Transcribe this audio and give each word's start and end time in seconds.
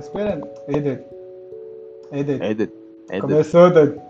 esperando. 0.00 0.48
Ei, 0.68 0.80
doido. 0.80 1.04
Ei, 2.12 2.24
doido. 2.24 2.42
É, 2.42 2.54
doido. 2.54 2.72
É, 3.10 3.18
doido. 3.18 3.28
Começou, 3.28 3.70
doido. 3.70 4.00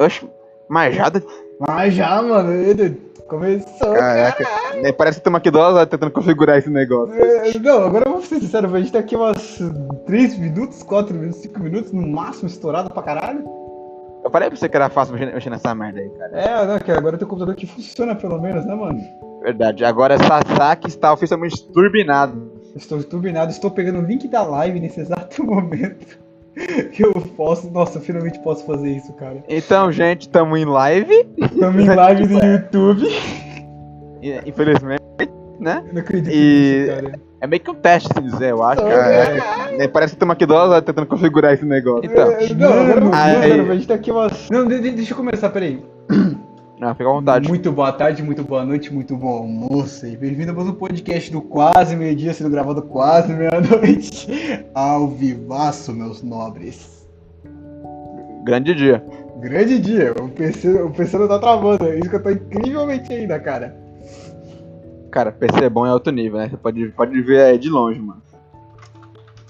Oxe, 0.00 0.28
mas 0.68 0.94
já, 0.94 1.08
doido. 1.08 1.26
Mas 1.60 1.94
já, 1.94 2.22
mano. 2.22 2.52
Ei, 2.52 2.74
doido. 2.74 3.08
Começou, 3.28 3.92
Caraca. 3.92 4.44
Nem 4.80 4.92
Parece 4.94 5.18
que 5.18 5.20
estamos 5.20 5.38
aqui 5.38 5.50
duas 5.50 5.74
horas 5.74 5.88
tentando 5.88 6.10
configurar 6.10 6.56
esse 6.56 6.70
negócio. 6.70 7.14
É, 7.14 7.58
Não, 7.58 7.84
agora 7.84 8.08
eu 8.08 8.12
vou 8.12 8.22
ser 8.22 8.40
sincero, 8.40 8.74
a 8.74 8.80
gente 8.80 8.90
tá 8.90 9.00
aqui 9.00 9.14
umas 9.14 9.58
3 10.06 10.38
minutos, 10.38 10.82
4 10.82 11.14
minutos, 11.14 11.42
5 11.42 11.60
minutos, 11.60 11.92
no 11.92 12.06
máximo, 12.06 12.48
estourado 12.48 12.90
pra 12.90 13.02
caralho. 13.02 13.44
Eu 14.24 14.30
falei 14.30 14.48
pra 14.48 14.56
você 14.56 14.66
que 14.66 14.76
era 14.76 14.88
fácil 14.88 15.14
mexer, 15.14 15.50
nessa 15.50 15.74
merda 15.74 16.00
aí, 16.00 16.08
cara. 16.10 16.40
É, 16.40 16.66
não, 16.66 16.78
que 16.78 16.90
agora 16.90 17.18
tem 17.18 17.28
computador 17.28 17.54
que 17.54 17.66
funciona 17.66 18.14
pelo 18.14 18.40
menos, 18.40 18.64
né, 18.64 18.74
mano? 18.74 18.98
Verdade. 19.42 19.84
Agora 19.84 20.14
essa 20.14 20.40
saque 20.56 20.88
está 20.88 21.12
oficialmente 21.12 21.62
turbinado. 21.70 22.57
Estou 22.78 23.02
turbinado, 23.02 23.50
estou 23.50 23.70
pegando 23.70 23.98
o 23.98 24.02
link 24.02 24.26
da 24.28 24.42
live 24.42 24.80
nesse 24.80 25.00
exato 25.00 25.42
momento. 25.44 26.18
Que 26.92 27.04
eu 27.04 27.12
posso, 27.36 27.70
nossa, 27.70 27.98
eu 27.98 28.02
finalmente 28.02 28.38
posso 28.40 28.64
fazer 28.66 28.90
isso, 28.90 29.12
cara. 29.12 29.44
Então, 29.48 29.92
gente, 29.92 30.22
estamos 30.22 30.58
em 30.58 30.64
live. 30.64 31.28
Estamos 31.36 31.82
em 31.84 31.88
live 31.88 32.26
no 32.26 32.44
YouTube. 32.44 33.06
Infelizmente, 34.44 35.02
né? 35.60 35.84
Não 35.92 36.00
acredito 36.00 36.32
E- 36.34 36.80
nisso, 36.86 37.02
cara. 37.02 37.20
É 37.40 37.46
meio 37.46 37.62
que 37.62 37.70
um 37.70 37.74
teste, 37.74 38.08
se 38.12 38.20
dizer, 38.20 38.50
eu 38.50 38.62
acho. 38.64 38.82
É. 38.84 39.38
É, 39.84 39.86
Parece 39.88 40.12
que 40.14 40.16
estamos 40.16 40.32
aqui 40.32 40.44
duas 40.44 40.68
horas 40.70 40.82
tentando 40.82 41.06
configurar 41.06 41.52
esse 41.54 41.64
negócio. 41.64 42.10
Então, 42.10 42.32
É, 42.32 42.48
não, 42.54 43.14
aí- 43.14 43.56
não, 43.62 43.70
a 43.70 43.74
gente 43.74 43.86
tá 43.86 43.94
aqui 43.94 44.10
umas. 44.10 44.48
Não, 44.50 44.66
de- 44.66 44.80
de- 44.80 44.90
deixa 44.90 45.12
eu 45.12 45.16
começar, 45.16 45.48
peraí. 45.50 45.80
Não, 46.80 46.94
fica 46.94 47.08
à 47.08 47.12
vontade. 47.12 47.48
Muito 47.48 47.72
boa 47.72 47.92
tarde, 47.92 48.22
muito 48.22 48.44
boa 48.44 48.64
noite, 48.64 48.92
muito 48.92 49.16
bom 49.16 49.38
almoço 49.38 50.06
e 50.06 50.16
bem-vindo 50.16 50.52
a 50.52 50.54
mais 50.54 50.68
um 50.68 50.74
podcast 50.74 51.30
do 51.30 51.42
quase 51.42 51.96
meio-dia, 51.96 52.32
sendo 52.32 52.50
gravado 52.50 52.82
quase 52.82 53.32
meia-noite. 53.32 54.28
Ao 54.72 55.08
vivaço, 55.08 55.92
meus 55.92 56.22
nobres. 56.22 57.08
Grande 58.44 58.74
dia. 58.74 59.04
Grande 59.40 59.78
dia, 59.80 60.12
o 60.12 60.28
PC, 60.28 60.82
o 60.82 60.90
PC 60.90 61.18
não 61.18 61.28
tá 61.28 61.38
travando, 61.38 61.84
é 61.84 61.98
isso 61.98 62.08
que 62.08 62.16
eu 62.16 62.22
tô 62.22 62.30
incrivelmente 62.30 63.12
ainda, 63.12 63.38
cara. 63.40 63.76
Cara, 65.10 65.32
PC 65.32 65.64
é 65.64 65.70
bom 65.70 65.84
é 65.84 65.92
outro 65.92 66.12
nível, 66.12 66.38
né? 66.38 66.48
Você 66.48 66.56
pode, 66.56 66.88
pode 66.90 67.20
ver 67.22 67.42
aí 67.42 67.58
de 67.58 67.68
longe, 67.68 67.98
mano. 67.98 68.22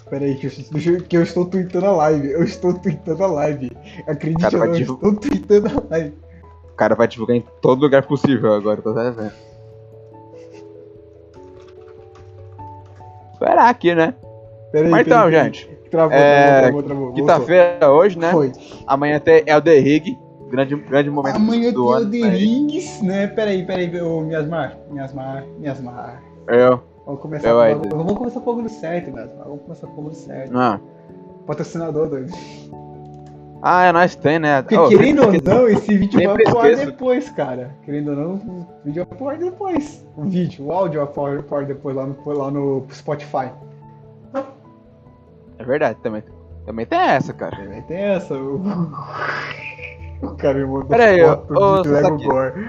Pera 0.08 0.24
aí, 0.24 0.36
que 0.36 0.46
eu, 0.46 1.02
que 1.02 1.16
eu 1.16 1.22
estou 1.22 1.44
tweetando 1.44 1.86
a 1.86 1.92
live, 1.92 2.30
eu 2.30 2.42
estou 2.42 2.72
tweetando 2.72 3.22
a 3.22 3.26
live. 3.26 3.70
Acredite 4.06 4.56
ou 4.56 4.66
não, 4.66 4.74
eu 4.74 4.80
estou 4.80 5.14
tweetando 5.14 5.68
a 5.68 5.82
live. 5.90 6.14
O 6.78 6.86
cara 6.86 6.94
vai 6.94 7.08
divulgar 7.08 7.36
em 7.36 7.44
todo 7.60 7.80
lugar 7.80 8.06
possível 8.06 8.54
agora, 8.54 8.80
tô 8.80 8.90
até 8.90 9.10
vendo. 9.10 9.32
Esperar 13.32 13.68
aqui, 13.68 13.96
né? 13.96 14.14
Pera 14.70 14.84
aí, 14.84 14.90
Mas 14.92 15.04
então, 15.04 15.24
aí, 15.24 15.32
gente, 15.32 15.66
Travou, 15.90 16.16
é, 16.16 16.60
travou, 16.60 16.82
travou, 16.84 17.12
quinta-feira 17.14 17.90
hoje, 17.90 18.16
né? 18.16 18.30
Foi. 18.30 18.52
Amanhã 18.86 19.18
tem 19.18 19.42
Elder 19.44 19.82
Rig, 19.82 20.16
grande, 20.48 20.76
grande 20.76 21.10
momento 21.10 21.34
Amanhã 21.34 21.62
tem 21.64 21.72
do 21.72 21.90
ano. 21.90 22.08
The 22.12 22.18
né? 22.18 22.28
Rings, 22.28 23.02
né? 23.02 23.26
Peraí, 23.26 23.66
peraí, 23.66 24.00
ô 24.00 24.20
Miasmar, 24.20 24.78
Miasmar, 24.88 25.44
Miasmar. 25.58 26.22
Eu, 26.46 26.80
Vamos 27.04 27.20
começar 27.20 27.48
Eu 27.48 27.56
bagulho- 27.56 27.96
Vamos 27.96 28.12
começar 28.12 28.40
com 28.40 28.50
o 28.50 28.54
bagulho 28.54 28.70
certo, 28.72 29.10
Miasmar. 29.10 29.46
Vamos 29.46 29.62
começar 29.62 29.86
com 29.88 29.94
o 29.94 29.96
bagulho 29.96 30.14
certo. 30.14 30.52
não. 30.52 30.80
Patrocinador, 31.44 32.08
doido. 32.08 32.30
Ah, 33.60 33.84
é 33.86 33.92
nós 33.92 34.14
tem, 34.14 34.38
né? 34.38 34.62
Porque 34.62 34.76
Oh, 34.78 34.88
querendo 34.88 35.22
ou 35.24 35.32
não, 35.42 35.68
esse 35.68 35.98
vídeo 35.98 36.22
vai 36.24 36.44
pro 36.44 36.58
ar 36.60 36.76
depois, 36.76 37.28
cara. 37.30 37.74
Querendo 37.84 38.10
ou 38.10 38.16
não, 38.16 38.34
o 38.34 38.66
vídeo 38.84 39.04
vai 39.08 39.18
pro 39.18 39.28
ar 39.28 39.38
depois. 39.38 40.06
O 40.16 40.22
vídeo, 40.24 40.66
o 40.66 40.72
áudio 40.72 41.00
vai 41.04 41.42
pro 41.42 41.56
ar- 41.56 41.64
depois 41.64 41.96
lá 41.96 42.06
no, 42.06 42.16
lá 42.32 42.50
no 42.50 42.86
Spotify. 42.92 43.50
É 45.58 45.64
verdade, 45.64 45.98
também, 46.02 46.22
também 46.64 46.86
tem 46.86 46.98
essa, 47.00 47.32
cara. 47.32 47.56
Aí 47.58 47.82
tem 47.82 47.96
essa. 47.96 48.34
O, 48.34 48.62
o 50.22 50.36
cara 50.36 50.58
me 50.58 50.64
mandou 50.66 50.84
Pera 50.84 51.04
aí, 51.06 51.20
foto 51.20 51.52
ô, 51.52 51.78
ô, 51.78 51.82
Lego. 51.82 52.18
Gore. 52.18 52.68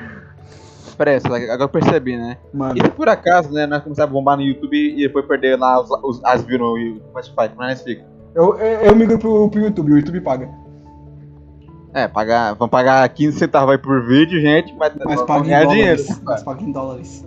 Pera 0.97 1.11
aí, 1.11 1.21
Sasaki, 1.21 1.45
agora 1.45 1.63
eu 1.63 1.69
percebi, 1.69 2.17
né? 2.17 2.37
Mano, 2.51 2.73
E 2.77 2.81
se 2.81 2.89
por 2.89 3.07
acaso, 3.07 3.53
né, 3.53 3.65
nós 3.67 3.83
começarmos 3.83 4.11
a 4.11 4.13
bombar 4.13 4.35
no 4.37 4.43
YouTube 4.43 4.75
e 4.75 5.03
depois 5.07 5.25
perder 5.25 5.57
lá 5.57 5.79
os, 5.79 5.89
os, 6.03 6.25
as 6.25 6.43
views 6.43 6.59
no 6.59 7.21
Spotify, 7.21 7.55
como 7.55 7.63
é 7.63 7.75
que 7.75 7.83
fica? 7.83 8.05
eu, 8.35 8.57
eu, 8.57 8.81
eu 8.81 8.95
migro 8.95 9.17
pro, 9.19 9.49
pro 9.49 9.61
YouTube, 9.61 9.93
o 9.93 9.97
YouTube 9.97 10.21
paga. 10.21 10.49
É, 11.93 12.07
pagar, 12.07 12.53
vamos 12.53 12.69
pagar 12.71 13.07
15 13.09 13.37
centavos 13.39 13.71
aí 13.71 13.77
por 13.77 14.05
vídeo, 14.05 14.39
gente, 14.39 14.73
mas, 14.75 14.93
Mas 15.03 15.21
vamos 15.25 15.47
ganhar 15.47 15.65
dinheiro. 15.65 15.97
dólares. 15.97 16.21
Mas 16.23 16.43
paga 16.43 16.63
em 16.63 16.71
dólares. 16.71 17.25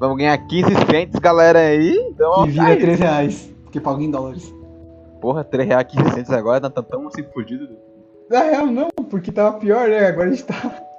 Vamos 0.00 0.16
ganhar 0.16 0.38
15 0.38 0.70
cents, 0.90 1.18
galera 1.20 1.58
aí. 1.58 1.94
Então, 2.10 2.44
Que 2.44 2.50
vira 2.50 2.66
aí, 2.66 2.76
3 2.78 2.98
reais. 2.98 3.54
Porque 3.64 3.80
paga 3.80 4.02
em 4.02 4.10
dólares. 4.10 4.52
porra, 5.20 5.44
3 5.44 5.68
reais 5.68 5.86
15 5.88 6.10
cents 6.14 6.30
agora, 6.30 6.60
nós 6.60 6.70
estamos 6.70 6.90
tão 6.90 7.06
assim 7.06 7.22
fudido. 7.32 7.68
Na 8.30 8.40
real, 8.44 8.66
não, 8.66 8.88
porque 9.10 9.30
tava 9.30 9.58
pior, 9.58 9.88
né? 9.88 10.06
Agora 10.06 10.28
a 10.28 10.30
gente 10.32 10.44
tá. 10.44 10.54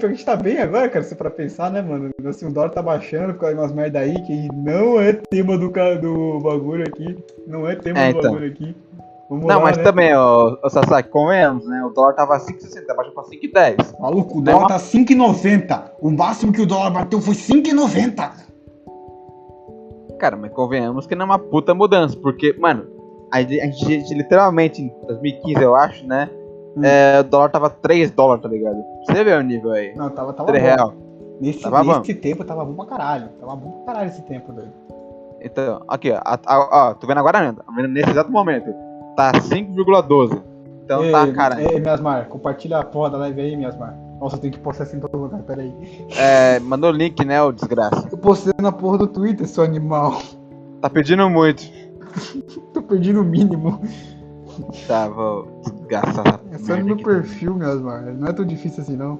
Que 0.00 0.06
a 0.06 0.08
gente 0.08 0.24
tá 0.24 0.34
bem 0.34 0.58
agora, 0.60 0.88
cara, 0.88 1.04
se 1.04 1.14
pra 1.14 1.30
pensar, 1.30 1.70
né, 1.70 1.82
mano? 1.82 2.08
Assim, 2.26 2.46
o 2.46 2.50
dólar 2.50 2.70
tá 2.70 2.80
baixando 2.80 3.34
por 3.34 3.40
causa 3.40 3.54
de 3.54 3.60
umas 3.60 3.70
merda 3.72 3.98
aí 3.98 4.14
que 4.22 4.48
não 4.54 4.98
é 4.98 5.12
tema 5.12 5.58
do, 5.58 5.68
do 5.68 6.40
bagulho 6.40 6.84
aqui. 6.88 7.22
Não 7.46 7.68
é 7.68 7.76
tema 7.76 7.98
É, 7.98 8.10
do 8.10 8.18
então. 8.18 8.32
bagulho 8.32 8.50
aqui. 8.50 8.74
Não, 9.30 9.60
mas 9.60 9.76
né? 9.76 9.82
também, 9.82 10.14
ó, 10.14 10.56
ô 10.64 10.70
Sasaki, 10.70 11.10
convenhamos, 11.10 11.66
né? 11.66 11.84
O 11.84 11.90
dólar 11.90 12.14
tava 12.14 12.38
5,60, 12.38 12.94
baixou 12.96 13.12
pra 13.12 13.24
5,10. 13.24 14.00
Maluco, 14.00 14.38
o 14.38 14.40
Não 14.40 14.50
é 14.50 14.54
dólar 14.54 14.62
uma- 14.62 14.68
tá 14.68 14.78
5,90. 14.78 15.92
O 16.00 16.10
máximo 16.10 16.50
que 16.52 16.62
o 16.62 16.66
dólar 16.66 16.90
bateu 16.90 17.20
foi 17.20 17.34
5,90. 17.34 18.30
Cara, 20.18 20.36
mas 20.36 20.50
convenhamos 20.52 21.06
que 21.06 21.14
não 21.14 21.22
é 21.22 21.26
uma 21.26 21.38
puta 21.38 21.74
mudança, 21.74 22.16
porque, 22.16 22.54
mano, 22.58 22.86
a 23.32 23.40
gente, 23.42 23.62
a 23.62 23.66
gente 23.66 24.14
literalmente 24.14 24.82
em 24.82 24.92
2015, 25.06 25.62
eu 25.62 25.74
acho, 25.76 26.06
né? 26.06 26.28
Hum. 26.76 26.80
é, 26.84 27.20
o 27.20 27.24
dólar 27.24 27.50
tava 27.50 27.68
3 27.70 28.10
dólares, 28.10 28.42
tá 28.42 28.48
ligado? 28.48 28.76
Você 29.06 29.22
vê 29.24 29.34
o 29.34 29.42
nível 29.42 29.72
aí. 29.72 29.94
Não, 29.94 30.10
tava, 30.10 30.32
tava 30.32 30.46
3 30.48 30.62
bom. 30.62 30.68
real. 30.70 30.94
Nesse, 31.40 31.60
Tava 31.60 31.84
bom. 31.84 31.98
nesse 31.98 32.14
tempo 32.14 32.42
tava 32.44 32.64
bom 32.64 32.74
pra 32.74 32.86
caralho. 32.86 33.28
Tava 33.40 33.54
bom 33.54 33.70
pra 33.84 33.92
caralho 33.94 34.10
esse 34.10 34.22
tempo, 34.22 34.52
doido. 34.52 34.72
Então, 35.40 35.82
aqui, 35.86 36.10
ó, 36.10 36.18
a- 36.24 36.88
ó, 36.90 36.94
tô 36.94 37.06
vendo 37.06 37.18
agora, 37.18 37.40
né? 37.40 37.54
Tô 37.64 37.72
vendo 37.74 37.86
nesse 37.88 38.10
exato 38.10 38.30
momento. 38.32 38.74
Tá 39.18 39.32
5,12. 39.32 40.40
Então 40.84 41.02
ei, 41.02 41.10
tá, 41.10 41.26
cara. 41.32 41.60
Ei, 41.60 41.80
Miasmar, 41.80 42.28
compartilha 42.28 42.78
a 42.78 42.84
porra 42.84 43.10
da 43.10 43.18
live 43.18 43.40
aí, 43.40 43.56
Miasmar. 43.56 43.98
Nossa, 44.20 44.36
eu 44.36 44.40
tenho 44.40 44.52
que 44.52 44.60
postar 44.60 44.84
assim 44.84 44.98
em 44.98 45.00
todo 45.00 45.18
lugar, 45.18 45.42
peraí. 45.42 45.74
É, 46.16 46.60
mandou 46.60 46.90
o 46.90 46.92
link, 46.92 47.24
né, 47.24 47.42
ô 47.42 47.50
desgraça. 47.50 48.06
Eu 48.12 48.16
postei 48.16 48.52
na 48.62 48.70
porra 48.70 48.98
do 48.98 49.08
Twitter, 49.08 49.48
seu 49.48 49.64
animal. 49.64 50.22
Tá 50.80 50.88
pedindo 50.88 51.28
muito. 51.28 51.64
Tô 52.72 52.80
perdendo 52.80 53.22
o 53.22 53.24
mínimo. 53.24 53.80
Tá, 54.86 55.08
vou 55.08 55.48
essa 55.90 56.40
É 56.52 56.58
só 56.58 56.76
no 56.76 56.84
meu 56.84 56.96
perfil, 56.98 57.56
Miasmar. 57.56 58.14
Não 58.14 58.28
é 58.28 58.32
tão 58.32 58.44
difícil 58.44 58.84
assim, 58.84 58.96
não. 58.96 59.18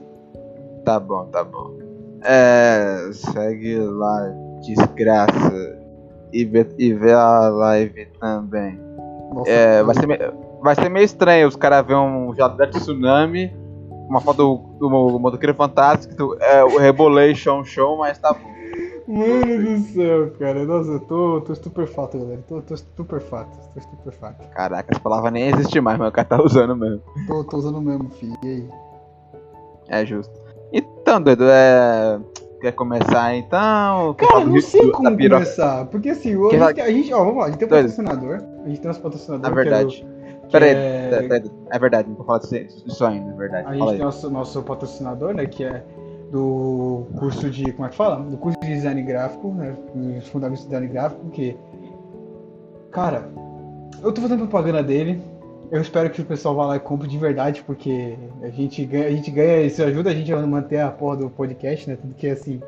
Tá 0.84 1.00
bom, 1.00 1.24
tá 1.26 1.42
bom. 1.42 1.76
É, 2.22 3.10
segue 3.12 3.78
lá, 3.78 4.32
desgraça. 4.60 5.76
E 6.32 6.44
vê, 6.44 6.68
e 6.78 6.92
vê 6.92 7.12
a 7.12 7.48
live 7.48 8.06
também. 8.20 8.87
Nossa, 9.32 9.50
É, 9.50 9.82
vai 9.82 9.94
ser, 9.94 10.06
me- 10.06 10.32
vai 10.62 10.74
ser 10.74 10.88
meio 10.88 11.04
estranho 11.04 11.48
os 11.48 11.56
caras 11.56 11.86
verem 11.86 12.02
um 12.02 12.34
jato 12.34 12.56
de 12.56 12.70
tsunami, 12.70 13.54
uma 14.08 14.20
foto 14.20 14.36
do, 14.38 14.88
do, 14.88 15.10
do 15.12 15.18
motoqueiro 15.20 15.54
fantástico, 15.54 16.36
é, 16.40 16.64
o 16.64 16.78
Rebolation 16.78 17.62
Show, 17.64 17.98
mas 17.98 18.18
tá 18.18 18.32
bom. 18.32 18.58
Mano 19.06 19.62
do 19.64 19.78
céu, 19.94 20.30
cara. 20.38 20.64
Nossa, 20.66 20.90
eu 20.90 21.00
tô, 21.00 21.40
tô 21.40 21.52
estupefato, 21.54 22.18
galera. 22.18 22.40
Tô, 22.46 22.60
tô 22.60 22.74
estupefato. 22.74 23.56
Tô 23.72 23.78
estupefato. 23.80 24.46
Caraca, 24.50 24.88
essa 24.92 25.00
palavra 25.00 25.30
nem 25.30 25.48
existe 25.48 25.80
mais, 25.80 25.98
mas 25.98 26.08
o 26.10 26.12
cara 26.12 26.28
tá 26.28 26.42
usando 26.42 26.76
mesmo. 26.76 27.00
Tô, 27.26 27.42
tô 27.44 27.56
usando 27.56 27.80
mesmo, 27.80 28.10
filho. 28.10 28.34
E 28.44 28.46
aí? 28.48 28.68
É 29.88 30.04
justo. 30.04 30.32
Então, 30.72 31.22
doido, 31.22 31.44
é. 31.48 32.20
Quer 32.60 32.72
começar 32.72 33.34
então? 33.34 34.12
Quer 34.14 34.26
Cara, 34.28 34.44
do 34.44 34.50
não 34.50 34.60
sei 34.60 34.82
do- 34.82 34.92
como 34.92 35.16
começar. 35.16 35.86
Porque 35.86 36.10
assim, 36.10 36.36
o- 36.36 36.50
a, 36.50 36.72
gente, 36.90 37.14
ó, 37.14 37.18
vamos 37.24 37.36
lá, 37.38 37.44
a 37.46 37.50
gente 37.50 37.58
tem 37.60 37.66
um 37.66 37.70
patrocinador. 37.70 38.42
A 38.68 38.70
gente 38.70 38.80
tem 38.80 38.88
nosso 38.88 39.00
patrocinador. 39.00 39.46
É 39.46 39.50
do- 39.50 39.54
verdade. 39.54 40.06
que 40.46 40.52
Pera 40.52 40.64
aí, 40.64 40.70
é- 40.72 41.08
pera- 41.10 41.28
pera- 41.28 41.44
é 41.70 41.78
verdade, 41.78 42.08
não 42.08 42.16
vou 42.16 42.24
falar 42.26 42.38
disso 42.38 43.04
ainda, 43.04 43.30
é 43.30 43.34
verdade. 43.34 43.62
A 43.62 43.64
Fala 43.64 43.74
gente 43.74 43.82
aí. 43.90 43.96
tem 43.96 44.04
nosso, 44.04 44.30
nosso 44.30 44.62
patrocinador, 44.62 45.34
né? 45.34 45.46
Que 45.46 45.64
é 45.64 45.82
do 46.30 47.06
curso 47.18 47.50
de. 47.50 47.72
Como 47.72 47.86
é 47.86 47.90
que 47.90 47.96
fala? 47.96 48.16
Do 48.16 48.36
curso 48.36 48.58
de 48.60 48.66
design 48.66 49.02
gráfico, 49.02 49.48
né? 49.52 49.74
Os 50.18 50.28
fundamentos 50.28 50.62
de 50.64 50.68
design 50.70 50.86
gráfico, 50.92 51.28
que. 51.30 51.56
Cara, 52.90 53.28
eu 54.02 54.12
tô 54.12 54.20
fazendo 54.20 54.40
propaganda 54.40 54.82
dele. 54.82 55.20
Eu 55.70 55.82
espero 55.82 56.08
que 56.08 56.22
o 56.22 56.24
pessoal 56.24 56.54
vá 56.54 56.64
lá 56.66 56.76
e 56.76 56.80
compre 56.80 57.06
de 57.06 57.18
verdade, 57.18 57.62
porque 57.66 58.16
a 58.42 58.48
gente 58.48 58.82
ganha, 58.86 59.06
a 59.06 59.10
gente 59.10 59.30
ganha, 59.30 59.60
isso 59.62 59.82
ajuda 59.82 60.08
a 60.10 60.14
gente 60.14 60.32
a 60.32 60.38
manter 60.46 60.80
a 60.80 60.90
porra 60.90 61.16
do 61.18 61.28
podcast, 61.30 61.88
né? 61.90 61.96
Tudo 62.00 62.14
que 62.14 62.26
assim. 62.26 62.60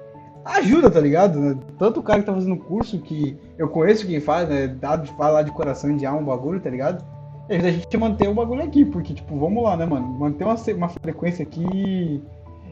Ajuda, 0.45 0.91
tá 0.91 1.01
ligado? 1.01 1.39
né? 1.39 1.59
Tanto 1.79 2.01
o 2.01 2.03
cara 2.03 2.21
que 2.21 2.27
tá 2.27 2.33
fazendo 2.33 2.55
o 2.55 2.59
curso, 2.59 2.99
que 2.99 3.37
eu 3.59 3.69
conheço 3.69 4.07
quem 4.07 4.21
faz, 4.21 4.49
né? 4.49 4.69
Dá, 4.69 4.99
fala 5.17 5.35
lá 5.35 5.43
de 5.43 5.51
coração 5.51 5.95
de 5.97 6.07
alma 6.07 6.23
o 6.23 6.27
bagulho, 6.27 6.61
tá 6.61 6.71
ligado? 6.71 7.05
E 7.49 7.55
ajuda 7.55 7.69
a 7.69 7.73
gente 7.73 7.97
manter 7.97 8.29
o 8.29 8.35
bagulho 8.35 8.63
aqui, 8.63 8.85
porque, 8.85 9.13
tipo, 9.13 9.39
vamos 9.39 9.63
lá, 9.63 9.77
né, 9.77 9.85
mano? 9.85 10.07
Manter 10.07 10.45
uma, 10.45 10.57
uma 10.77 10.89
frequência 10.89 11.43
aqui. 11.43 12.23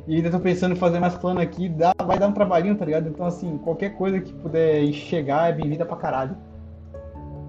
E 0.07 0.17
ainda 0.17 0.31
tô 0.31 0.41
pensando 0.41 0.73
em 0.73 0.77
fazer 0.79 0.99
mais 0.99 1.15
plano 1.17 1.41
aqui, 1.41 1.69
dá, 1.69 1.93
vai 2.07 2.19
dar 2.19 2.29
um 2.29 2.33
trabalhinho, 2.33 2.75
tá 2.77 2.85
ligado? 2.85 3.09
Então, 3.09 3.27
assim, 3.27 3.59
qualquer 3.59 3.91
coisa 3.91 4.19
que 4.21 4.33
puder 4.33 4.91
chegar 4.93 5.51
é 5.51 5.53
bem-vinda 5.53 5.85
pra 5.85 5.97
caralho. 5.97 6.35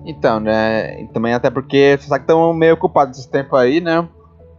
Então, 0.06 0.40
né? 0.40 1.02
e 1.04 1.08
Também 1.08 1.34
até 1.34 1.50
porque 1.50 1.98
você 1.98 2.08
sabe 2.08 2.26
que 2.26 2.32
estão 2.32 2.54
meio 2.54 2.74
ocupados 2.74 3.20
esse 3.20 3.30
tempo 3.30 3.56
aí, 3.56 3.80
né? 3.80 4.08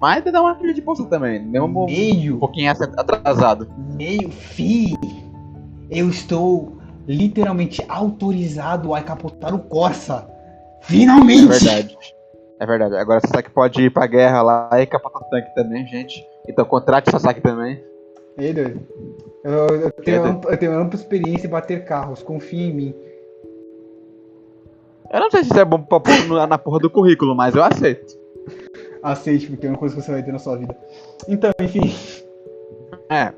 Mas 0.00 0.24
dá 0.24 0.40
uma 0.40 0.54
filha 0.54 0.72
de 0.72 0.80
bolsa 0.80 1.04
também, 1.06 1.44
mesmo 1.44 1.66
um 1.82 1.84
Meio, 1.86 2.38
pouquinho 2.38 2.70
atrasado. 2.70 3.68
meio, 3.98 4.30
fi. 4.30 4.96
Eu 5.90 6.08
estou 6.08 6.78
literalmente 7.06 7.84
autorizado 7.88 8.94
a 8.94 9.02
capotar 9.02 9.54
o 9.54 9.58
Corsa. 9.58 10.28
É 10.82 10.84
Finalmente! 10.86 11.46
verdade. 11.48 11.98
É 12.58 12.66
verdade. 12.66 12.94
Agora 12.96 13.20
que 13.42 13.50
pode 13.50 13.82
ir 13.82 13.90
pra 13.90 14.06
guerra 14.06 14.42
lá 14.42 14.70
e 14.80 14.86
capotar 14.86 15.22
tanque 15.30 15.54
também, 15.54 15.86
gente. 15.86 16.24
Então 16.48 16.64
contrate 16.64 17.08
o 17.08 17.12
Sasaki 17.12 17.40
também. 17.40 17.82
Ei, 18.38 18.52
doido. 18.52 18.80
Eu, 19.42 19.52
eu 19.80 19.90
tenho, 19.92 20.24
É, 20.24 20.28
ampla- 20.28 20.50
eu 20.52 20.58
tenho 20.58 20.72
ampla 20.78 20.98
experiência 20.98 21.46
em 21.46 21.50
bater 21.50 21.84
carros, 21.84 22.22
confia 22.22 22.66
em 22.66 22.74
mim. 22.74 22.94
Eu 25.12 25.20
não 25.20 25.30
sei 25.30 25.42
se 25.42 25.50
isso 25.50 25.58
é 25.58 25.64
bom 25.64 25.80
pra 25.82 25.98
pôr 26.00 26.46
na 26.46 26.58
porra 26.58 26.78
do 26.78 26.90
currículo, 26.90 27.34
mas 27.34 27.54
eu 27.56 27.62
aceito. 27.64 28.16
Aceite, 29.02 29.48
porque 29.48 29.66
é 29.66 29.70
uma 29.70 29.78
coisa 29.78 29.94
que 29.96 30.02
você 30.02 30.12
vai 30.12 30.22
ter 30.22 30.30
na 30.30 30.38
sua 30.38 30.56
vida. 30.56 30.76
Então, 31.26 31.50
enfim. 31.60 31.92
É. 33.10 33.32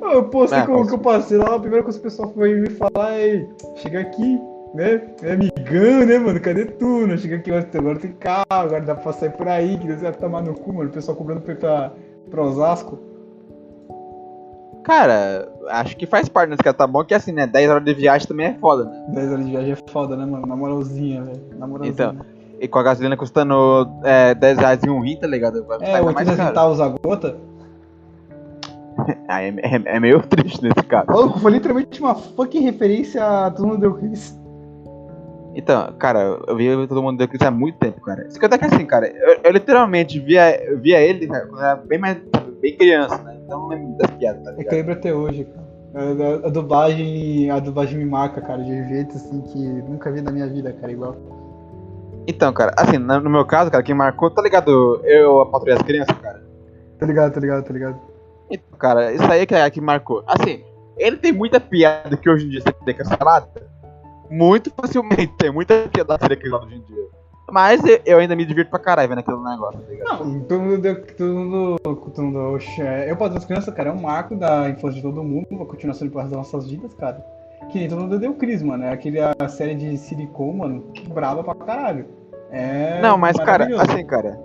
Eu 0.00 0.24
postei 0.24 0.60
É, 0.60 0.66
como 0.66 0.86
que 0.86 0.94
eu 0.94 0.98
passei 0.98 1.38
lá, 1.38 1.54
a 1.54 1.60
primeira 1.60 1.82
coisa 1.82 1.98
que 1.98 2.06
o 2.06 2.10
pessoal 2.10 2.32
foi 2.32 2.54
me 2.54 2.70
falar 2.70 3.18
é, 3.18 3.46
chega 3.76 4.00
aqui, 4.00 4.40
né? 4.74 5.02
É 5.22 5.32
amigão, 5.32 6.06
né, 6.06 6.18
mano? 6.18 6.40
Cadê 6.40 6.64
tu? 6.66 7.06
Não 7.06 7.16
chega 7.16 7.36
aqui, 7.36 7.50
agora 7.50 7.98
tem 7.98 8.12
carro, 8.12 8.46
agora 8.48 8.80
dá 8.82 8.94
pra 8.94 9.12
sair 9.12 9.30
por 9.30 9.48
aí, 9.48 9.78
que 9.78 9.86
Deus 9.86 10.00
vai 10.02 10.12
tomar 10.12 10.42
no 10.42 10.54
cu, 10.54 10.72
mano. 10.72 10.88
O 10.90 10.92
pessoal 10.92 11.16
cobrando 11.16 11.40
pra 11.40 11.54
pra, 11.54 11.92
pra 12.30 12.42
Osasco. 12.42 12.98
Cara, 14.84 15.46
acho 15.68 15.96
que 15.96 16.06
faz 16.06 16.28
parte 16.28 16.56
caso. 16.56 16.76
Tá 16.76 16.86
bom 16.86 17.04
que 17.04 17.12
assim, 17.12 17.32
né? 17.32 17.46
10 17.46 17.70
horas 17.70 17.84
de 17.84 17.92
viagem 17.92 18.26
também 18.26 18.46
é 18.46 18.54
foda, 18.54 18.84
né? 18.84 19.04
10 19.08 19.32
horas 19.32 19.44
de 19.44 19.50
viagem 19.50 19.72
é 19.72 19.92
foda, 19.92 20.16
né, 20.16 20.24
mano? 20.24 20.46
Na 20.46 20.56
moralzinha, 20.56 21.22
velho. 21.22 21.42
Na 21.58 21.66
moralzinha. 21.66 21.92
Então, 21.92 22.26
E 22.58 22.66
com 22.66 22.78
a 22.78 22.82
gasolina 22.82 23.16
custando 23.16 23.86
é, 24.02 24.34
10 24.34 24.58
reais 24.58 24.82
em 24.82 24.88
um 24.88 25.00
rim, 25.00 25.16
tá 25.16 25.26
ligado? 25.26 25.62
Vai 25.66 25.76
é, 25.76 25.80
ficar 25.80 25.96
ainda 25.98 26.06
80 26.06 26.24
mais 26.24 26.36
caro. 26.36 26.48
centavos 26.48 26.80
a 26.80 26.88
gota. 26.88 27.36
Ah, 29.28 29.42
é, 29.42 29.48
é- 29.48 29.82
é 29.96 30.00
meio 30.00 30.20
triste 30.22 30.62
nesse 30.62 30.82
caso. 30.86 31.06
Maluco, 31.08 31.38
foi 31.38 31.52
literalmente 31.52 32.00
uma 32.00 32.14
fucking 32.14 32.60
referência 32.62 33.22
a 33.24 33.50
Todo 33.50 33.66
Mundo 33.68 33.80
Deu 33.80 33.94
Chris. 33.94 34.38
Então, 35.54 35.92
cara, 35.98 36.38
eu 36.46 36.56
vi 36.56 36.86
todo 36.86 37.02
mundo 37.02 37.18
deu 37.18 37.28
isso 37.32 37.44
há 37.46 37.50
muito 37.50 37.78
tempo, 37.78 38.00
cara. 38.00 38.26
Isso 38.28 38.38
que 38.38 38.46
até 38.46 38.56
que 38.56 38.64
assim, 38.66 38.86
cara, 38.86 39.08
eu, 39.08 39.40
eu 39.44 39.50
literalmente 39.52 40.18
via, 40.20 40.62
eu 40.64 40.78
via 40.78 41.00
ele 41.00 41.26
cara, 41.26 41.46
quando 41.46 41.60
eu 41.60 41.66
era 41.66 41.76
bem 41.76 41.98
mais 41.98 42.16
bem 42.60 42.76
criança, 42.76 43.18
né? 43.22 43.36
Então 43.44 43.56
eu 43.56 43.62
não 43.62 43.68
lembro 43.68 43.96
das 43.98 44.10
piadas, 44.12 44.42
tá 44.44 44.50
É 44.50 44.54
que 44.54 44.58
eu 44.60 44.62
ligado? 44.62 44.76
lembro 44.76 44.92
até 44.92 45.12
hoje, 45.14 45.44
cara. 45.44 45.68
A, 45.94 46.00
a- 46.00 46.46
a 46.46 46.50
dublagem, 46.50 47.50
a 47.50 47.58
dublagem 47.58 47.98
me 47.98 48.04
marca, 48.04 48.40
cara, 48.40 48.62
de 48.62 48.70
um 48.70 48.88
jeito 48.88 49.16
assim 49.16 49.40
que 49.42 49.58
nunca 49.58 50.10
vi 50.12 50.20
na 50.20 50.30
minha 50.30 50.46
vida, 50.46 50.72
cara, 50.72 50.92
igual. 50.92 51.16
Então, 52.26 52.52
cara, 52.52 52.72
assim, 52.78 52.98
no 52.98 53.20
no 53.20 53.30
meu 53.30 53.44
caso, 53.44 53.70
cara, 53.70 53.82
quem 53.82 53.94
marcou, 53.94 54.30
tá 54.30 54.40
ligado? 54.42 55.00
Eu, 55.04 55.40
a 55.40 55.46
patrulha 55.46 55.74
das 55.76 55.82
crianças, 55.84 56.16
cara. 56.18 56.40
Tá 56.98 57.06
ligado, 57.06 57.32
tá 57.32 57.40
ligado, 57.40 57.64
tá 57.64 57.72
ligado. 57.72 57.98
Então, 58.50 58.78
cara, 58.78 59.12
isso 59.12 59.24
aí 59.24 59.46
que 59.46 59.54
é 59.54 59.70
que 59.70 59.80
marcou. 59.80 60.22
Assim, 60.26 60.62
ele 60.96 61.16
tem 61.16 61.32
muita 61.32 61.60
piada 61.60 62.16
que 62.16 62.28
hoje 62.28 62.46
em 62.46 62.50
dia 62.50 62.60
seria 62.60 62.94
cancelada. 62.94 63.48
Muito 64.30 64.70
facilmente, 64.78 65.32
tem 65.38 65.50
muita 65.50 65.88
piada 65.92 66.18
que 66.18 66.24
seria 66.24 66.36
cancelada 66.36 66.66
hoje 66.66 66.76
em 66.76 66.82
dia. 66.82 67.08
Mas 67.50 67.80
eu, 68.04 68.18
ainda 68.18 68.36
me 68.36 68.44
divirto 68.44 68.70
pra 68.70 68.78
caralho 68.78 69.08
vendo 69.08 69.20
aquele 69.20 69.38
negócio, 69.38 69.80
tá 69.80 69.90
ligado? 69.90 70.24
Não, 70.24 70.40
todo 70.40 70.60
mundo 70.60 70.78
deu. 70.78 71.06
Todo 71.06 71.34
mundo. 71.34 71.76
Todo 71.82 72.22
mundo 72.22 72.38
oxe, 72.54 72.82
é, 72.82 73.10
eu, 73.10 73.16
para 73.16 73.28
das 73.28 73.44
crianças, 73.46 73.72
cara, 73.72 73.88
é 73.88 73.92
um 73.92 74.00
marco 74.00 74.36
da 74.36 74.68
infância 74.68 74.96
de 74.96 75.02
todo 75.02 75.22
mundo, 75.24 75.46
uma 75.50 75.64
continuação 75.64 76.06
de 76.06 76.12
parte 76.12 76.28
das 76.28 76.36
nossas 76.36 76.68
vidas, 76.68 76.92
cara. 76.94 77.24
Que 77.70 77.78
nem 77.78 77.88
todo 77.88 78.02
mundo 78.02 78.18
deu 78.18 78.34
Cris, 78.34 78.62
mano. 78.62 78.84
É 78.84 78.92
aquele, 78.92 79.18
a 79.20 79.48
série 79.48 79.74
de 79.74 79.96
Silicon, 79.96 80.52
mano, 80.52 80.92
braba 81.08 81.42
pra 81.42 81.54
caralho. 81.54 82.06
É. 82.50 83.00
Não, 83.00 83.16
mas, 83.16 83.36
cara, 83.38 83.66
assim, 83.82 84.04
cara. 84.04 84.38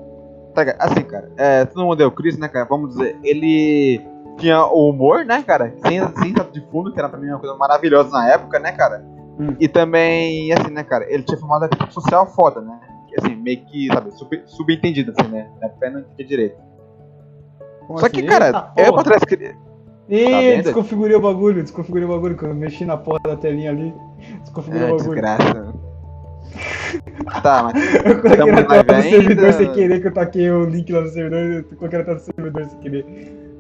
Tá, 0.54 0.62
assim, 0.80 1.04
cara, 1.04 1.32
é, 1.38 1.66
todo 1.66 1.84
mundo 1.84 1.96
deu 1.98 2.12
Chris, 2.12 2.38
né, 2.38 2.48
cara? 2.48 2.66
Vamos 2.70 2.90
dizer, 2.96 3.18
ele 3.24 4.02
tinha 4.38 4.66
o 4.66 4.90
humor, 4.90 5.26
né, 5.26 5.42
cara? 5.44 5.74
Sem, 5.86 6.00
sem 6.18 6.34
de 6.52 6.62
fundo, 6.72 6.92
que 6.94 7.00
era 7.00 7.10
pra 7.10 7.20
mim 7.20 7.30
uma 7.30 7.40
coisa 7.40 7.56
maravilhosa 7.56 8.12
na 8.12 8.30
época, 8.30 8.60
né, 8.60 8.72
cara? 8.72 9.04
Hum. 9.40 9.56
E 9.60 9.68
também, 9.68 10.52
assim, 10.54 10.72
né, 10.72 10.84
cara, 10.84 11.06
ele 11.12 11.24
tinha 11.24 11.38
formado 11.40 11.68
a 11.80 11.90
social 11.90 12.28
foda, 12.28 12.62
né? 12.62 12.80
Assim, 13.18 13.36
meio 13.36 13.64
que, 13.66 13.88
sabe, 13.94 14.12
sub, 14.12 14.42
subentendido, 14.46 15.14
assim, 15.18 15.30
né? 15.30 15.48
Na 15.62 15.70
eu 15.88 15.92
não 15.92 16.00
entendia 16.00 16.26
direito. 16.26 16.58
Como 17.86 18.00
Só 18.00 18.08
assim? 18.08 18.16
que, 18.16 18.24
cara, 18.24 18.48
Eita, 18.48 18.74
eu 18.78 18.94
pra 18.94 19.04
trás 19.04 19.24
queria. 19.24 19.56
Ih, 20.10 20.58
Tá 20.58 20.62
desconfigurei 20.64 21.16
o 21.16 21.22
bagulho, 21.22 21.64
desconfigurei 21.64 22.06
o 22.06 22.10
bagulho, 22.10 22.36
que 22.36 22.44
eu 22.44 22.54
mexi 22.54 22.86
na 22.86 22.98
porra 22.98 23.20
da 23.24 23.38
telinha 23.38 23.70
ali. 23.72 23.94
Desconfigurei 24.42 24.88
Ah, 24.90 24.94
o 24.94 24.98
bagulho. 24.98 25.22
desgraça. 25.22 25.74
Tá, 27.42 27.64
mas. 27.64 27.74
Tamo 28.38 28.52
na 28.52 28.68
live 28.68 29.10
servidor 29.10 29.54
sem 29.54 29.72
querer, 29.72 30.02
que 30.02 30.08
eu 30.08 30.14
taquei 30.14 30.52
o 30.52 30.66
link 30.66 30.92
lá 30.92 31.02
no 31.02 31.08
servidor, 31.10 31.40
eu 31.40 31.64
coloquei 31.78 32.00
na 32.00 32.06
tela 32.06 32.18
do 32.18 32.22
servidor 32.22 32.66
sem 32.66 32.80
querer. 32.80 33.06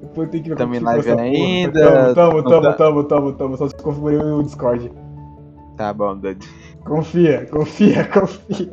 Depois 0.02 0.30
tenho 0.30 0.44
que 0.44 0.54
ver 0.56 0.76
em 0.76 0.80
live 0.80 1.12
ainda. 1.12 2.14
Tamo, 2.14 2.44
tamo, 2.44 2.62
tá- 2.62 2.74
tamo, 2.74 3.04
tamo, 3.06 3.34
tamo, 3.34 3.58
só 3.58 3.66
desconfigurei 3.66 4.18
o 4.18 4.44
Discord. 4.44 4.92
Tá 5.78 5.94
bom, 5.94 6.16
doido. 6.18 6.46
Confia, 6.86 7.48
confia, 7.50 8.04
confia. 8.12 8.70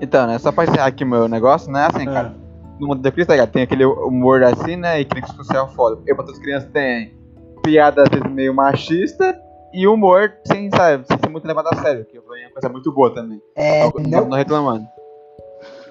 Então, 0.00 0.26
né, 0.26 0.38
só 0.38 0.50
pra 0.50 0.64
encerrar 0.64 0.86
aqui 0.86 1.04
o 1.04 1.06
meu 1.06 1.28
negócio, 1.28 1.70
né, 1.70 1.86
assim, 1.86 2.04
cara. 2.04 2.34
no 2.78 2.88
mundo 2.88 3.02
da 3.02 3.12
Cris, 3.12 3.26
tá 3.26 3.34
ligado? 3.34 3.50
Tem 3.50 3.62
aquele 3.62 3.84
humor 3.84 4.42
assim, 4.42 4.76
né? 4.76 5.00
E 5.00 5.04
crítica 5.04 5.34
social 5.36 5.68
foda. 5.68 6.00
Eu, 6.06 6.16
pra 6.16 6.24
todas 6.24 6.38
as 6.38 6.44
crianças, 6.44 6.70
tem 6.72 7.14
piada 7.62 8.02
às 8.02 8.08
vezes 8.08 8.30
meio 8.32 8.54
machista 8.54 9.38
e 9.72 9.86
humor 9.86 10.32
sem, 10.44 10.70
sabe, 10.70 11.06
sem 11.06 11.18
ser 11.18 11.28
muito 11.28 11.46
levado 11.46 11.68
a 11.72 11.76
sério, 11.76 12.04
que 12.04 12.16
é 12.16 12.20
uma 12.20 12.50
coisa 12.52 12.68
muito 12.68 12.92
boa 12.92 13.14
também. 13.14 13.40
É, 13.54 13.84
Não, 13.84 13.92
não, 14.20 14.28
não 14.28 14.36
reclamando. 14.36 14.86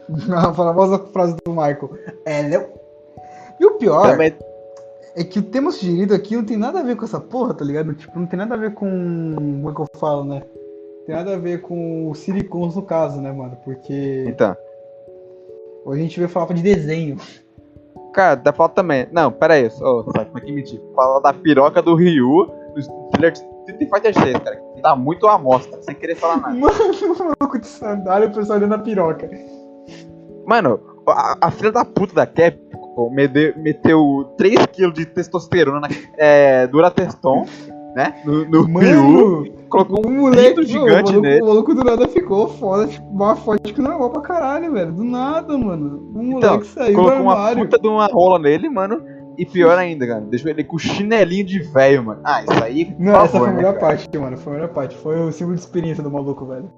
A 0.36 0.54
famosa 0.54 1.00
frase 1.14 1.36
do 1.46 1.52
Michael. 1.52 1.92
É, 2.26 2.44
não. 2.44 2.66
E 3.60 3.66
o 3.66 3.72
pior 3.78 4.12
Também, 4.12 4.34
é 5.16 5.24
que 5.24 5.40
o 5.40 5.44
tema 5.44 5.72
sugerido 5.72 6.14
aqui 6.14 6.36
não 6.36 6.46
tem 6.46 6.58
nada 6.58 6.80
a 6.80 6.84
ver 6.84 6.96
com 6.96 7.06
essa 7.06 7.20
porra, 7.20 7.54
tá 7.54 7.64
ligado? 7.64 7.94
Tipo, 7.94 8.20
não 8.20 8.26
tem 8.26 8.40
nada 8.40 8.56
a 8.56 8.58
ver 8.58 8.74
com. 8.74 9.34
Como 9.36 9.70
é 9.70 9.74
que 9.74 9.82
eu 9.82 9.88
falo, 10.00 10.24
né? 10.24 10.42
Tem 11.06 11.16
nada 11.16 11.34
a 11.34 11.38
ver 11.38 11.62
com 11.62 12.10
o 12.10 12.16
silicons 12.16 12.75
no 12.75 12.82
caso, 12.82 13.20
né, 13.22 13.32
mano? 13.32 13.58
Porque 13.64 14.25
então. 14.28 14.56
hoje 15.86 16.00
a 16.00 16.04
gente 16.04 16.18
veio 16.18 16.30
falar 16.30 16.54
de 16.54 16.62
desenho. 16.62 17.18
Cara, 18.14 18.36
dá 18.36 18.54
falar 18.54 18.70
também. 18.70 19.08
Não, 19.12 19.32
pera 19.32 19.56
aí, 19.56 19.68
ô, 19.68 20.04
sabe 20.16 20.25
como 20.28 20.38
é 20.38 20.42
que 20.42 20.52
mentir? 20.52 20.82
Falar 20.96 21.20
da 21.20 21.34
piroca 21.34 21.82
do 21.82 21.96
Ryu 21.96 22.60
trailer 23.12 23.34
de 23.34 23.42
Street 23.72 23.90
Fighter 23.90 24.14
6, 24.14 24.40
cara. 24.40 24.56
Que 24.76 24.82
dá 24.82 24.96
muito 24.96 25.28
a 25.28 25.36
amostra, 25.36 25.82
sem 25.82 25.96
querer 25.96 26.16
falar 26.16 26.38
nada. 26.38 26.54
Mano, 26.54 26.74
o 27.20 27.24
maluco 27.40 27.60
de 27.60 27.68
sandália 27.68 28.28
o 28.28 28.32
pessoal 28.34 28.58
olhando 28.60 28.76
a 28.76 28.80
piroca. 28.80 29.30
Mano, 30.46 30.80
a, 31.08 31.38
a 31.42 31.52
filha 31.52 31.72
da 31.72 31.86
puta 31.86 32.14
da 32.16 32.26
Capcom 32.26 33.10
mede- 33.12 33.54
meteu 33.58 34.34
3kg 34.40 34.92
de 34.94 35.06
testosterona, 35.06 35.80
na, 35.82 35.88
é, 36.18 36.66
Durateston, 36.68 37.46
né? 37.96 38.22
No, 38.26 38.46
no. 38.46 38.68
Mano, 38.70 39.60
Colocou 39.70 40.04
o 40.04 40.10
um 40.10 40.22
moleque 40.22 40.64
gigante 40.66 41.12
o 41.12 41.22
maluco, 41.22 41.22
nele. 41.22 41.42
o 41.44 41.46
maluco 41.46 41.76
do 41.76 41.84
nada 41.84 42.08
ficou 42.08 42.48
foda, 42.48 42.88
tipo, 42.88 43.14
mais 43.14 43.38
forte 43.40 43.72
que 43.72 43.80
normal 43.82 44.10
pra 44.10 44.22
caralho, 44.22 44.74
velho. 44.74 44.92
Do 44.92 45.04
nada, 45.04 45.56
mano. 45.56 46.10
O 46.16 46.24
moleque 46.24 46.38
Então, 46.56 46.64
saiu 46.64 46.96
do 46.96 47.02
Colocou 47.04 47.22
uma 47.22 47.34
armário. 47.34 47.64
puta 47.66 47.78
de 47.80 47.88
uma 47.88 48.08
rola 48.08 48.40
nele, 48.40 48.68
mano. 48.68 49.00
E 49.39 49.46
pior 49.46 49.77
ainda, 49.77 50.05
cara, 50.05 50.19
deixou 50.22 50.51
ele 50.51 50.63
com 50.63 50.77
chinelinho 50.77 51.46
de 51.46 51.60
velho, 51.60 52.03
mano. 52.03 52.19
Ah, 52.24 52.43
isso 52.43 52.63
aí. 52.63 52.96
Não, 53.00 53.13
favor, 53.13 53.25
essa 53.25 53.38
foi 53.39 53.48
a 53.48 53.51
né, 53.51 53.58
melhor 53.58 53.74
cara? 53.75 53.86
parte, 53.88 54.17
mano. 54.17 54.38
Foi 54.38 54.51
a 54.51 54.55
melhor 54.55 54.69
parte. 54.74 54.98
Foi 54.98 55.19
o 55.19 55.31
símbolo 55.31 55.55
de 55.55 55.62
experiência 55.62 56.03
do 56.03 56.12
maluco, 56.12 56.46
velho. 56.46 56.69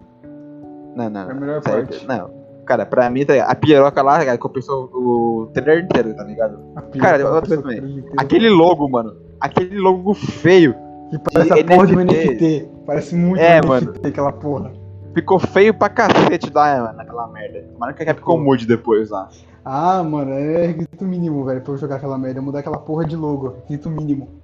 Não, 0.96 1.10
não, 1.10 1.24
Foi 1.26 1.32
a 1.32 1.40
melhor 1.40 1.62
aí- 1.66 1.72
parte. 1.72 2.08
Não. 2.08 2.42
Cara, 2.66 2.86
pra 2.86 3.10
mim, 3.10 3.26
tá 3.26 3.34
ligado? 3.34 3.50
a 3.50 3.56
piroca 3.56 4.02
lá, 4.04 4.24
cara, 4.24 4.38
compensou 4.38 4.86
o 4.94 5.50
trailer 5.54 5.84
inteiro, 5.84 6.16
tá 6.16 6.24
ligado? 6.24 6.60
Cara, 7.00 7.26
outra 7.34 7.58
coisa 7.58 7.74
inteira. 7.80 8.06
Aquele 8.18 8.50
logo, 8.50 8.88
mano. 8.88 9.16
Aquele 9.40 9.80
logo 9.80 10.14
feio. 10.14 10.76
Que 11.10 11.18
parece 11.20 11.52
a 11.54 11.66
porra 11.66 11.88
de 11.88 11.96
um 11.96 12.00
NFT. 12.02 12.28
NFT. 12.30 12.70
Parece 12.86 13.16
muito 13.16 13.42
É, 13.42 13.60
um 13.60 13.68
mano. 13.68 13.88
NFT, 13.92 14.08
aquela 14.08 14.32
porra. 14.32 14.72
Ficou 15.16 15.40
feio 15.40 15.74
pra 15.74 15.90
cacete 15.90 16.52
lá, 16.54 16.82
mano, 16.84 16.98
naquela 16.98 17.28
merda. 17.28 17.64
Tomara 17.74 17.94
que 17.94 18.06
Capcom 18.06 18.38
mude 18.38 18.66
depois 18.68 19.10
lá. 19.10 19.28
Ah, 19.64 20.02
mano, 20.04 20.32
é 20.32 20.68
requisito 20.68 21.06
mínimo, 21.06 21.46
velho, 21.46 21.62
pra 21.62 21.74
eu 21.74 21.78
jogar 21.78 21.98
aquela 21.98 22.18
merda. 22.18 22.42
Mudar 22.42 22.60
aquela 22.60 22.78
porra 22.78 23.06
de 23.06 23.16
logo. 23.16 23.50
Requisito 23.50 23.90
mínimo. 23.90 24.42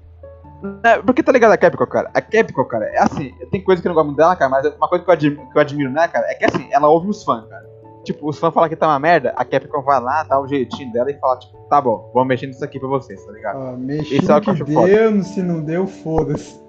É, 0.83 0.99
porque 1.01 1.21
tá 1.21 1.31
ligado 1.31 1.51
a 1.51 1.57
Capcom, 1.57 1.85
cara? 1.85 2.09
A 2.13 2.21
Capcom, 2.21 2.65
cara, 2.65 2.85
é 2.85 2.99
assim, 2.99 3.31
tem 3.51 3.63
coisa 3.63 3.79
que 3.81 3.87
eu 3.87 3.89
não 3.89 3.95
gosto 3.95 4.07
muito 4.07 4.17
dela, 4.17 4.35
cara, 4.35 4.49
mas 4.49 4.65
uma 4.75 4.87
coisa 4.87 5.03
que 5.03 5.09
eu 5.09 5.13
admiro, 5.13 5.49
que 5.51 5.57
eu 5.57 5.61
admiro 5.61 5.91
né, 5.91 6.07
cara, 6.07 6.25
é 6.31 6.33
que 6.33 6.45
assim, 6.45 6.67
ela 6.71 6.87
ouve 6.87 7.09
os 7.09 7.23
fãs, 7.23 7.45
cara. 7.47 7.63
Tipo, 8.03 8.27
os 8.27 8.39
fãs 8.39 8.51
falam 8.53 8.67
que 8.67 8.75
tá 8.75 8.87
uma 8.87 8.97
merda, 8.97 9.33
a 9.35 9.45
Capcom 9.45 9.83
vai 9.83 10.01
lá, 10.01 10.23
dá 10.23 10.41
um 10.41 10.47
jeitinho 10.47 10.91
dela 10.91 11.11
e 11.11 11.19
fala, 11.19 11.37
tipo, 11.37 11.55
tá 11.69 11.79
bom, 11.79 12.09
vamos 12.11 12.27
mexer 12.29 12.47
nisso 12.47 12.63
aqui 12.65 12.79
pra 12.79 12.87
vocês, 12.89 13.23
tá 13.23 13.31
ligado? 13.33 13.59
Ah, 13.59 13.75
mexi 13.77 14.17
Isso 14.17 14.31
é 14.31 14.35
o 14.35 14.41
que 14.41 14.45
que 14.45 14.63
acho 14.63 14.73
foda. 14.73 14.87
deu, 14.87 15.23
se 15.23 15.43
não 15.43 15.61
deu, 15.61 15.85
foda-se. 15.85 16.59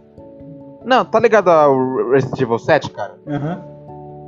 Não, 0.85 1.05
tá 1.05 1.19
ligado 1.19 1.49
ao 1.49 2.11
Resident 2.11 2.40
Evil 2.40 2.59
7, 2.59 2.90
cara? 2.90 3.14
Aham. 3.26 3.64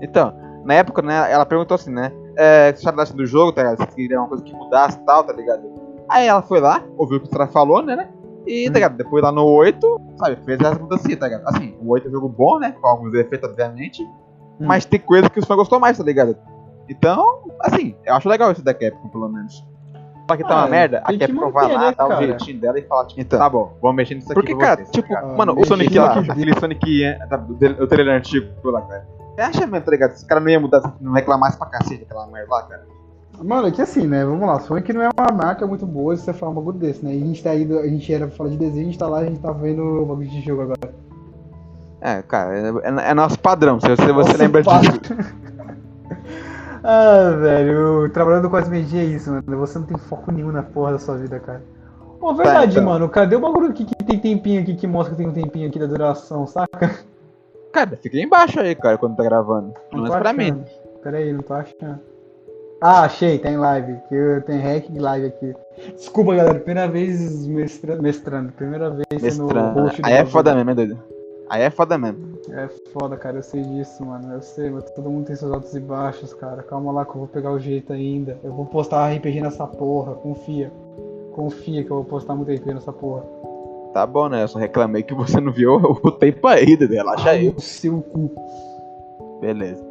Então, 0.01 0.33
na 0.65 0.75
época, 0.75 1.03
né, 1.03 1.31
ela 1.31 1.45
perguntou 1.45 1.75
assim, 1.75 1.91
né, 1.91 2.11
é, 2.37 2.69
acharam 2.71 3.17
do 3.17 3.27
jogo, 3.27 3.53
tá 3.53 3.63
ligado? 3.63 3.89
Se 3.89 3.95
queria 3.95 4.19
uma 4.19 4.29
coisa 4.29 4.43
que 4.45 4.53
mudasse 4.55 4.99
e 4.99 5.05
tal, 5.05 5.25
tá 5.25 5.33
ligado? 5.33 5.63
Aí 6.09 6.27
ela 6.27 6.43
foi 6.43 6.61
lá, 6.61 6.83
ouviu 6.97 7.19
o 7.19 7.21
que 7.21 7.29
o 7.29 7.31
cara 7.31 7.47
falou, 7.47 7.83
né, 7.83 7.97
né? 7.97 8.09
E, 8.47 8.67
tá 8.69 8.75
ligado? 8.75 8.97
Depois 8.97 9.23
lá 9.23 9.31
no 9.31 9.45
8, 9.45 10.01
sabe, 10.17 10.37
fez 10.45 10.59
essa 10.61 10.79
mudança, 10.79 11.05
tá 11.17 11.27
ligado? 11.27 11.43
Assim, 11.47 11.77
o 11.81 11.91
8 11.91 12.07
é 12.07 12.09
um 12.09 12.13
jogo 12.13 12.29
bom, 12.29 12.59
né? 12.59 12.75
Com 12.81 12.89
alguns 12.89 13.15
efeitos, 13.15 13.49
obviamente. 13.49 14.03
Hum. 14.03 14.67
Mas 14.67 14.85
tem 14.85 14.99
coisas 14.99 15.29
que 15.29 15.39
os 15.39 15.45
fãs 15.45 15.57
gostou 15.57 15.79
mais, 15.79 15.97
tá 15.99 16.05
ligado? 16.05 16.37
Então, 16.89 17.45
assim, 17.61 17.95
eu 18.05 18.15
acho 18.15 18.29
legal 18.29 18.51
isso 18.51 18.65
da 18.65 18.75
Capcom, 18.75 19.09
pelo 19.09 19.29
menos. 19.29 19.65
Só 20.29 20.37
que 20.37 20.43
tá 20.43 20.55
Ah, 20.55 20.59
uma 20.63 20.69
merda, 20.69 21.03
a 21.05 21.13
que 21.13 21.19
Capcom 21.19 21.51
vai 21.51 21.73
lá, 21.73 21.81
né, 21.81 21.95
dá 21.97 22.07
o 22.07 22.09
cara? 22.09 22.27
jeitinho 22.27 22.61
dela 22.61 22.79
e 22.79 22.83
fala, 22.83 23.07
tipo, 23.07 23.25
tá 23.25 23.49
bom, 23.49 23.77
vamos 23.81 23.97
mexer 23.97 24.15
nisso 24.15 24.33
aqui 24.33 24.35
Porque, 24.35 24.57
cara, 24.57 24.77
vocês, 24.77 24.91
tipo, 24.91 25.09
tá 25.09 25.23
mano, 25.27 25.55
o 25.59 25.65
Sonic 25.67 25.99
lá. 25.99 26.19
aquele 26.19 26.59
Sonic, 26.59 27.05
é, 27.05 27.27
tá, 27.27 27.37
o 27.37 27.83
o 27.83 27.87
trailer 27.87 28.17
antigo 28.17 28.49
lá, 28.65 28.83
cara. 28.83 29.07
Você 29.35 29.41
acha 29.41 29.67
mesmo, 29.67 29.85
tá 29.85 29.91
ligado? 29.91 30.13
Os 30.13 30.25
caras 30.25 30.43
não 30.45 30.51
iam 30.51 30.63
mudar, 30.63 30.97
não 31.01 31.13
reclamasse 31.13 31.57
pra 31.57 31.67
cacete 31.69 32.05
aquela 32.05 32.27
merda 32.27 32.51
lá, 32.51 32.63
cara. 32.63 32.87
Mano, 33.43 33.69
é 33.69 33.71
que 33.71 33.81
assim, 33.81 34.07
né? 34.07 34.25
Vamos 34.25 34.47
lá, 34.47 34.61
Sonic 34.61 34.93
não 34.93 35.03
é 35.03 35.09
uma 35.09 35.33
marca 35.33 35.67
muito 35.67 35.87
boa 35.87 36.15
se 36.15 36.25
você 36.25 36.33
falar 36.33 36.53
um 36.53 36.57
bagulho 36.57 36.79
desse, 36.79 37.03
né? 37.05 37.15
E 37.15 37.23
a 37.23 37.27
gente 37.27 37.43
tá 37.43 37.55
indo, 37.55 37.79
a 37.79 37.87
gente 37.87 38.13
era 38.13 38.27
pra 38.27 38.37
falar 38.37 38.51
de 38.51 38.59
desenho, 38.59 38.83
a 38.83 38.85
gente 38.85 38.99
tá 38.99 39.09
lá, 39.09 39.19
a 39.21 39.25
gente 39.25 39.41
tá 39.41 39.51
vendo 39.53 39.83
o 39.83 40.05
bagulho 40.05 40.29
de 40.29 40.41
jogo 40.43 40.63
agora. 40.63 40.95
É, 42.03 42.23
cara, 42.23 42.55
é, 42.55 42.69
é- 42.69 43.11
é 43.11 43.15
nosso 43.15 43.39
padrão, 43.39 43.81
se 43.81 43.89
você, 43.89 44.13
você 44.13 44.37
lembra 44.37 44.63
disso. 44.63 45.01
ah, 46.85 47.31
velho, 47.41 48.11
trabalhando 48.11 48.51
com 48.51 48.57
as 48.57 48.69
media 48.69 49.01
é 49.01 49.05
isso, 49.05 49.31
mano. 49.31 49.59
Você 49.59 49.79
não 49.79 49.87
tem 49.87 49.97
foco 49.97 50.31
nenhum 50.31 50.53
na 50.53 50.63
porra 50.63 50.93
da 50.93 50.99
sua 50.99 51.17
vida, 51.17 51.39
cara. 51.41 51.63
Ô, 52.21 52.35
verdade, 52.35 52.73
então. 52.73 52.85
mano, 52.85 53.09
cadê 53.09 53.37
o 53.37 53.41
bagulho 53.41 53.71
aqui 53.71 53.87
que 53.87 53.95
tem 54.05 54.19
tempinho 54.19 54.61
aqui, 54.61 54.75
que 54.75 54.87
mostra 54.87 55.15
que 55.15 55.23
tem 55.23 55.31
um 55.31 55.33
tempinho 55.33 55.69
aqui 55.69 55.79
da 55.79 55.87
duração, 55.87 56.47
saca? 56.47 56.91
Cara, 57.73 57.97
fica 57.97 58.17
aí 58.17 58.23
embaixo 58.23 58.61
aí, 58.61 58.75
cara, 58.75 58.99
quando 58.99 59.17
tá 59.17 59.23
gravando. 59.23 59.73
Não 59.93 60.05
tô 60.05 60.19
pra 60.19 60.33
mim. 60.33 60.65
Pera 61.03 61.19
aí, 61.19 61.33
não 61.33 61.41
tô 61.43 61.55
achando. 61.55 62.01
Ah, 62.81 63.03
achei, 63.03 63.39
tá 63.39 63.51
em 63.51 63.59
live. 63.59 63.99
Que 64.09 64.15
eu 64.15 64.43
tenho 64.43 64.63
hack 64.63 64.91
de 64.91 64.99
live 64.99 65.27
aqui. 65.27 65.55
Desculpa, 65.95 66.35
galera, 66.35 66.59
primeira 66.59 66.89
vez 66.89 67.47
mestra- 67.47 67.97
mestrando. 68.01 68.53
Primeira 68.53 68.91
vez 68.91 69.07
sendo 69.11 69.45
Mestrando. 69.45 69.81
host 69.81 70.01
do 70.01 70.07
Aí 70.07 70.15
é 70.15 70.25
foda 70.25 70.55
mesmo, 70.55 70.71
é 70.71 70.75
doido. 70.75 70.99
Aí 71.51 71.63
é 71.63 71.71
foda 71.71 71.99
mesmo. 71.99 72.39
É 72.51 72.69
foda, 72.93 73.17
cara, 73.17 73.37
eu 73.39 73.43
sei 73.43 73.63
disso, 73.63 74.05
mano. 74.07 74.33
Eu 74.33 74.41
sei, 74.41 74.71
mas 74.71 74.85
todo 74.93 75.11
mundo 75.11 75.27
tem 75.27 75.37
seus 75.37 75.53
altos 75.53 75.75
e 75.75 75.81
baixos, 75.81 76.33
cara. 76.33 76.63
Calma 76.63 76.91
lá 76.93 77.05
que 77.05 77.11
eu 77.11 77.17
vou 77.19 77.27
pegar 77.27 77.51
o 77.51 77.59
jeito 77.59 77.93
ainda. 77.93 78.39
Eu 78.43 78.53
vou 78.53 78.65
postar 78.67 79.11
RPG 79.13 79.41
nessa 79.43 79.67
porra, 79.67 80.15
confia. 80.15 80.73
Confia 81.35 81.85
que 81.85 81.91
eu 81.91 81.97
vou 81.97 82.05
postar 82.05 82.35
muito 82.35 82.51
RPG 82.51 82.73
nessa 82.75 82.93
porra. 82.93 83.25
Tá 83.93 84.07
bom, 84.07 84.29
né? 84.29 84.43
Eu 84.43 84.49
só 84.49 84.59
reclamei 84.59 85.03
que 85.03 85.15
você 85.15 85.41
não 85.41 85.53
viu 85.53 85.75
o 85.75 86.11
tempo 86.13 86.47
aí, 86.47 86.77
Dudu. 86.77 86.95
Relaxa 86.95 87.31
aí. 87.31 87.49
O 87.49 87.61
seu 87.61 88.01
cu. 88.01 88.31
Beleza. 89.41 89.85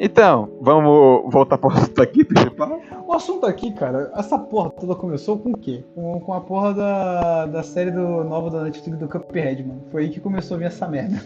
Então, 0.00 0.48
vamos 0.60 1.32
voltar 1.32 1.58
pro 1.58 1.70
assunto 1.70 2.02
aqui 2.02 2.24
principal. 2.24 2.80
O 3.06 3.12
assunto 3.12 3.46
aqui, 3.46 3.72
cara, 3.72 4.10
essa 4.16 4.38
porra 4.38 4.70
toda 4.70 4.94
começou 4.94 5.38
com 5.38 5.50
o 5.50 5.56
quê? 5.56 5.84
Com, 5.94 6.18
com 6.18 6.32
a 6.32 6.40
porra 6.40 6.74
da, 6.74 7.46
da 7.46 7.62
série 7.62 7.90
do, 7.90 8.24
nova 8.24 8.50
da 8.50 8.64
Netflix 8.64 8.98
do 8.98 9.06
Cuphead, 9.06 9.62
mano. 9.62 9.82
Foi 9.90 10.04
aí 10.04 10.08
que 10.08 10.18
começou 10.18 10.56
a 10.56 10.58
vir 10.58 10.64
essa 10.66 10.88
merda. 10.88 11.22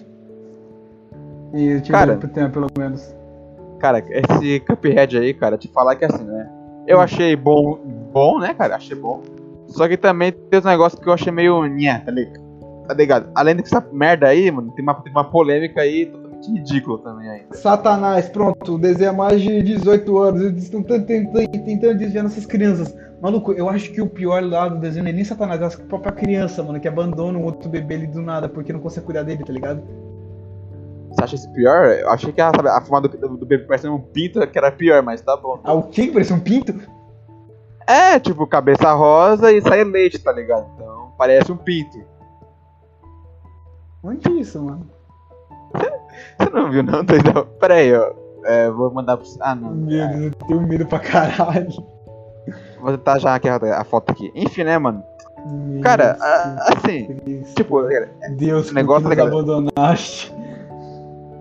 E 1.55 1.69
eu 1.69 1.81
tive 1.81 1.93
Cara. 1.93 2.17
pro 2.17 2.29
tempo, 2.29 2.53
pelo 2.53 2.67
menos. 2.77 3.15
Cara, 3.79 4.05
esse 4.11 4.61
Cuphead 4.61 5.17
aí, 5.17 5.33
cara, 5.33 5.57
te 5.57 5.69
falar 5.69 5.97
que 5.97 6.05
assim, 6.05 6.25
né? 6.25 6.51
Eu 6.87 7.01
achei 7.01 7.35
bom, 7.35 7.79
bom, 8.13 8.39
né, 8.39 8.53
cara? 8.53 8.77
Achei 8.77 8.97
bom. 8.97 9.23
Só 9.69 9.89
que 9.89 9.97
também 9.97 10.33
tem 10.33 10.61
uns 10.61 10.65
negócios 10.65 11.01
que 11.01 11.09
eu 11.09 11.13
achei 11.13 11.33
meio 11.33 11.65
nhé, 11.67 11.99
tá 11.99 12.11
ligado? 12.11 12.47
Tá 12.87 12.95
ligado? 12.95 13.31
Além 13.35 13.57
dessa 13.57 13.85
merda 13.93 14.29
aí, 14.29 14.51
mano, 14.51 14.73
tem 14.73 14.83
uma, 14.83 14.95
tem 14.95 15.13
uma 15.13 15.25
polêmica 15.25 15.81
aí 15.81 16.07
totalmente 16.07 16.53
ridícula 16.53 16.99
também 16.99 17.29
ainda. 17.29 17.57
Satanás, 17.57 18.29
pronto, 18.29 18.79
desenha 18.79 19.13
mais 19.13 19.41
de 19.41 19.63
18 19.63 20.19
anos, 20.19 20.43
eles 20.43 20.65
estão 20.65 20.83
tentando, 20.83 21.33
tentando 21.49 21.99
desviar 21.99 22.25
nossas 22.25 22.47
crianças. 22.47 22.95
Maluco, 23.21 23.53
eu 23.53 23.69
acho 23.69 23.91
que 23.93 24.01
o 24.01 24.07
pior 24.07 24.45
lá 24.45 24.69
do 24.69 24.79
desenho 24.79 25.05
não 25.05 25.11
é 25.11 25.15
nem 25.15 25.25
Satanás, 25.25 25.61
é 25.61 25.65
a 25.65 25.87
própria 25.87 26.13
criança, 26.13 26.63
mano, 26.63 26.79
que 26.79 26.87
abandona 26.87 27.39
um 27.39 27.45
outro 27.45 27.69
bebê 27.69 27.95
ali 27.95 28.07
do 28.07 28.21
nada 28.21 28.49
porque 28.49 28.73
não 28.73 28.81
consegue 28.81 29.07
cuidar 29.07 29.23
dele, 29.23 29.43
tá 29.43 29.53
ligado? 29.53 29.83
Você 31.11 31.25
acha 31.25 31.35
isso 31.35 31.53
pior? 31.53 31.87
Eu 31.87 32.11
achei 32.11 32.31
que 32.31 32.41
a, 32.41 32.53
sabe, 32.55 32.69
a 32.69 32.81
forma 32.83 33.09
do, 33.09 33.17
do, 33.17 33.37
do 33.39 33.47
bebê 33.47 33.65
parecendo 33.65 33.95
um 33.95 34.01
pinto 34.01 34.47
que 34.47 34.59
era 34.59 34.71
pior, 34.71 35.03
mas 35.03 35.23
tá 35.23 35.37
bom. 35.37 35.59
Ah, 35.65 35.73
o 35.73 35.85
que? 35.85 36.09
Parece 36.09 36.33
um 36.33 36.41
pinto? 36.41 36.75
É, 37.87 38.19
tipo, 38.19 38.47
cabeça 38.47 38.93
rosa 38.93 39.53
e 39.53 39.61
sai 39.63 39.85
leite, 39.85 40.19
tá 40.19 40.33
ligado? 40.33 40.67
Então, 40.75 41.13
parece 41.17 41.53
um 41.53 41.57
pinto. 41.57 41.99
Onde 44.03 44.29
é 44.29 44.33
isso, 44.33 44.63
mano? 44.63 44.87
Você 46.39 46.51
não 46.51 46.71
viu, 46.71 46.83
não, 46.83 47.01
entendeu? 47.01 47.47
Pera 47.61 47.75
aí, 47.75 47.95
ó. 47.95 48.13
É, 48.45 48.71
vou 48.71 48.93
mandar 48.93 49.17
pro. 49.17 49.27
Ah, 49.41 49.55
não. 49.55 49.71
Meu 49.73 50.09
Deus, 50.09 50.21
eu 50.23 50.31
tenho 50.47 50.61
medo 50.63 50.87
pra 50.87 50.99
caralho. 51.01 51.69
Vou 52.81 52.93
tentar 52.93 53.19
já 53.19 53.35
aqui 53.35 53.49
a, 53.49 53.85
foto 53.85 54.11
aqui. 54.13 54.31
Enfim, 54.35 54.63
né, 54.65 54.79
mano? 54.79 55.03
Meu 55.47 55.81
Cara, 55.81 56.17
a- 56.21 56.73
assim, 56.77 57.19
Deus. 57.25 57.55
tipo, 57.55 57.83
cara, 57.83 58.09
Deus, 58.37 58.67
esse 58.67 58.75
negócio, 58.75 59.09
que 59.09 59.17
tá 59.17 59.23
abandonaste. 59.23 60.33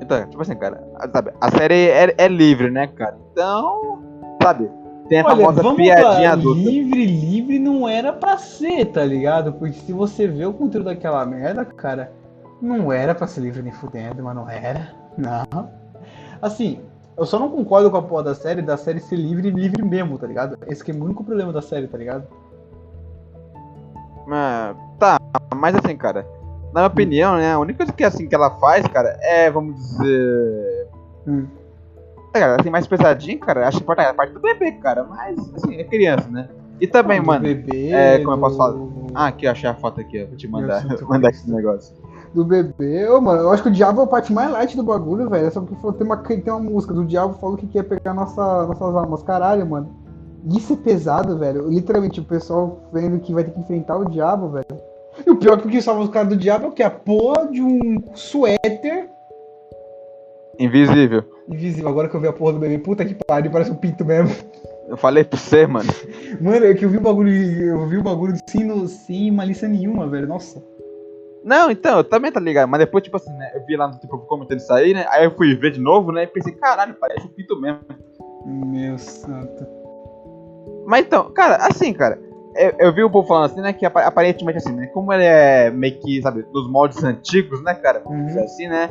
então, 0.02 0.28
tipo 0.28 0.42
assim, 0.42 0.56
cara, 0.56 0.84
sabe, 1.14 1.32
a 1.40 1.52
série 1.52 1.90
é, 1.90 2.14
é 2.18 2.28
livre, 2.28 2.70
né, 2.72 2.88
cara? 2.88 3.18
Então, 3.32 4.02
sabe, 4.42 4.70
tem 5.07 5.21
a 5.21 5.25
Olha, 5.25 5.35
famosa 5.35 5.75
piadinha 5.75 6.29
lá, 6.29 6.33
adulta. 6.33 6.59
livre, 6.59 7.05
livre 7.05 7.59
não 7.59 7.88
era 7.88 8.12
pra 8.12 8.38
ser, 8.38 8.85
tá 8.85 9.03
ligado? 9.03 9.53
Porque 9.53 9.79
se 9.79 9.93
você 9.93 10.27
vê 10.27 10.45
o 10.45 10.53
conteúdo 10.53 10.85
daquela 10.85 11.25
merda, 11.25 11.63
cara, 11.63 12.12
não 12.62 12.91
era 12.91 13.13
pra 13.13 13.27
ser 13.27 13.41
livre 13.41 13.62
nem 13.62 13.71
fudendo, 13.71 14.24
mas 14.24 14.35
não 14.35 14.50
era. 14.50 14.93
Não. 15.17 15.69
Assim, 16.41 16.79
eu 17.17 17.25
só 17.25 17.39
não 17.39 17.50
concordo 17.50 17.89
com 17.91 17.97
a 17.97 18.01
porra 18.01 18.24
da 18.24 18.35
série, 18.35 18.62
da 18.62 18.77
série 18.77 19.00
ser 19.00 19.15
livre 19.15 19.50
livre 19.50 19.83
mesmo, 19.83 20.17
tá 20.17 20.27
ligado? 20.27 20.57
Esse 20.67 20.83
que 20.83 20.91
é 20.91 20.93
o 20.95 21.03
único 21.03 21.24
problema 21.24 21.53
da 21.53 21.62
série, 21.62 21.88
tá 21.88 21.97
ligado? 21.97 22.27
Mas, 24.25 24.75
tá, 24.97 25.19
mas 25.53 25.75
assim, 25.75 25.95
cara, 25.95 26.25
na 26.74 26.81
minha 26.81 26.88
opinião, 26.88 27.38
né, 27.38 27.53
a 27.53 27.59
única 27.59 27.77
coisa 27.77 27.93
que, 27.93 28.03
assim, 28.03 28.27
que 28.27 28.33
ela 28.33 28.50
faz, 28.57 28.85
cara, 28.88 29.17
é, 29.21 29.50
vamos 29.51 29.75
dizer... 29.75 30.88
Hum. 31.27 31.45
É, 32.36 32.39
cara, 32.39 32.58
assim, 32.60 32.70
mais 32.70 32.86
pesadinho, 32.86 33.39
cara, 33.39 33.68
acho 33.68 33.77
importante 33.77 34.10
a 34.10 34.13
parte 34.13 34.34
do 34.34 34.39
bebê, 34.42 34.74
cara, 34.74 35.04
mas, 35.06 35.38
assim, 35.56 35.75
é 35.77 35.84
criança, 35.86 36.27
né? 36.30 36.50
E 36.82 36.86
também, 36.86 37.22
Do 37.22 37.27
mano, 37.27 37.42
bebê, 37.44 37.92
é, 37.94 38.20
como 38.20 38.32
eu 38.34 38.39
posso 38.39 38.56
do- 38.56 38.58
falar? 38.58 38.75
ah, 39.13 39.27
aqui, 39.27 39.46
eu 39.46 39.51
achei 39.51 39.70
a 39.70 39.74
foto 39.74 40.01
aqui, 40.01 40.22
ó, 40.22 40.27
vou 40.27 40.36
te 40.36 40.48
mandar, 40.48 40.82
Santo 40.82 41.06
mandar 41.08 41.30
esse 41.30 41.50
negócio. 41.50 41.96
Do 42.34 42.44
bebê, 42.44 43.08
ô 43.08 43.22
mano, 43.22 43.44
eu 43.44 43.51
acho 43.51 43.63
que 43.63 43.70
o 43.70 43.72
diabo 43.72 44.01
é 44.01 44.04
a 44.04 44.08
parte 44.08 44.34
mais 44.34 44.51
light 44.51 44.75
do 44.75 44.84
bagulho, 44.84 45.30
velho. 45.30 45.48
É 45.48 45.50
só 45.50 45.62
porque 45.62 45.75
tem 45.98 46.06
uma, 46.06 46.18
tem 46.18 46.44
uma 46.54 46.60
música 46.60 46.94
do 46.94 47.06
diabo 47.06 47.36
falou 47.36 47.56
que 47.56 47.65
quer 47.65 47.84
pegar 47.84 48.13
nossa, 48.13 48.65
nossas 48.68 48.94
almas. 48.94 49.24
Caralho, 49.24 49.65
mano. 49.65 49.96
Isso 50.54 50.74
é 50.74 50.75
pesado, 50.75 51.38
velho. 51.38 51.70
Literalmente, 51.70 52.20
o 52.20 52.25
pessoal 52.25 52.89
vendo 52.92 53.22
que 53.22 53.34
vai 53.34 53.46
ter 53.46 53.51
que 53.51 53.62
enfrentar 53.62 53.96
o 53.96 54.10
diabo, 54.10 54.50
velho. 54.50 54.65
E 55.25 55.30
o 55.32 55.38
pior 55.38 55.58
é 55.58 55.62
que 55.62 55.68
o 55.68 55.72
que 55.72 55.82
salva 55.82 56.01
os 56.01 56.10
caras 56.10 56.27
do 56.27 56.36
diabo 56.36 56.65
é 56.65 56.68
o 56.68 56.72
que? 56.74 56.84
A 56.84 56.89
porra 56.92 57.48
de 57.48 57.62
um 57.62 58.04
suéter 58.13 59.10
Invisível. 60.60 61.24
Invisível. 61.50 61.90
Agora 61.90 62.08
que 62.10 62.16
eu 62.16 62.22
vi 62.22 62.28
a 62.28 62.34
porra 62.34 62.54
do 62.54 62.60
bebê, 62.60 62.78
puta 62.78 63.06
que 63.06 63.16
pariu, 63.28 63.52
parece 63.52 63.72
um 63.72 63.75
pinto 63.75 64.04
mesmo. 64.06 64.36
Eu 64.88 64.98
falei 64.98 65.24
pra 65.24 65.38
você, 65.40 65.66
mano. 65.66 65.90
Mano, 66.40 66.66
é 66.66 66.74
que 66.74 66.86
eu 66.86 66.90
vi 66.90 66.98
o 66.98 67.02
bagulho, 67.02 67.32
eu 67.32 67.88
vi 67.88 67.98
o 67.98 68.04
bagulho 68.04 68.36
sem, 68.48 68.64
no- 68.64 68.88
sem 68.88 69.32
malícia 69.32 69.68
nenhuma, 69.68 70.08
velho. 70.08 70.28
Nossa. 70.28 70.62
Não, 71.44 71.70
então, 71.70 71.98
eu 72.00 72.04
também 72.04 72.32
tá 72.32 72.40
ligado, 72.40 72.68
mas 72.70 72.80
depois, 72.80 73.04
tipo 73.04 73.18
assim, 73.18 73.32
né, 73.34 73.52
eu 73.56 73.64
vi 73.66 73.75
lá 73.78 73.88
no 73.88 74.00
tipo, 74.00 74.18
comentando 74.20 74.58
isso 74.58 74.74
aí, 74.74 74.94
né, 74.96 75.06
aí 75.10 75.25
eu 75.25 75.36
fui 75.36 75.54
ver 75.56 75.72
de 75.72 75.80
novo, 75.80 76.12
né, 76.12 76.24
e 76.24 76.28
pensei, 76.28 76.54
caralho, 76.54 76.96
parece 77.00 77.25
um 77.25 77.30
pinto 77.30 77.60
mesmo. 77.62 77.82
Meu 78.48 78.98
santo. 78.98 79.68
Mas 80.88 81.06
então, 81.06 81.32
cara, 81.32 81.58
assim, 81.58 81.94
cara, 81.94 82.20
eu, 82.56 82.74
eu 82.88 82.94
vi 82.94 83.04
o 83.04 83.10
povo 83.12 83.28
falando 83.28 83.46
assim, 83.46 83.62
né, 83.62 83.74
que 83.74 83.86
apa- 83.86 84.02
aparentemente 84.06 84.58
assim, 84.58 84.74
né, 84.74 84.88
como 84.88 85.14
ele 85.14 85.24
é 85.24 85.70
meio 85.70 86.00
que, 86.00 86.20
sabe, 86.22 86.42
dos 86.52 86.68
moldes 86.70 87.04
antigos, 87.04 87.64
né, 87.64 87.75
cara, 87.75 88.02
Uhum. 88.08 88.44
assim, 88.44 88.68
né, 88.68 88.90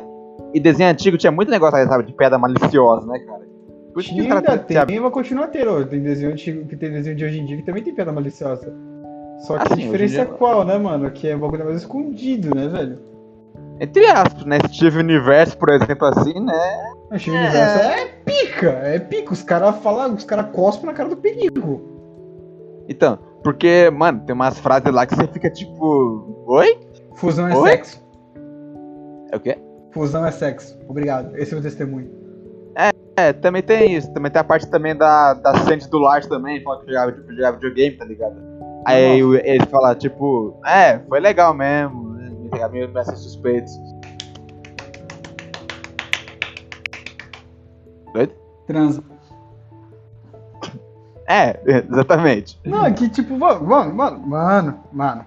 e 0.55 0.59
desenho 0.59 0.89
antigo 0.89 1.17
tinha 1.17 1.31
muito 1.31 1.51
negócio 1.51 1.85
sabe, 1.87 2.05
de 2.05 2.13
pedra 2.13 2.37
maliciosa, 2.39 3.05
né, 3.05 3.19
cara. 3.19 3.45
Por 3.93 4.01
isso 4.01 4.13
o 4.13 4.27
cara 4.27 4.39
ainda 4.39 4.57
tem- 4.63 4.85
tem, 4.85 4.99
vai 4.99 5.11
continuar 5.11 5.47
tendo. 5.47 5.85
Tem 5.85 6.01
desenho 6.01 6.31
antigo, 6.31 6.65
que 6.67 6.75
tem 6.75 6.91
desenho 6.91 7.15
de 7.15 7.25
hoje 7.25 7.39
em 7.39 7.45
dia 7.45 7.57
que 7.57 7.63
também 7.63 7.83
tem 7.83 7.93
piada 7.93 8.11
maliciosa. 8.11 8.73
Só 9.39 9.57
que 9.57 9.63
Assim, 9.63 9.73
a 9.73 9.85
diferença 9.85 10.21
é 10.21 10.25
qual, 10.25 10.63
né, 10.65 10.77
mano? 10.77 11.09
Que 11.11 11.29
é 11.29 11.35
um 11.35 11.39
bagulho 11.39 11.65
mais 11.65 11.77
escondido, 11.77 12.53
né, 12.55 12.67
velho? 12.67 12.99
Entre 13.79 14.05
aspas, 14.05 14.45
né, 14.45 14.57
Steve 14.69 14.97
Universo, 14.99 15.57
por 15.57 15.69
exemplo, 15.69 16.07
assim, 16.07 16.33
né, 16.39 16.93
O 17.11 17.19
Steve 17.19 17.37
Universo 17.37 17.77
é 17.79 18.05
pica, 18.25 18.69
é 18.69 18.99
pica. 18.99 19.33
Os 19.33 19.43
caras 19.43 19.75
falam, 19.77 20.13
os 20.13 20.23
caras 20.23 20.47
cospem 20.53 20.85
na 20.87 20.93
cara 20.93 21.09
do 21.09 21.17
perigo. 21.17 21.81
então, 22.87 23.17
porque, 23.43 23.89
mano, 23.91 24.21
tem 24.25 24.33
umas 24.33 24.57
frases 24.59 24.91
lá 24.93 25.05
que 25.05 25.15
você 25.15 25.27
fica 25.27 25.49
tipo, 25.49 26.43
oi? 26.47 26.77
Fusão 27.15 27.47
é 27.47 27.55
Oi? 27.55 27.69
sexo. 27.69 28.03
É 29.31 29.35
o 29.37 29.39
quê? 29.39 29.57
Fusão 29.95 30.25
é 30.25 30.31
sexo. 30.31 30.77
Obrigado. 30.89 31.37
Esse 31.37 31.55
é 31.55 31.57
o 31.57 31.61
testemunho. 31.61 32.11
É, 33.17 33.31
também 33.31 33.63
tem 33.63 33.93
isso. 33.95 34.11
Também 34.13 34.29
tem 34.29 34.41
a 34.41 34.43
parte 34.43 34.67
também 34.67 34.93
da, 34.93 35.33
da 35.35 35.57
Sandy 35.59 35.89
do 35.89 35.97
Lars 35.97 36.27
também, 36.27 36.61
fala 36.61 36.81
que 36.81 36.87
jogava, 36.87 37.13
tipo, 37.13 37.33
jogava 37.33 37.55
videogame, 37.55 37.95
tá 37.95 38.03
ligado? 38.03 38.35
Aí 38.85 39.23
o- 39.23 39.35
ele 39.35 39.65
fala, 39.67 39.95
tipo, 39.95 40.59
é, 40.65 40.99
foi 41.07 41.21
legal 41.21 41.53
mesmo, 41.53 42.09
né? 42.11 42.29
Meio 42.69 42.91
meio 42.91 43.05
suspeitos. 43.15 43.71
Doido? 48.13 48.33
Transa. 48.67 49.01
É, 51.25 51.57
exatamente. 51.89 52.59
Não, 52.65 52.85
é 52.85 52.91
que 52.91 53.07
tipo, 53.07 53.37
mano, 53.39 53.63
mano, 53.65 53.95
mano, 54.27 54.83
mano. 54.91 55.25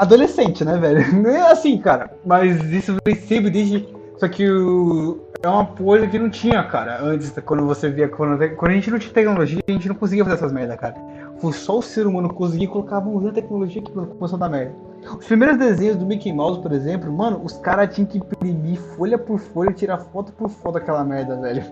Adolescente, 0.00 0.64
né, 0.64 0.78
velho? 0.78 1.12
Não 1.22 1.30
é 1.30 1.52
assim, 1.52 1.78
cara. 1.78 2.10
Mas 2.24 2.60
isso 2.72 2.96
vem 3.04 3.14
sempre 3.14 3.50
desde. 3.50 3.86
Só 4.16 4.28
que 4.28 4.50
o... 4.50 5.20
é 5.42 5.48
uma 5.48 5.64
coisa 5.64 6.06
que 6.06 6.18
não 6.18 6.28
tinha, 6.28 6.62
cara. 6.64 7.02
Antes, 7.02 7.32
quando 7.44 7.64
você 7.64 7.88
via. 7.88 8.08
Quando, 8.08 8.42
a 8.42 8.70
gente 8.72 8.90
não 8.90 8.98
tinha 8.98 9.12
tecnologia, 9.14 9.62
a 9.66 9.72
gente 9.72 9.88
não 9.88 9.94
conseguia 9.94 10.24
fazer 10.24 10.36
essas 10.36 10.52
merda, 10.52 10.76
cara. 10.76 10.94
Foi 11.38 11.54
só 11.54 11.78
o 11.78 11.82
ser 11.82 12.06
humano 12.06 12.28
conseguir 12.32 12.66
colocar 12.66 12.98
a 12.98 13.32
tecnologia 13.32 13.80
que 13.80 13.90
começou 13.90 14.36
a 14.36 14.40
dar 14.40 14.50
merda. 14.50 14.74
Os 15.18 15.24
primeiros 15.24 15.56
desenhos 15.56 15.96
do 15.96 16.04
Mickey 16.04 16.30
Mouse, 16.34 16.60
por 16.60 16.72
exemplo, 16.72 17.10
mano, 17.10 17.40
os 17.42 17.54
caras 17.54 17.94
tinham 17.94 18.06
que 18.06 18.18
imprimir 18.18 18.78
folha 18.78 19.16
por 19.16 19.38
folha, 19.38 19.72
tirar 19.72 19.96
foto 19.96 20.32
por 20.32 20.50
foto 20.50 20.74
daquela 20.74 21.02
merda, 21.02 21.40
velho. 21.40 21.64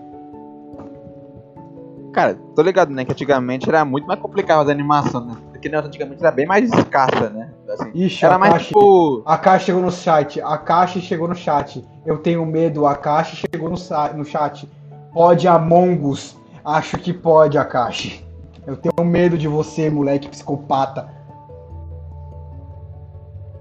Cara, 2.11 2.35
tô 2.55 2.63
ligado, 2.63 2.91
né? 2.91 3.05
Que 3.05 3.11
antigamente 3.11 3.69
era 3.69 3.85
muito 3.85 4.07
mais 4.07 4.19
complicado 4.19 4.61
fazer 4.61 4.71
animação, 4.71 5.23
né? 5.23 5.35
Porque 5.51 5.69
né, 5.69 5.77
antigamente 5.77 6.19
era 6.19 6.31
bem 6.31 6.47
mais 6.47 6.71
escassa, 6.73 7.29
né? 7.29 7.51
Assim, 7.73 7.91
Ixi, 7.93 8.25
era 8.25 8.37
mais 8.37 8.65
tipo. 8.65 9.21
A 9.25 9.37
caixa 9.37 9.65
chegou 9.65 9.81
no 9.81 9.91
chat, 9.91 10.41
a 10.41 10.57
caixa 10.57 10.99
chegou 10.99 11.27
no 11.27 11.35
chat. 11.35 11.85
Eu 12.05 12.17
tenho 12.17 12.45
medo, 12.45 12.85
a 12.87 12.95
caixa 12.95 13.35
chegou 13.35 13.69
no, 13.69 13.77
no 14.17 14.25
chat. 14.25 14.67
Pode 15.13 15.47
Among 15.47 16.05
Us. 16.05 16.37
Acho 16.65 16.97
que 16.97 17.13
pode, 17.13 17.57
a 17.57 17.65
caixa. 17.65 18.23
Eu 18.65 18.75
tenho 18.75 19.07
medo 19.07 19.37
de 19.37 19.47
você, 19.47 19.89
moleque 19.89 20.27
psicopata. 20.27 21.09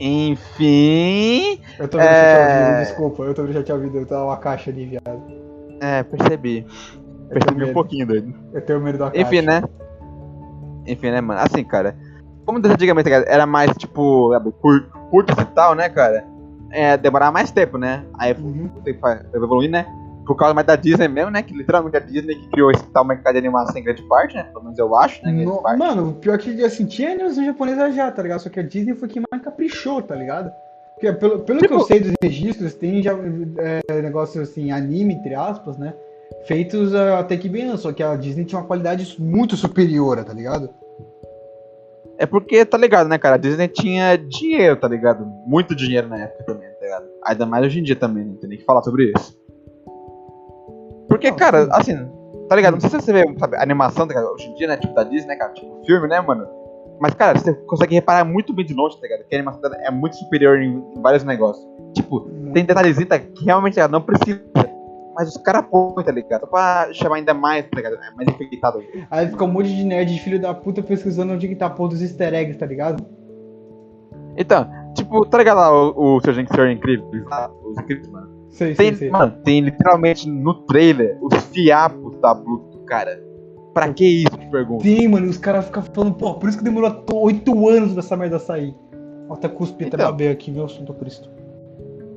Enfim. 0.01 1.61
Eu 1.79 1.89
tô 1.89 1.99
vendo 1.99 2.09
é... 2.09 2.61
ouvido, 2.61 2.87
desculpa, 2.87 3.23
eu 3.25 3.35
tô 3.35 3.43
vendo 3.43 3.55
chat 3.55 3.73
ao 3.73 3.79
vivo, 3.79 3.99
eu 3.99 4.07
tava 4.07 4.25
uma 4.25 4.37
caixa 4.37 4.71
ali, 4.71 4.87
viado. 4.87 5.23
É, 5.81 6.03
percebi. 6.03 6.67
Percebi 7.29 7.65
um 7.65 7.73
pouquinho, 7.73 8.07
doido. 8.07 8.35
Eu 8.53 8.61
tenho 8.63 8.81
medo 8.81 8.99
da 8.99 9.11
caixa. 9.11 9.23
Enfim, 9.23 9.43
né? 9.43 9.63
Enfim, 10.87 11.11
né, 11.11 11.21
mano? 11.21 11.41
Assim, 11.41 11.63
cara. 11.63 11.95
Como 12.49 12.67
antigamente 12.67 13.13
era 13.13 13.45
mais, 13.45 13.71
tipo, 13.77 14.31
curto 15.11 15.35
e 15.39 15.45
tal, 15.55 15.75
né, 15.75 15.87
cara? 15.91 16.25
É, 16.71 16.97
demorar 16.97 17.31
mais 17.31 17.51
tempo, 17.51 17.77
né? 17.77 18.07
Aí 18.19 18.33
uhum. 18.33 18.71
evoluir, 19.35 19.71
né? 19.71 19.85
Por 20.27 20.35
causa 20.35 20.55
mais 20.55 20.67
da 20.67 20.75
Disney 20.75 21.09
mesmo, 21.09 21.31
né? 21.31 21.43
Que 21.43 21.53
literalmente 21.53 21.99
a 21.99 22.01
Disney 22.01 22.37
que 22.37 22.49
criou 22.49 22.71
esse 22.71 22.83
tal 22.87 23.05
mercado 23.05 23.35
de 23.35 23.41
animação 23.41 23.77
em 23.77 23.85
grande 23.85 24.03
parte, 24.05 24.35
né? 24.35 24.45
Pelo 24.45 24.65
menos 24.65 24.79
eu 24.79 24.97
acho, 24.97 25.23
né? 25.27 25.31
No, 25.31 25.61
mano, 25.63 26.15
pior 26.15 26.39
que 26.39 26.65
assim, 26.65 26.87
tinha 26.87 27.13
animação 27.13 27.45
japonesa 27.45 27.93
já, 27.93 28.11
tá 28.11 28.23
ligado? 28.23 28.41
Só 28.41 28.49
que 28.49 28.61
a 28.61 28.63
Disney 28.63 28.95
foi 28.95 29.09
quem 29.09 29.23
mais 29.31 29.45
caprichou, 29.45 30.01
tá 30.01 30.15
ligado? 30.15 30.51
Porque, 30.95 31.13
pelo, 31.13 31.41
pelo 31.41 31.59
tipo... 31.59 31.75
que 31.75 31.81
eu 31.83 31.87
sei 31.87 32.01
dos 32.01 32.15
registros, 32.23 32.73
tem 32.73 33.03
já 33.03 33.13
é, 33.59 34.01
negócios 34.01 34.49
assim, 34.49 34.71
anime, 34.71 35.13
entre 35.13 35.35
aspas, 35.35 35.77
né? 35.77 35.93
feitos 36.47 36.95
até 36.95 37.37
que 37.37 37.49
bem 37.49 37.77
só 37.77 37.93
que 37.93 38.03
a 38.03 38.17
Disney 38.17 38.45
tinha 38.45 38.61
uma 38.61 38.67
qualidade 38.67 39.17
muito 39.19 39.57
superior, 39.57 40.23
tá 40.25 40.33
ligado? 40.33 40.71
É 42.19 42.27
porque, 42.27 42.65
tá 42.65 42.77
ligado, 42.77 43.09
né, 43.09 43.17
cara? 43.17 43.37
A 43.37 43.39
Disney 43.39 43.69
tinha 43.69 44.17
dinheiro, 44.17 44.77
tá 44.77 44.89
ligado? 44.89 45.25
Muito 45.47 45.73
dinheiro 45.73 46.09
na 46.09 46.19
época 46.19 46.45
também, 46.45 46.69
tá 46.69 46.81
ligado? 46.83 47.07
Ainda 47.25 47.47
mais 47.47 47.65
hoje 47.65 47.79
em 47.79 47.83
dia 47.85 47.95
também, 47.95 48.25
não 48.25 48.35
tem 48.35 48.49
nem 48.49 48.59
que 48.59 48.65
falar 48.65 48.83
sobre 48.83 49.13
isso. 49.17 49.39
Porque, 51.09 51.31
cara, 51.31 51.69
assim, 51.71 51.97
tá 52.49 52.57
ligado? 52.57 52.75
Não 52.75 52.81
sei 52.81 52.91
se 52.91 53.01
você 53.01 53.13
vê, 53.13 53.25
sabe, 53.39 53.57
animação, 53.57 54.07
tá 54.07 54.15
ligado? 54.15 54.33
Hoje 54.33 54.49
em 54.49 54.55
dia, 54.57 54.67
né, 54.67 54.77
tipo 54.77 54.93
da 54.95 55.05
Disney, 55.05 55.29
né, 55.29 55.37
cara? 55.37 55.53
Tipo 55.53 55.85
filme, 55.87 56.09
né, 56.09 56.21
mano? 56.21 56.45
Mas, 57.01 57.15
cara, 57.15 57.39
você 57.39 57.55
consegue 57.55 57.95
reparar 57.95 58.25
muito 58.25 58.53
bem 58.53 58.67
de 58.67 58.75
longe, 58.75 58.97
tá 58.97 59.03
ligado? 59.07 59.25
Que 59.29 59.37
a 59.37 59.39
animação 59.39 59.71
é 59.75 59.91
muito 59.91 60.17
superior 60.17 60.61
em, 60.61 60.83
vários 61.01 61.23
negócios. 61.23 61.65
Tipo, 61.95 62.23
tem 62.53 62.65
detalhezinho 62.65 63.07
tá, 63.07 63.19
que 63.21 63.45
realmente 63.45 63.79
não 63.89 64.03
precisa 64.03 64.43
mas 65.19 65.31
os 65.31 65.37
caras 65.39 65.67
põem, 65.69 66.05
tá 66.05 66.13
ligado? 66.13 66.47
Pra 66.47 66.91
chamar 66.93 67.17
ainda 67.17 67.35
mais, 67.35 67.65
tá 67.69 67.77
ligado? 67.77 67.97
É 67.97 68.15
mais 68.15 68.29
enfeitado. 68.29 68.81
Aí 69.11 69.27
fica 69.27 69.43
um 69.43 69.51
monte 69.51 69.75
de 69.75 69.83
nerd 69.83 70.15
de 70.15 70.21
filho 70.21 70.41
da 70.41 70.55
puta 70.55 70.81
pesquisando 70.81 71.33
onde 71.33 71.49
que 71.49 71.57
tá 71.57 71.69
pôr 71.69 71.89
dos 71.89 72.01
easter 72.01 72.33
eggs, 72.33 72.57
tá 72.57 72.65
ligado? 72.65 73.05
Então, 74.37 74.71
tipo, 74.95 75.27
tá 75.27 75.39
ligado 75.39 75.57
lá 75.57 75.73
o, 75.73 76.17
o 76.17 76.21
seu 76.21 76.33
Senhor 76.33 76.71
Incrível? 76.71 77.11
Os 77.65 77.79
incríveis, 77.79 78.09
mano. 78.09 78.29
Sei, 78.49 78.77
tem, 78.77 78.91
sei, 78.91 78.95
sei. 78.95 79.11
Mano, 79.11 79.33
tem 79.43 79.61
literalmente 79.61 80.31
no 80.31 80.55
trailer 80.67 81.19
os 81.21 81.35
fiapos 81.47 82.17
da 82.21 82.37
Pluto, 82.37 82.79
cara. 82.85 83.21
Pra 83.75 83.93
que 83.93 84.23
isso, 84.23 84.39
te 84.39 84.47
pergunto? 84.47 84.85
Sim, 84.85 85.09
mano, 85.09 85.29
os 85.29 85.37
caras 85.37 85.65
ficam 85.67 85.83
falando, 85.83 86.15
pô, 86.15 86.35
por 86.35 86.49
isso 86.49 86.59
que 86.59 86.65
demorou 86.65 87.05
8 87.13 87.69
anos 87.69 87.93
pra 87.93 88.01
essa 88.01 88.17
merda 88.17 88.39
sair. 88.39 88.73
Ó, 89.29 89.35
até 89.35 89.49
cuspi 89.49 89.87
então. 89.87 90.09
até 90.09 90.31
aqui, 90.31 90.53
meu 90.53 90.69
Santo 90.69 90.95
Cristo. 90.95 91.29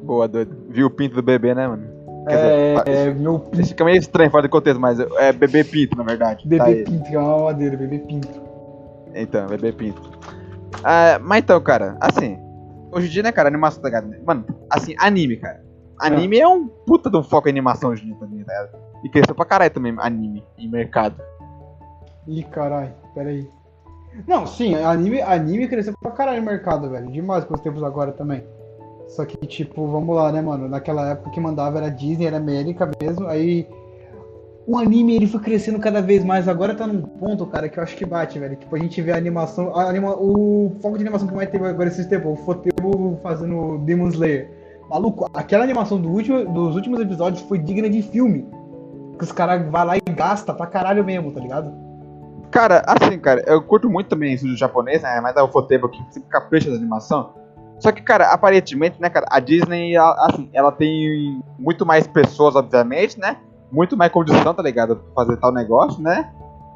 Boa, 0.03 0.27
doido. 0.27 0.55
Viu 0.69 0.85
o 0.85 0.91
pinto 0.91 1.15
do 1.15 1.23
bebê, 1.23 1.55
né, 1.55 1.67
mano? 1.67 2.00
É, 2.27 2.83
dizer, 2.83 3.07
é, 3.09 3.13
meu 3.13 3.39
pinto. 3.39 3.67
Fica 3.67 3.83
meio 3.83 3.97
estranho 3.97 4.29
fora 4.29 4.43
de 4.43 4.49
contexto, 4.49 4.79
mas 4.79 4.99
é 4.99 5.31
bebê 5.31 5.63
pinto, 5.63 5.97
na 5.97 6.03
verdade. 6.03 6.47
Bebê 6.47 6.83
tá 6.83 6.91
pinto, 6.91 7.09
que 7.09 7.15
é 7.15 7.19
uma 7.19 7.45
madeira, 7.45 7.75
bebê 7.75 7.99
pinto. 7.99 8.41
Então, 9.13 9.47
bebê 9.47 9.71
pinto. 9.71 10.01
Uh, 10.79 11.19
mas 11.21 11.39
então, 11.39 11.59
cara, 11.61 11.97
assim, 11.99 12.39
hoje 12.91 13.07
em 13.07 13.09
dia, 13.09 13.23
né, 13.23 13.31
cara, 13.31 13.49
animação, 13.49 13.81
tá 13.81 13.89
ligado? 13.89 14.13
Mano, 14.25 14.45
assim, 14.69 14.95
anime, 14.99 15.37
cara. 15.37 15.63
Anime 15.99 16.37
é, 16.37 16.41
é 16.41 16.47
um 16.47 16.67
puta 16.67 17.09
de 17.09 17.17
um 17.17 17.23
foco 17.23 17.47
em 17.47 17.51
animação 17.51 17.91
hoje 17.91 18.03
em 18.03 18.07
dia 18.07 18.15
também, 18.15 18.43
tá 18.43 18.53
ligado? 18.53 18.81
E 19.03 19.09
cresceu 19.09 19.35
pra 19.35 19.45
caralho 19.45 19.71
também, 19.71 19.95
anime, 19.99 20.43
em 20.57 20.69
mercado. 20.69 21.15
Ih, 22.27 22.43
caralho, 22.43 22.93
pera 23.13 23.29
aí. 23.29 23.47
Não, 24.27 24.45
sim, 24.45 24.75
anime, 24.75 25.21
anime 25.21 25.67
cresceu 25.67 25.93
pra 26.01 26.11
caralho 26.11 26.39
no 26.39 26.45
mercado, 26.45 26.89
velho. 26.89 27.11
Demais 27.11 27.45
com 27.45 27.53
os 27.53 27.61
tempos 27.61 27.83
agora 27.83 28.11
também. 28.11 28.43
Só 29.11 29.25
que, 29.25 29.35
tipo, 29.45 29.85
vamos 29.87 30.15
lá, 30.15 30.31
né, 30.31 30.41
mano? 30.41 30.69
Naquela 30.69 31.09
época 31.09 31.31
que 31.31 31.39
mandava 31.39 31.79
era 31.79 31.89
Disney, 31.89 32.27
era 32.27 32.37
América 32.37 32.89
mesmo. 33.01 33.27
Aí 33.27 33.67
o 34.65 34.77
anime 34.77 35.17
ele 35.17 35.27
foi 35.27 35.41
crescendo 35.41 35.79
cada 35.79 36.01
vez 36.01 36.23
mais. 36.23 36.47
Agora 36.47 36.73
tá 36.73 36.87
num 36.87 37.01
ponto, 37.01 37.45
cara, 37.45 37.67
que 37.67 37.77
eu 37.77 37.83
acho 37.83 37.97
que 37.97 38.05
bate, 38.05 38.39
velho. 38.39 38.55
Tipo, 38.55 38.73
a 38.73 38.79
gente 38.79 39.01
vê 39.01 39.11
a 39.11 39.17
animação. 39.17 39.75
A 39.75 39.89
anima, 39.89 40.15
o 40.15 40.77
foco 40.81 40.97
de 40.97 41.03
animação 41.03 41.27
que 41.27 41.35
mais 41.35 41.49
teve 41.49 41.67
agora 41.67 41.89
esse 41.89 42.07
tempo, 42.07 42.29
o 42.29 42.37
Fotebo 42.37 43.19
fazendo 43.21 43.79
Demon 43.79 44.07
Slayer. 44.07 44.49
Maluco, 44.89 45.29
aquela 45.33 45.65
animação 45.65 45.99
do 45.99 46.09
último, 46.09 46.45
dos 46.45 46.77
últimos 46.77 47.01
episódios 47.01 47.41
foi 47.41 47.57
digna 47.59 47.89
de 47.89 48.01
filme. 48.01 48.47
Que 49.17 49.25
os 49.25 49.31
caras 49.33 49.69
vão 49.69 49.83
lá 49.83 49.97
e 49.97 50.01
gasta 50.09 50.53
pra 50.53 50.67
caralho 50.67 51.03
mesmo, 51.03 51.33
tá 51.33 51.41
ligado? 51.41 51.73
Cara, 52.49 52.81
assim, 52.87 53.19
cara, 53.19 53.43
eu 53.45 53.61
curto 53.61 53.89
muito 53.89 54.07
também 54.07 54.33
isso 54.33 54.47
do 54.47 54.55
japonês, 54.55 55.01
né? 55.01 55.19
Mas 55.19 55.35
é 55.35 55.41
o 55.41 55.49
Fotebo 55.49 55.89
que 55.89 56.01
sempre 56.11 56.29
capricha 56.29 56.69
da 56.69 56.77
animação. 56.77 57.40
Só 57.81 57.91
que, 57.91 58.01
cara, 58.01 58.31
aparentemente, 58.31 59.01
né, 59.01 59.09
cara, 59.09 59.25
a 59.29 59.39
Disney, 59.39 59.97
assim, 59.97 60.49
ela 60.53 60.71
tem 60.71 61.41
muito 61.57 61.83
mais 61.83 62.05
pessoas, 62.05 62.55
obviamente, 62.55 63.19
né? 63.19 63.37
Muito 63.71 63.97
mais 63.97 64.11
condição, 64.11 64.53
tá 64.53 64.61
ligado? 64.61 64.97
Pra 64.97 65.25
fazer 65.25 65.37
tal 65.37 65.51
negócio, 65.51 65.99
né? 65.99 66.31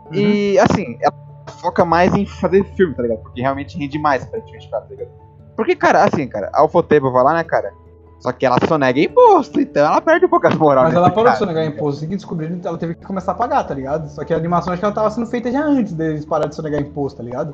Uhum. 0.07 0.15
E, 0.15 0.57
assim, 0.57 0.97
ela 0.99 1.13
foca 1.61 1.85
mais 1.85 2.13
em 2.15 2.25
fazer 2.25 2.63
filme, 2.75 2.95
tá 2.95 3.03
ligado? 3.03 3.19
Porque 3.19 3.39
realmente 3.39 3.77
rende 3.77 3.99
mais, 3.99 4.23
aparentemente, 4.23 4.67
tá 4.69 4.83
ligado? 4.89 5.09
Porque, 5.55 5.75
cara, 5.75 6.03
assim, 6.03 6.27
cara, 6.27 6.49
a 6.51 6.65
Ufotable 6.65 7.11
vai 7.11 7.23
lá, 7.23 7.33
né, 7.35 7.43
cara? 7.43 7.71
Só 8.19 8.31
que 8.31 8.43
ela 8.43 8.57
sonega 8.67 8.99
imposto, 8.99 9.61
então 9.61 9.85
ela 9.85 10.01
perde 10.01 10.25
um 10.25 10.29
pouco 10.29 10.47
as 10.47 10.55
moral. 10.55 10.85
Mas 10.85 10.95
ela 10.95 11.11
parou 11.11 11.31
de 11.31 11.37
sonegar 11.37 11.65
imposto, 11.65 11.99
assim 11.99 12.09
que 12.09 12.15
descobriram, 12.15 12.59
ela 12.63 12.77
teve 12.77 12.95
que 12.95 13.05
começar 13.05 13.33
a 13.33 13.35
pagar, 13.35 13.63
tá 13.63 13.75
ligado? 13.75 14.09
Só 14.09 14.23
que 14.23 14.33
a 14.33 14.37
animação 14.37 14.73
acho 14.73 14.79
que 14.79 14.85
ela 14.85 14.95
tava 14.95 15.11
sendo 15.11 15.27
feita 15.27 15.51
já 15.51 15.63
antes 15.63 15.93
deles 15.93 16.25
pararem 16.25 16.49
de 16.49 16.55
sonegar 16.55 16.81
imposto, 16.81 17.17
tá 17.17 17.23
ligado? 17.23 17.53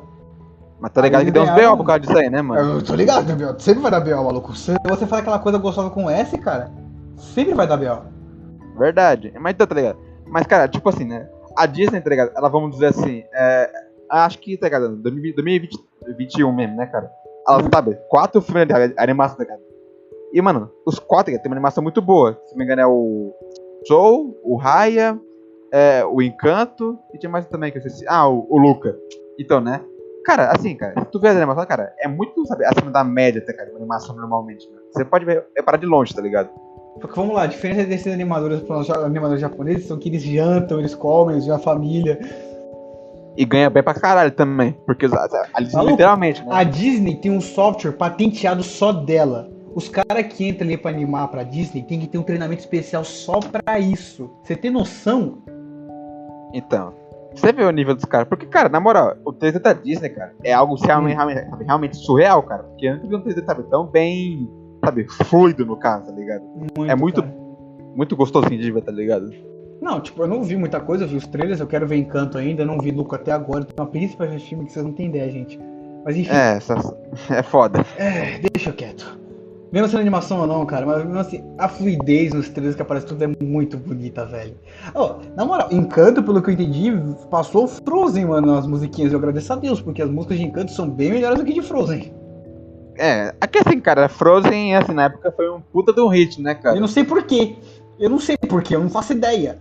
Mas 0.82 0.90
tá 0.90 1.00
ligado 1.00 1.24
que 1.24 1.30
deu 1.30 1.44
uns 1.44 1.54
B.O. 1.54 1.76
por 1.76 1.86
causa 1.86 2.00
disso 2.00 2.18
aí, 2.18 2.28
né, 2.28 2.42
mano? 2.42 2.74
Eu 2.74 2.82
tô 2.82 2.96
ligado, 2.96 3.24
que 3.24 3.32
B.O. 3.34 3.56
Sempre 3.60 3.82
vai 3.82 3.90
dar 3.92 4.00
B.O., 4.00 4.24
maluco. 4.24 4.52
Se 4.52 4.74
você 4.84 5.06
fala 5.06 5.22
aquela 5.22 5.38
coisa 5.38 5.56
gostosa 5.56 5.90
com 5.90 6.10
S, 6.10 6.36
cara, 6.38 6.72
sempre 7.16 7.54
vai 7.54 7.68
dar 7.68 7.76
B.O. 7.76 8.00
Verdade. 8.76 9.32
Mas 9.38 9.54
então, 9.54 9.64
tá 9.64 9.76
ligado? 9.76 9.98
Mas, 10.26 10.44
cara, 10.44 10.66
tipo 10.66 10.88
assim, 10.88 11.04
né? 11.04 11.30
A 11.56 11.66
Disney, 11.66 12.00
tá 12.00 12.10
ligado? 12.10 12.32
Ela, 12.34 12.48
vamos 12.48 12.72
dizer 12.72 12.86
assim, 12.86 13.22
é... 13.32 13.70
Acho 14.10 14.40
que, 14.40 14.56
tá 14.56 14.66
ligado? 14.66 14.96
2021 14.96 16.52
mesmo, 16.52 16.76
né, 16.76 16.86
cara? 16.86 17.08
Ela, 17.46 17.62
sabe? 17.72 17.96
Quatro 18.08 18.42
filmes 18.42 18.66
de 18.66 18.94
animação, 18.96 19.36
tá 19.36 19.44
ligado? 19.44 19.62
E, 20.32 20.42
mano, 20.42 20.68
os 20.84 20.98
quatro, 20.98 21.32
tá 21.32 21.38
tem 21.38 21.48
uma 21.48 21.54
animação 21.54 21.80
muito 21.80 22.02
boa. 22.02 22.36
Se 22.46 22.52
não 22.52 22.58
me 22.58 22.64
engano, 22.64 22.82
é 22.82 22.86
o 22.86 23.32
Soul, 23.86 24.36
o 24.42 24.56
Raya, 24.56 25.16
é, 25.70 26.04
o 26.04 26.20
Encanto, 26.20 26.98
e 27.14 27.18
tinha 27.18 27.30
mais 27.30 27.46
também 27.46 27.70
que 27.70 27.78
eu 27.78 27.82
esqueci. 27.82 28.04
Ah, 28.08 28.28
o, 28.28 28.48
o 28.50 28.58
Luca. 28.58 28.96
Então, 29.38 29.60
né? 29.60 29.80
Cara, 30.24 30.52
assim, 30.52 30.76
cara, 30.76 30.94
se 31.00 31.10
tu 31.10 31.18
vê 31.18 31.28
a 31.28 31.32
animação, 31.32 31.66
cara, 31.66 31.92
é 31.98 32.06
muito, 32.08 32.46
sabe, 32.46 32.64
acima 32.64 32.90
da 32.90 33.02
média, 33.02 33.44
tá, 33.44 33.52
cara, 33.52 33.70
de 33.70 33.76
animação 33.76 34.14
normalmente, 34.14 34.68
né? 34.70 34.78
Você 34.92 35.04
pode 35.04 35.24
ver, 35.24 35.44
é 35.56 35.62
parar 35.62 35.78
de 35.78 35.86
longe, 35.86 36.14
tá 36.14 36.22
ligado? 36.22 36.48
Porque 37.00 37.16
vamos 37.16 37.34
lá, 37.34 37.42
a 37.42 37.46
diferença 37.46 37.84
desses 37.84 38.12
animadores 38.12 38.60
para 38.60 38.78
os 38.78 38.90
animadores 38.90 39.40
japoneses 39.40 39.86
são 39.86 39.98
que 39.98 40.08
eles 40.08 40.22
jantam, 40.22 40.78
eles 40.78 40.94
comem, 40.94 41.36
eles 41.36 41.48
a 41.48 41.58
família. 41.58 42.20
E 43.36 43.44
ganha 43.44 43.70
bem 43.70 43.82
pra 43.82 43.94
caralho 43.94 44.30
também. 44.30 44.76
Porque 44.84 45.06
a, 45.06 45.60
Disney, 45.60 45.86
literalmente, 45.86 46.44
né? 46.44 46.48
A 46.50 46.62
Disney 46.64 47.16
tem 47.16 47.30
um 47.30 47.40
software 47.40 47.92
patenteado 47.92 48.62
só 48.62 48.92
dela. 48.92 49.50
Os 49.74 49.88
caras 49.88 50.26
que 50.26 50.46
entram 50.46 50.68
ali 50.68 50.76
pra 50.76 50.90
animar 50.90 51.28
pra 51.28 51.42
Disney 51.42 51.82
tem 51.82 51.98
que 51.98 52.06
ter 52.06 52.18
um 52.18 52.22
treinamento 52.22 52.60
especial 52.60 53.04
só 53.04 53.40
pra 53.40 53.80
isso. 53.80 54.30
Você 54.42 54.54
tem 54.54 54.70
noção? 54.70 55.38
Então. 56.52 56.92
Você 57.34 57.52
vê 57.52 57.64
o 57.64 57.70
nível 57.70 57.94
dos 57.94 58.04
caras. 58.04 58.28
Porque, 58.28 58.46
cara, 58.46 58.68
na 58.68 58.80
moral, 58.80 59.16
o 59.24 59.32
3D 59.32 59.58
da 59.58 59.72
Disney, 59.72 60.10
cara, 60.10 60.34
é 60.44 60.52
algo 60.52 60.74
realmente, 60.74 61.14
realmente, 61.14 61.64
realmente 61.64 61.96
surreal, 61.96 62.42
cara. 62.42 62.62
Porque 62.64 62.86
eu 62.86 62.94
nunca 62.94 63.08
vi 63.08 63.16
um 63.16 63.22
3D, 63.22 63.44
sabe, 63.44 63.62
tão 63.64 63.86
bem, 63.86 64.48
sabe, 64.84 65.06
fluido 65.08 65.64
no 65.64 65.76
caso, 65.76 66.06
tá 66.06 66.12
ligado? 66.12 66.42
Muito, 66.42 66.90
é 66.90 66.94
muito, 66.94 67.22
cara. 67.22 67.34
muito 67.94 68.16
gostosinho 68.16 68.60
de 68.60 68.70
ver, 68.70 68.82
tá 68.82 68.92
ligado? 68.92 69.32
Não, 69.80 70.00
tipo, 70.00 70.22
eu 70.22 70.28
não 70.28 70.44
vi 70.44 70.56
muita 70.56 70.80
coisa, 70.80 71.04
eu 71.04 71.08
vi 71.08 71.16
os 71.16 71.26
trailers, 71.26 71.58
eu 71.58 71.66
quero 71.66 71.88
ver 71.88 71.96
Encanto 71.96 72.38
ainda, 72.38 72.62
eu 72.62 72.66
não 72.66 72.78
vi 72.78 72.92
Luca 72.92 73.16
até 73.16 73.32
agora, 73.32 73.64
tem 73.64 73.74
uma 73.76 73.90
preguiça 73.90 74.16
pra 74.16 74.28
filme 74.38 74.64
que 74.64 74.72
vocês 74.72 74.84
não 74.84 74.92
têm 74.92 75.08
ideia, 75.08 75.28
gente. 75.30 75.58
Mas 76.04 76.16
enfim. 76.16 76.30
É, 76.30 76.56
essa, 76.56 76.74
é 77.30 77.42
foda. 77.42 77.84
É, 77.96 78.38
deixa 78.38 78.72
quieto. 78.72 79.21
Mesmo 79.72 79.88
sendo 79.88 80.00
animação 80.00 80.40
ou 80.40 80.46
não, 80.46 80.66
cara, 80.66 80.84
mas 80.84 80.98
mesmo 81.02 81.18
assim, 81.18 81.42
a 81.56 81.66
fluidez 81.66 82.34
nos 82.34 82.50
trailers 82.50 82.76
que 82.76 82.82
aparece 82.82 83.06
tudo 83.06 83.24
é 83.24 83.26
muito 83.42 83.78
bonita, 83.78 84.26
velho. 84.26 84.54
Oh, 84.94 85.14
na 85.34 85.46
moral, 85.46 85.68
Encanto, 85.70 86.22
pelo 86.22 86.42
que 86.42 86.50
eu 86.50 86.54
entendi, 86.54 86.92
passou 87.30 87.66
Frozen, 87.66 88.26
mano, 88.26 88.54
nas 88.54 88.66
musiquinhas. 88.66 89.12
Eu 89.12 89.18
agradeço 89.18 89.50
a 89.50 89.56
Deus, 89.56 89.80
porque 89.80 90.02
as 90.02 90.10
músicas 90.10 90.36
de 90.36 90.44
Encanto 90.44 90.72
são 90.72 90.90
bem 90.90 91.12
melhores 91.12 91.38
do 91.38 91.44
que 91.46 91.54
de 91.54 91.62
Frozen. 91.62 92.14
É, 92.98 93.34
aqui 93.40 93.60
assim, 93.66 93.80
cara, 93.80 94.10
Frozen, 94.10 94.76
assim, 94.76 94.92
na 94.92 95.04
época 95.04 95.32
foi 95.32 95.50
um 95.50 95.62
puta 95.62 95.90
de 95.90 96.02
um 96.02 96.08
hit, 96.08 96.42
né, 96.42 96.54
cara? 96.54 96.76
Eu 96.76 96.80
não 96.82 96.88
sei 96.88 97.02
porquê. 97.02 97.56
Eu 97.98 98.10
não 98.10 98.18
sei 98.18 98.36
porquê, 98.36 98.76
eu 98.76 98.80
não 98.80 98.90
faço 98.90 99.14
ideia. 99.14 99.58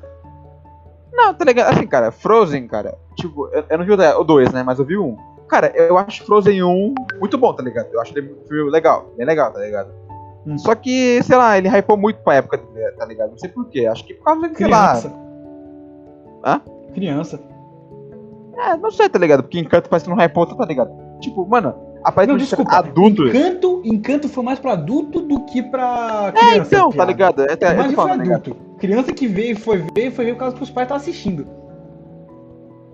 Não, 1.14 1.34
tá 1.34 1.46
ligado? 1.46 1.74
Assim, 1.74 1.88
cara, 1.88 2.12
Frozen, 2.12 2.68
cara, 2.68 2.98
tipo, 3.16 3.48
eu, 3.54 3.64
eu 3.70 3.78
não 3.78 3.86
vi 3.86 3.94
o 3.94 4.24
2, 4.26 4.52
né, 4.52 4.62
mas 4.62 4.78
eu 4.78 4.86
vi 4.86 4.98
um. 4.98 5.16
Cara, 5.48 5.68
eu 5.76 5.98
acho 5.98 6.26
Frozen 6.26 6.64
1 6.64 6.96
muito 7.20 7.38
bom, 7.38 7.54
tá 7.54 7.62
ligado? 7.62 7.90
Eu 7.92 8.00
acho 8.02 8.18
ele 8.18 8.34
um 8.34 8.48
filme 8.48 8.72
legal, 8.72 9.14
bem 9.18 9.26
legal, 9.26 9.52
tá 9.52 9.60
ligado? 9.60 10.01
Hum. 10.46 10.58
Só 10.58 10.74
que, 10.76 11.22
sei 11.24 11.38
lá, 11.38 11.58
ele 11.58 11.68
hypou 11.70 11.98
muito 11.98 12.20
pra 12.24 12.36
época, 12.36 12.58
tá 12.98 13.06
ligado? 13.06 13.32
Não 13.32 13.38
sei 13.38 13.50
porquê. 13.50 13.86
Acho 13.86 14.04
que 14.06 14.14
por 14.16 14.24
causa 14.26 14.42
de, 14.50 14.58
sei 14.58 14.66
Criança. 14.66 15.14
lá. 16.44 16.56
Hã? 16.56 16.62
Criança. 16.94 17.40
É, 18.58 18.76
não 18.78 18.92
sei, 18.92 19.08
tá 19.10 19.18
ligado? 19.20 19.44
Porque 19.44 19.60
Encanto 19.60 19.90
parece 19.90 20.06
que 20.06 20.12
não 20.12 20.18
hypou, 20.24 20.46
tá 20.46 20.66
ligado? 20.66 20.92
Tipo, 21.20 21.46
mano, 21.48 21.74
aparece 22.04 22.32
Não, 22.32 22.38
desculpa. 22.38 22.76
adultos. 22.76 23.30
Encanto, 23.30 23.82
Encanto 23.86 24.28
foi 24.30 24.44
mais 24.44 24.60
pra 24.60 24.74
adulto 24.74 25.22
do 25.22 25.46
que 25.46 25.62
pra 25.62 26.34
É, 26.36 26.50
criança. 26.52 26.76
então, 26.76 26.90
tá 26.92 27.06
ligado? 27.06 27.42
É, 27.44 27.58
é, 27.60 27.74
Mas 27.76 27.94
tô 27.94 28.02
foi 28.02 28.18
né, 28.18 28.34
adulto. 28.36 28.56
Criança 28.78 29.14
que 29.14 29.28
veio, 29.28 29.56
foi 29.58 29.78
ver, 29.94 30.12
foi 30.12 30.26
ver 30.26 30.34
por 30.34 30.40
causa 30.40 30.56
que 30.56 30.64
os 30.64 30.70
pais 30.72 30.86
estavam 30.86 31.02
assistindo. 31.02 31.46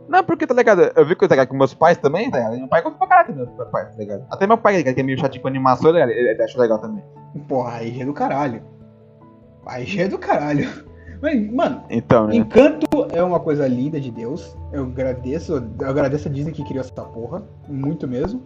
Não, 0.08 0.24
porque, 0.24 0.48
tá 0.48 0.54
ligado? 0.54 0.92
Eu 0.96 1.06
vi 1.06 1.16
que 1.16 1.28
tá 1.28 1.46
com 1.46 1.58
meus 1.58 1.74
pais 1.74 1.98
também, 1.98 2.32
tá 2.32 2.38
ligado? 2.38 2.58
Meu 2.58 2.68
pai 2.68 2.82
gosta 2.82 2.98
pra 2.98 3.08
caralho 3.08 3.36
também, 3.36 3.56
meu 3.56 3.66
pai, 3.66 3.86
tá 3.86 3.98
ligado? 3.98 4.26
Até 4.30 4.48
meu 4.48 4.58
pai, 4.58 4.74
tá 4.74 4.78
ligado? 4.78 4.96
que 4.96 5.02
é 5.02 5.04
meio 5.04 5.20
chatinho 5.20 5.42
com 5.42 5.48
animação, 5.48 5.86
tá 5.86 5.92
ligado? 5.92 6.10
ele, 6.12 6.30
ele 6.30 6.44
acha 6.44 6.60
legal 6.60 6.80
também. 6.80 7.04
Porra, 7.48 7.78
aí 7.78 8.02
é 8.02 8.06
do 8.06 8.14
caralho. 8.14 8.62
Aí 9.66 10.00
é 10.00 10.08
do 10.08 10.18
caralho. 10.18 10.86
Mas, 11.22 11.52
mano, 11.52 11.84
Então, 11.90 12.28
né? 12.28 12.36
Encanto 12.36 12.86
é 13.12 13.22
uma 13.24 13.40
coisa 13.40 13.68
linda 13.68 14.00
de 14.00 14.12
Deus. 14.12 14.56
Eu 14.72 14.84
agradeço. 14.84 15.54
Eu 15.80 15.90
agradeço 15.90 16.28
a 16.28 16.32
Disney 16.32 16.52
que 16.52 16.64
criou 16.64 16.82
essa 16.82 17.02
porra. 17.02 17.44
Muito 17.68 18.08
mesmo. 18.08 18.44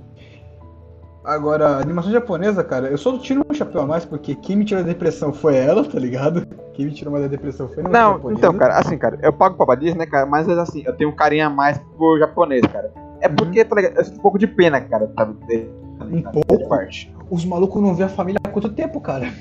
Agora, 1.24 1.78
animação 1.78 2.12
japonesa, 2.12 2.64
cara, 2.64 2.88
eu 2.88 2.98
só 2.98 3.16
tiro 3.20 3.46
um 3.48 3.54
chapéu 3.54 3.82
a 3.82 3.86
mais 3.86 4.06
porque 4.06 4.34
quem 4.34 4.56
me 4.56 4.66
tirou 4.66 4.84
da 4.84 4.90
depressão 4.90 5.32
foi 5.32 5.56
ela, 5.56 5.84
tá 5.84 6.00
ligado? 6.00 6.48
Quem 6.82 6.86
me 6.90 6.94
tirou 6.96 7.12
mais 7.12 7.24
da 7.24 7.30
depressão 7.30 7.68
foi 7.70 7.84
Não, 7.84 8.14
japonesa. 8.14 8.40
então, 8.40 8.54
cara, 8.58 8.78
assim, 8.80 8.98
cara, 8.98 9.20
eu 9.22 9.32
pago 9.32 9.64
pra 9.66 9.76
Disney, 9.76 10.00
né, 10.00 10.06
cara, 10.06 10.26
mas 10.26 10.50
assim, 10.50 10.82
eu 10.86 10.96
tenho 10.96 11.10
um 11.12 11.16
carinho 11.16 11.46
a 11.46 11.50
mais 11.50 11.78
pro 11.96 12.18
japonês, 12.18 12.62
cara. 12.72 12.92
É 13.20 13.30
porque, 13.30 13.64
tá 13.64 13.76
ligado? 13.76 13.98
Eu 13.98 14.04
sinto 14.06 14.18
um 14.18 14.22
pouco 14.22 14.40
de 14.40 14.48
pena, 14.48 14.82
cara, 14.82 15.08
tá 15.16 15.26
Um 15.26 16.06
ligado? 16.06 16.32
pouco? 16.48 16.68
Parte. 16.68 17.14
Os 17.30 17.46
malucos 17.46 17.82
não 17.82 17.94
vê 17.94 18.04
a 18.04 18.10
família 18.10 18.40
há 18.44 18.50
quanto 18.50 18.70
tempo, 18.70 19.00
cara? 19.00 19.32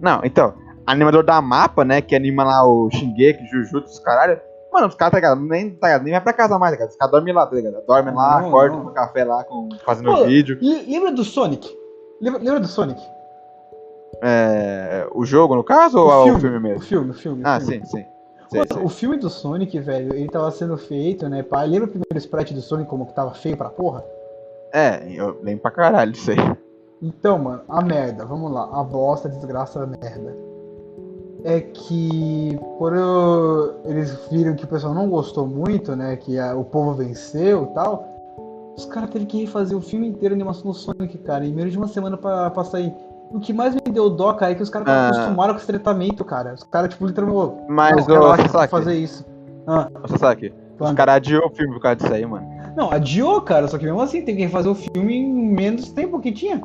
Não, 0.00 0.20
então, 0.24 0.54
animador 0.86 1.24
da 1.24 1.40
Mapa, 1.42 1.84
né, 1.84 2.00
que 2.00 2.14
anima 2.14 2.44
lá 2.44 2.64
o 2.66 2.88
Shingeki, 2.90 3.46
Jujutsu, 3.46 3.92
os 3.94 3.98
caralho. 3.98 4.40
Mano, 4.72 4.86
os 4.86 4.94
caras, 4.94 5.12
tá 5.12 5.18
ligado? 5.18 5.40
Nem, 5.40 5.70
tá 5.70 5.88
ligado? 5.88 6.02
Nem 6.04 6.12
vai 6.12 6.20
pra 6.22 6.32
casa 6.32 6.58
mais, 6.58 6.70
tá 6.72 6.76
ligado? 6.76 6.90
Os 6.90 6.96
caras 6.96 7.12
dormem 7.12 7.34
lá, 7.34 7.44
tá 7.46 7.56
ligado? 7.56 7.84
Dormem 7.86 8.14
lá, 8.14 8.40
Não, 8.40 8.48
acordam, 8.48 8.78
tomam 8.78 8.94
café 8.94 9.24
lá, 9.24 9.44
com, 9.44 9.68
fazendo 9.84 10.14
Pô, 10.14 10.24
vídeo. 10.24 10.56
Le- 10.62 10.86
Lembra 10.90 11.12
do 11.12 11.24
Sonic? 11.24 11.68
Lembra, 12.20 12.40
lembra 12.40 12.60
do 12.60 12.68
Sonic? 12.68 13.00
É, 14.20 15.06
o 15.14 15.24
jogo, 15.24 15.54
no 15.54 15.64
caso, 15.64 15.98
ou 15.98 16.10
é 16.28 16.32
o 16.32 16.38
filme 16.38 16.56
O 16.56 16.60
mesmo? 16.60 16.80
filme, 16.80 17.10
o 17.10 17.14
filme. 17.14 17.42
o 17.42 17.46
Ah, 17.46 17.60
filme. 17.60 17.86
sim, 17.86 17.98
sim. 17.98 18.04
Sei, 18.48 18.62
sei. 18.70 18.82
o 18.84 18.88
filme 18.88 19.16
do 19.16 19.30
Sonic, 19.30 19.78
velho, 19.80 20.14
ele 20.14 20.28
tava 20.28 20.50
sendo 20.50 20.76
feito, 20.76 21.26
né? 21.28 21.42
Pá, 21.42 21.62
lembra 21.62 21.86
o 21.88 21.90
primeiro 21.90 22.18
sprite 22.18 22.52
do 22.52 22.60
Sonic 22.60 22.88
como 22.90 23.06
que 23.06 23.14
tava 23.14 23.32
feio 23.32 23.56
pra 23.56 23.70
porra? 23.70 24.04
É, 24.74 25.02
eu 25.10 25.38
lembro 25.42 25.62
pra 25.62 25.70
caralho 25.70 26.12
disso 26.12 26.30
aí. 26.32 26.36
Então, 27.00 27.38
mano, 27.38 27.62
a 27.68 27.82
merda, 27.82 28.26
vamos 28.26 28.52
lá, 28.52 28.68
a 28.72 28.84
bosta, 28.84 29.26
a 29.26 29.30
desgraça, 29.30 29.82
a 29.82 29.86
merda. 29.86 30.36
É 31.44 31.60
que 31.60 32.56
quando 32.78 33.74
eles 33.86 34.16
viram 34.30 34.54
que 34.54 34.64
o 34.64 34.68
pessoal 34.68 34.94
não 34.94 35.08
gostou 35.08 35.46
muito, 35.46 35.96
né? 35.96 36.14
Que 36.16 36.38
a- 36.38 36.54
o 36.54 36.64
povo 36.64 36.92
venceu 36.92 37.64
e 37.64 37.74
tal, 37.74 38.06
os 38.76 38.84
caras 38.84 39.10
teve 39.10 39.26
que 39.26 39.40
refazer 39.40 39.76
o 39.76 39.80
filme 39.80 40.06
inteiro 40.06 40.34
a 40.34 40.36
animação 40.36 40.70
do 40.70 40.74
Sonic, 40.74 41.18
cara, 41.18 41.44
em 41.44 41.52
menos 41.52 41.72
de 41.72 41.78
uma 41.78 41.88
semana 41.88 42.16
pra, 42.16 42.50
pra 42.50 42.62
sair. 42.64 42.94
O 43.32 43.40
que 43.40 43.52
mais 43.52 43.74
me 43.74 43.80
deu 43.90 44.10
dó, 44.10 44.34
cara, 44.34 44.52
é 44.52 44.54
que 44.54 44.62
os 44.62 44.68
caras 44.68 44.88
Ah. 44.88 45.08
acostumaram 45.08 45.54
com 45.54 45.58
esse 45.58 45.66
tratamento, 45.66 46.24
cara. 46.24 46.52
Os 46.54 46.62
caras, 46.64 46.90
tipo, 46.90 47.06
literalmente. 47.06 47.62
Mas, 47.68 48.06
não, 48.06 48.14
relaxa, 48.14 48.48
Sasaki, 48.48 48.70
fazer 48.70 48.94
isso. 48.94 49.24
Ah, 49.66 49.88
ô, 50.04 50.08
Sasaki, 50.08 50.52
os 50.78 50.92
caras 50.92 51.16
adiou 51.16 51.46
o 51.46 51.50
filme 51.50 51.72
por 51.72 51.80
causa 51.80 51.96
disso 51.96 52.12
aí, 52.12 52.26
mano. 52.26 52.46
Não, 52.76 52.90
adiou, 52.92 53.40
cara, 53.40 53.68
só 53.68 53.78
que 53.78 53.84
mesmo 53.84 54.00
assim 54.00 54.22
tem 54.22 54.36
que 54.36 54.48
fazer 54.48 54.68
o 54.68 54.74
filme 54.74 55.14
em 55.14 55.52
menos 55.54 55.90
tempo 55.90 56.20
que 56.20 56.32
tinha. 56.32 56.60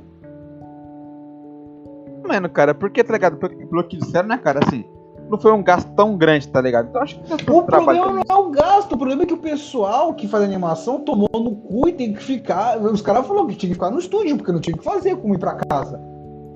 Mano, 2.28 2.50
cara, 2.50 2.74
porque, 2.74 3.04
tá 3.04 3.14
ligado? 3.14 3.38
Pelo, 3.38 3.84
que 3.84 3.98
disseram, 3.98 4.28
né, 4.28 4.38
cara, 4.38 4.60
assim, 4.66 4.84
não 5.30 5.38
foi 5.38 5.54
um 5.54 5.64
gasto 5.64 5.90
tão 5.96 6.18
grande, 6.18 6.48
tá 6.50 6.60
ligado? 6.60 6.90
Então 6.90 7.02
acho 7.02 7.20
que 7.20 7.52
O 7.52 7.64
problema 7.64 8.12
não 8.12 8.22
é 8.28 8.36
o 8.36 8.50
gasto, 8.50 8.94
o 8.94 8.98
problema 8.98 9.24
é 9.24 9.26
que 9.26 9.34
o 9.34 9.38
pessoal 9.38 10.14
que 10.14 10.28
faz 10.28 10.44
animação 10.44 11.00
tomou 11.00 11.30
no 11.34 11.56
cu 11.56 11.88
e 11.88 11.94
tem 11.94 12.14
que 12.14 12.22
ficar. 12.22 12.78
Os 12.78 13.02
caras 13.02 13.26
falaram 13.26 13.48
que 13.48 13.56
tinha 13.56 13.70
que 13.70 13.76
ficar 13.76 13.90
no 13.90 14.00
estúdio, 14.00 14.36
porque 14.36 14.52
não 14.52 14.60
tinha 14.60 14.76
que 14.76 14.84
fazer 14.84 15.16
como 15.16 15.36
ir 15.36 15.40
pra 15.40 15.56
casa. 15.70 16.00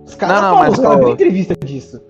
Os 0.05 0.15
caras 0.15 0.41
Não, 0.41 0.51
não, 0.51 0.57
mas, 0.59 0.79
ô- 0.79 0.81
dão 0.81 1.09
entrevista 1.09 1.55
disso. 1.55 2.01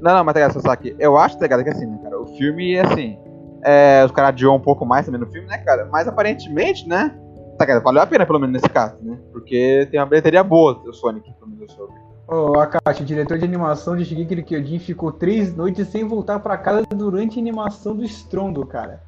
Não, 0.00 0.14
não, 0.14 0.24
mas 0.24 0.34
tá 0.34 0.40
ligado, 0.40 0.52
Sasaki, 0.54 0.96
eu 0.98 1.16
acho, 1.16 1.36
tá 1.38 1.42
ligado, 1.44 1.62
que 1.62 1.70
assim, 1.70 1.86
né, 1.86 1.98
cara, 2.02 2.20
o 2.20 2.26
filme, 2.36 2.78
assim, 2.78 3.16
é, 3.64 4.02
os 4.04 4.10
caras 4.10 4.30
adiou 4.30 4.56
um 4.56 4.60
pouco 4.60 4.84
mais 4.84 5.06
também 5.06 5.20
no 5.20 5.26
filme, 5.26 5.46
né, 5.46 5.58
cara, 5.58 5.88
mas 5.92 6.08
aparentemente, 6.08 6.88
né, 6.88 7.14
tá 7.56 7.64
ligado, 7.64 7.82
valeu 7.84 8.02
a 8.02 8.06
pena 8.06 8.26
pelo 8.26 8.40
menos 8.40 8.54
nesse 8.54 8.68
caso, 8.68 8.96
né, 9.00 9.16
porque 9.32 9.86
tem 9.90 10.00
uma 10.00 10.06
bilheteria 10.06 10.42
boa 10.42 10.74
do 10.74 10.92
Sonic, 10.92 11.32
pelo 11.34 11.50
menos 11.52 11.70
eu 11.70 11.76
soube. 11.76 11.92
Ô, 12.26 12.58
Akashi, 12.58 13.04
diretor 13.04 13.36
de 13.38 13.44
animação 13.44 13.96
de 13.96 14.04
Shigeki 14.04 14.36
no 14.36 14.42
Kyojin, 14.42 14.78
ficou 14.78 15.12
três 15.12 15.54
noites 15.54 15.86
sem 15.88 16.06
voltar 16.06 16.38
pra 16.40 16.56
casa 16.56 16.82
durante 16.94 17.38
a 17.38 17.42
animação 17.42 17.94
do 17.94 18.02
Estrondo, 18.02 18.64
cara. 18.66 19.02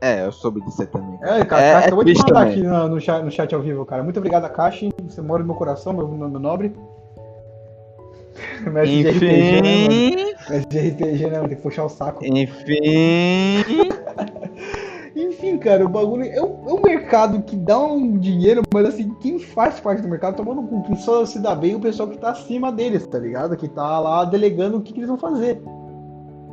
É, 0.00 0.24
eu 0.24 0.32
soube 0.32 0.60
disso 0.62 0.86
também. 0.86 1.18
É, 1.22 1.44
cara, 1.44 1.62
É- 1.62 1.70
Akashi, 1.70 1.84
é 1.84 1.86
acabou 1.86 2.04
de 2.04 2.12
triste 2.12 2.26
mandar 2.26 2.40
também. 2.46 2.52
aqui 2.54 2.62
no, 2.66 2.88
no 2.88 3.00
chat, 3.00 3.22
no 3.22 3.30
chat 3.30 3.54
ao 3.54 3.60
vivo, 3.60 3.84
cara. 3.84 4.02
Muito 4.02 4.16
obrigado, 4.16 4.44
Akashi. 4.46 4.88
Você 5.06 5.20
mora 5.20 5.42
no 5.42 5.46
meu 5.48 5.54
coração, 5.56 5.92
meu, 5.92 6.08
meu 6.08 6.28
nobre. 6.40 6.74
Mestre 8.70 9.02
de 9.02 9.10
RPG, 9.10 9.62
né, 9.62 9.76
mano? 9.82 9.92
Enfim, 9.92 10.34
Mestre 10.50 10.66
de 10.68 10.88
RPG, 10.90 11.22
né? 11.24 11.36
mano? 11.36 11.48
Tem 11.48 11.56
que 11.56 11.62
puxar 11.62 11.84
o 11.84 11.88
saco. 11.88 12.24
enfim, 12.24 13.64
Enfim, 15.14 15.58
cara, 15.58 15.84
o 15.84 15.88
bagulho 15.88 16.24
é 16.24 16.40
um, 16.40 16.68
é 16.68 16.72
um 16.72 16.80
mercado 16.80 17.42
que 17.42 17.56
dá 17.56 17.78
um 17.78 18.16
dinheiro, 18.16 18.62
mas 18.72 18.86
assim, 18.86 19.12
quem 19.20 19.38
faz 19.38 19.80
parte 19.80 20.02
do 20.02 20.08
mercado 20.08 20.36
tomando 20.36 20.62
cu, 20.62 20.82
quem 20.84 20.96
só 20.96 21.24
se 21.26 21.38
dá 21.40 21.54
bem 21.54 21.72
é 21.72 21.76
o 21.76 21.80
pessoal 21.80 22.08
que 22.08 22.18
tá 22.18 22.30
acima 22.30 22.70
deles, 22.70 23.06
tá 23.06 23.18
ligado? 23.18 23.56
Que 23.56 23.68
tá 23.68 23.98
lá 23.98 24.24
delegando 24.24 24.78
o 24.78 24.80
que, 24.80 24.92
que 24.92 25.00
eles 25.00 25.08
vão 25.08 25.18
fazer. 25.18 25.60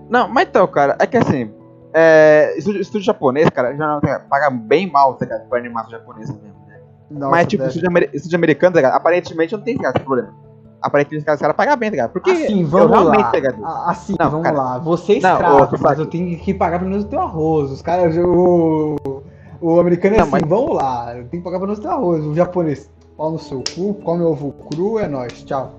Não, 0.09 0.27
mas 0.27 0.47
então, 0.47 0.65
cara, 0.67 0.95
é 0.99 1.05
que 1.05 1.17
assim, 1.17 1.51
é, 1.93 2.55
estúdio, 2.57 2.81
estúdio 2.81 3.05
japonês, 3.05 3.49
cara, 3.49 3.75
já 3.75 3.87
não, 3.87 4.01
paga 4.29 4.49
bem 4.49 4.89
mal, 4.89 5.15
tá 5.15 5.25
ligado, 5.25 5.47
pra 5.47 5.59
animação 5.59 5.91
japonesa 5.91 6.33
mesmo, 6.33 6.57
né? 6.67 6.79
Nossa, 7.11 7.31
mas, 7.31 7.47
tipo, 7.47 7.63
estúdio, 7.63 7.89
amer- 7.89 8.09
estúdio 8.13 8.37
americano, 8.37 8.73
tá 8.73 8.79
ligado, 8.79 8.95
aparentemente 8.95 9.53
não 9.53 9.61
tem 9.61 9.75
esse 9.75 9.99
problema. 9.99 10.33
Aparentemente 10.81 11.29
os 11.29 11.39
caras, 11.39 11.55
pagam 11.55 11.75
bem, 11.77 11.89
tá 11.89 11.95
ligado? 11.95 12.11
Porque 12.11 12.29
assim, 12.29 12.61
eu 12.61 12.67
vamos 12.67 12.89
realmente, 12.91 13.23
lá. 13.23 13.31
tá 13.63 13.89
Assim, 13.89 14.15
Não, 14.19 14.29
vamos 14.29 14.43
cara. 14.43 14.57
lá. 14.57 14.77
Você 14.79 15.19
Não, 15.19 15.31
escravo, 15.33 15.77
mas 15.81 15.99
eu 15.99 16.05
tenho 16.05 16.37
que 16.39 16.53
pagar 16.53 16.77
pelo 16.79 16.91
menos 16.91 17.05
o 17.05 17.07
teu 17.07 17.19
arroz. 17.21 17.71
Os 17.71 17.81
caras, 17.81 18.15
o, 18.17 18.95
o 19.59 19.79
americano 19.79 20.15
é 20.15 20.17
Não, 20.19 20.23
assim, 20.25 20.31
mas- 20.33 20.43
vamos 20.47 20.75
lá, 20.75 21.15
eu 21.17 21.27
tenho 21.27 21.41
que 21.41 21.49
pagar 21.49 21.57
pelo 21.57 21.67
menos 21.71 21.79
o 21.79 21.81
teu 21.81 21.91
arroz. 21.91 22.23
O 22.25 22.35
japonês, 22.35 22.91
pau 23.17 23.31
no 23.31 23.39
seu 23.39 23.63
cu, 23.75 23.95
come 23.95 24.23
ovo 24.23 24.51
cru, 24.51 24.99
é 24.99 25.07
nóis, 25.07 25.43
tchau. 25.43 25.71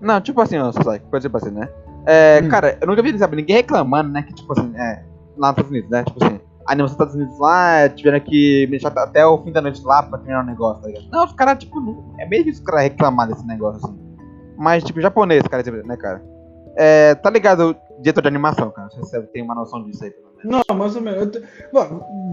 Não, 0.00 0.20
tipo 0.20 0.40
assim, 0.40 0.56
ó, 0.58 0.72
Sasaki, 0.72 1.04
coisa 1.10 1.28
tipo 1.28 1.36
assim, 1.36 1.50
né? 1.50 1.68
É, 2.06 2.40
Hum. 2.42 2.48
cara, 2.48 2.76
eu 2.80 2.86
nunca 2.86 3.02
vi, 3.02 3.16
sabe, 3.18 3.36
ninguém 3.36 3.56
reclamando, 3.56 4.10
né, 4.10 4.22
que, 4.22 4.34
tipo 4.34 4.50
assim, 4.58 4.72
é, 4.76 5.04
lá 5.36 5.48
nos 5.48 5.58
Estados 5.58 5.70
Unidos, 5.70 5.90
né, 5.90 6.02
tipo 6.04 6.24
assim, 6.24 6.40
a 6.66 6.72
animação 6.72 6.96
dos 6.96 7.06
Estados 7.06 7.14
Unidos 7.14 7.38
lá, 7.38 7.88
tiveram 7.90 8.18
que 8.20 8.66
deixar 8.68 8.88
até 8.98 9.24
o 9.26 9.38
fim 9.44 9.52
da 9.52 9.60
noite 9.60 9.80
lá 9.84 10.02
pra 10.02 10.18
terminar 10.18 10.42
o 10.42 10.46
negócio, 10.46 10.82
tá 10.82 10.88
ligado? 10.88 11.04
Não, 11.12 11.24
os 11.24 11.32
caras, 11.32 11.58
tipo, 11.58 11.78
não, 11.80 12.14
é 12.18 12.26
meio 12.28 12.42
difícil 12.42 12.62
os 12.64 12.66
caras 12.66 12.82
reclamar 12.84 13.28
desse 13.28 13.46
negócio, 13.46 13.84
assim. 13.86 14.11
Mas, 14.62 14.84
tipo, 14.84 15.00
japonês, 15.00 15.42
cara, 15.42 15.62
né, 15.84 15.96
cara? 15.96 16.22
É, 16.76 17.14
tá 17.16 17.28
ligado, 17.30 17.76
o 17.98 18.00
diretor 18.00 18.22
de 18.22 18.28
animação, 18.28 18.70
cara, 18.70 18.88
você 18.96 19.20
tem 19.24 19.42
uma 19.42 19.54
noção 19.56 19.82
disso 19.84 20.04
aí, 20.04 20.10
pelo 20.10 20.28
menos. 20.36 20.64
Não, 20.68 20.76
mais 20.76 20.94
ou 20.96 21.02
menos. 21.02 21.30
Te- 21.30 21.42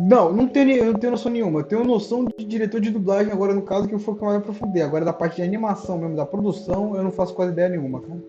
Não, 0.07 0.31
não 0.31 0.47
tenho, 0.47 0.71
eu 0.71 0.93
não 0.93 0.99
tenho 0.99 1.11
noção 1.11 1.31
nenhuma. 1.31 1.59
Eu 1.61 1.63
tenho 1.63 1.83
noção 1.83 2.25
de 2.25 2.45
diretor 2.45 2.79
de 2.79 2.91
dublagem 2.91 3.33
agora, 3.33 3.53
no 3.53 3.63
caso, 3.63 3.87
que 3.87 3.95
eu 3.95 3.99
for 3.99 4.15
que 4.15 4.21
eu 4.23 4.27
mais 4.27 4.37
aprofundei. 4.39 4.81
Agora, 4.83 5.03
da 5.03 5.11
parte 5.11 5.37
de 5.37 5.41
animação 5.41 5.97
mesmo, 5.97 6.15
da 6.15 6.25
produção, 6.25 6.95
eu 6.95 7.03
não 7.03 7.11
faço 7.11 7.33
quase 7.33 7.51
ideia 7.51 7.69
nenhuma, 7.69 7.99
cara. 8.01 8.19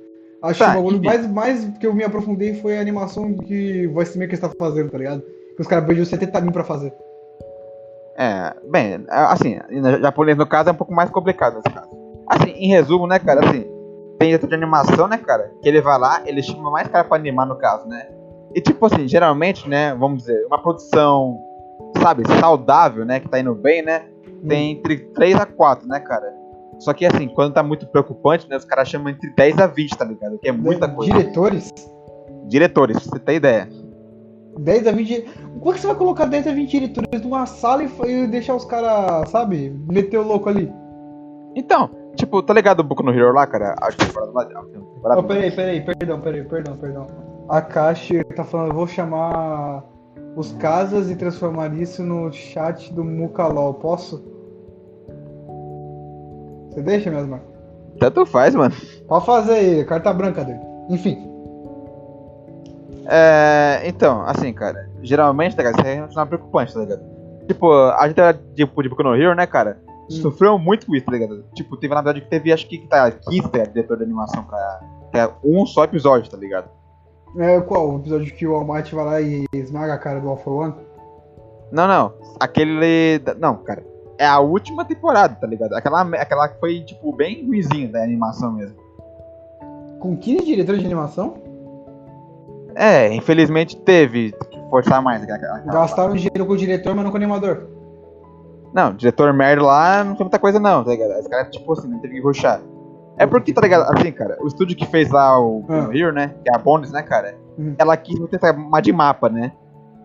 Acho 0.43 0.59
Tá, 0.61 0.65
que 0.65 0.71
o 0.71 0.75
bagulho 0.83 1.05
mais, 1.05 1.31
mais 1.31 1.65
que 1.79 1.87
eu 1.87 1.95
me 1.95 2.03
aprofundei 2.03 2.55
foi 2.55 2.79
a 2.79 2.81
animação 2.81 3.35
que 3.35 3.87
Voice 3.89 4.19
Maker 4.19 4.35
está 4.35 4.51
fazendo, 4.59 4.91
tá 4.91 4.97
ligado? 4.97 5.23
Que 5.55 5.61
os 5.61 5.67
caras 5.69 5.85
perderam 5.85 6.07
70 6.09 6.41
mil 6.41 6.53
pra 6.53 6.65
fazer. 6.65 6.93
É, 8.17 8.55
bem, 8.71 9.05
assim, 9.09 9.59
japonês 10.01 10.37
no 10.39 10.47
caso 10.47 10.71
é 10.71 10.73
um 10.73 10.77
pouco 10.77 10.93
mais 10.95 11.11
complicado 11.11 11.57
nesse 11.57 11.75
caso. 11.75 11.91
Assim, 12.27 12.51
em 12.53 12.69
resumo, 12.69 13.07
né, 13.07 13.19
cara, 13.19 13.47
assim, 13.47 13.65
tem 14.21 14.29
diretor 14.29 14.49
de 14.49 14.55
animação, 14.55 15.09
né, 15.09 15.17
cara, 15.17 15.51
que 15.63 15.69
ele 15.69 15.81
vai 15.81 15.99
lá, 15.99 16.23
ele 16.27 16.43
chama 16.43 16.71
mais 16.71 16.87
cara 16.89 17.05
pra 17.05 17.17
animar 17.17 17.47
no 17.47 17.57
caso, 17.57 17.89
né? 17.89 18.07
E 18.55 18.61
tipo 18.61 18.85
assim, 18.85 19.09
geralmente, 19.09 19.67
né, 19.67 19.95
vamos 19.95 20.19
dizer, 20.19 20.45
uma 20.47 20.61
produção, 20.61 21.39
sabe, 22.03 22.23
saudável, 22.39 23.07
né, 23.07 23.19
que 23.19 23.29
tá 23.29 23.41
indo 23.41 23.55
bem, 23.55 23.83
né? 23.83 24.05
tem 24.47 24.73
entre 24.73 24.99
3 24.99 25.37
a 25.37 25.47
4, 25.47 25.89
né, 25.89 26.01
cara? 26.01 26.35
Só 26.79 26.93
que 26.93 27.05
assim, 27.05 27.29
quando 27.29 27.55
tá 27.55 27.63
muito 27.63 27.87
preocupante, 27.87 28.49
né, 28.49 28.57
os 28.57 28.65
caras 28.65 28.89
chamam 28.89 29.11
entre 29.11 29.31
10 29.35 29.59
a 29.59 29.67
20, 29.67 29.91
tá 29.91 30.05
ligado? 30.05 30.39
Que 30.39 30.49
é 30.49 30.53
muita 30.53 30.89
coisa. 30.89 31.13
Diretores? 31.13 31.71
Diretores, 32.47 32.99
pra 32.99 33.11
você 33.11 33.19
ter 33.19 33.35
ideia. 33.35 33.69
10 34.59 34.87
a 34.87 34.93
20. 34.93 35.23
Como 35.59 35.71
é 35.71 35.75
que 35.75 35.81
você 35.81 35.87
vai 35.87 35.97
colocar 35.97 36.25
10 36.27 36.47
a 36.47 36.53
20 36.53 36.71
diretores 36.71 37.23
numa 37.23 37.47
sala 37.47 37.83
e, 37.85 37.91
e 38.07 38.27
deixar 38.27 38.55
os 38.55 38.65
caras, 38.65 39.31
sabe, 39.31 39.71
meter 39.89 40.19
o 40.19 40.27
louco 40.27 40.49
ali? 40.49 40.73
Então, 41.55 41.91
tipo, 42.17 42.43
tá 42.43 42.53
ligado 42.53 42.81
o 42.81 42.85
Boku 42.85 43.03
no 43.03 43.13
Hero 43.13 43.33
lá, 43.33 43.47
cara? 43.47 43.75
Temporada 43.97 44.33
lá. 44.33 45.19
Oh, 45.19 45.23
peraí, 45.23 45.51
peraí, 45.51 45.81
perdão, 45.81 46.21
peraí, 46.21 46.45
perdão, 46.45 46.77
perdão. 46.77 47.07
A 47.49 47.61
Kashi 47.61 48.23
tá 48.25 48.45
falando, 48.45 48.69
eu 48.69 48.75
vou 48.75 48.87
chamar 48.87 49.85
os 50.37 50.53
casas 50.53 51.11
e 51.11 51.17
transformar 51.17 51.75
isso 51.75 52.03
no 52.03 52.33
chat 52.33 52.93
do 52.93 53.05
Mukalol, 53.05 53.75
posso? 53.75 54.23
Você 56.71 56.83
deixa 56.83 57.11
mesmo, 57.11 57.31
mano? 57.31 57.43
Tanto 57.99 58.25
faz, 58.25 58.55
mano. 58.55 58.75
Pode 59.09 59.27
fazer 59.27 59.53
aí, 59.53 59.85
carta 59.85 60.13
branca 60.13 60.45
dele. 60.45 60.61
Enfim. 60.89 61.29
É, 63.07 63.83
então, 63.85 64.23
assim, 64.23 64.53
cara, 64.53 64.89
geralmente, 65.03 65.57
tá 65.57 65.63
ligado? 65.63 65.81
Isso 65.81 66.19
é 66.19 66.23
uma 66.23 66.27
preocupante, 66.27 66.73
tá 66.73 66.81
ligado? 66.81 67.03
Tipo, 67.49 67.73
a 67.73 68.07
gente 68.07 68.21
era 68.21 68.35
tipo, 68.55 68.83
de 68.83 68.89
Boku 68.89 69.03
no 69.03 69.17
Hero, 69.17 69.35
né, 69.35 69.47
cara? 69.47 69.79
Sofreu 70.11 70.59
muito 70.59 70.87
com 70.87 70.95
isso, 70.95 71.07
tá 71.07 71.13
ligado? 71.13 71.45
Tipo, 71.55 71.77
teve 71.77 71.95
na 71.95 72.03
verdade 72.03 72.25
que 72.25 72.31
teve, 72.31 72.53
acho 72.53 72.67
que 72.67 72.79
tá 72.89 73.11
15 73.11 73.49
tá, 73.49 73.65
diretor 73.65 73.97
de 73.97 74.03
animação 74.03 74.43
pra. 74.45 74.81
É 75.15 75.29
um 75.45 75.65
só 75.65 75.85
episódio, 75.85 76.31
tá 76.31 76.37
ligado? 76.37 76.69
É 77.37 77.61
qual? 77.61 77.93
O 77.93 77.99
episódio 77.99 78.35
que 78.35 78.47
o 78.47 78.55
Almighty 78.55 78.95
vai 78.95 79.05
lá 79.05 79.21
e 79.21 79.45
esmaga 79.53 79.95
a 79.95 79.99
cara 79.99 80.21
do 80.21 80.29
All 80.29 80.37
for 80.37 80.65
One? 80.65 80.75
Não, 81.71 81.87
não. 81.87 82.13
Aquele. 82.41 83.21
Não, 83.39 83.57
cara. 83.59 83.85
É 84.19 84.27
a 84.27 84.41
última 84.41 84.85
temporada, 84.85 85.35
tá 85.35 85.47
ligado? 85.47 85.75
Aquela, 85.75 86.03
aquela 86.03 86.49
que 86.49 86.61
foi, 86.61 86.81
tipo, 86.81 87.13
bem 87.13 87.47
ruimzinha 87.47 87.89
da 87.89 88.03
animação 88.03 88.53
mesmo. 88.53 88.77
Com 89.99 90.17
15 90.17 90.45
diretores 90.45 90.81
de 90.81 90.87
animação? 90.87 91.35
É, 92.75 93.13
infelizmente 93.13 93.77
teve 93.77 94.33
que 94.51 94.59
forçar 94.69 95.01
mais. 95.01 95.23
Aquela, 95.23 95.57
aquela 95.57 95.73
Gastaram 95.73 96.15
dinheiro 96.15 96.47
com 96.47 96.53
o 96.53 96.57
diretor, 96.57 96.95
mas 96.95 97.05
não 97.05 97.11
com 97.11 97.17
o 97.17 97.21
animador. 97.21 97.80
Não, 98.73 98.95
diretor 98.95 99.33
merda 99.33 99.65
lá 99.65 100.05
não 100.05 100.17
foi 100.17 100.25
muita 100.25 100.39
coisa 100.39 100.61
não, 100.61 100.85
tá 100.85 100.91
ligado? 100.91 101.19
Os 101.19 101.27
caras, 101.27 101.49
tipo 101.51 101.73
assim, 101.73 101.89
não 101.89 101.99
teve 101.99 102.15
que 102.15 102.21
ruxar. 102.21 102.61
É 103.17 103.27
porque, 103.27 103.53
tá 103.53 103.61
ligado? 103.61 103.93
Assim, 103.93 104.11
cara, 104.13 104.39
o 104.41 104.47
estúdio 104.47 104.77
que 104.77 104.87
fez 104.87 105.11
lá 105.11 105.39
o 105.39 105.65
ah. 105.69 106.13
Né? 106.13 106.35
Que 106.43 106.51
é 106.51 106.55
a 106.55 106.59
Bones, 106.59 106.91
né, 106.91 107.03
cara? 107.03 107.37
Uhum. 107.59 107.75
Ela 107.77 107.97
quis 107.97 108.19
tentar 108.31 108.53
uma 108.53 108.81
de 108.81 108.93
mapa, 108.93 109.29
né? 109.29 109.53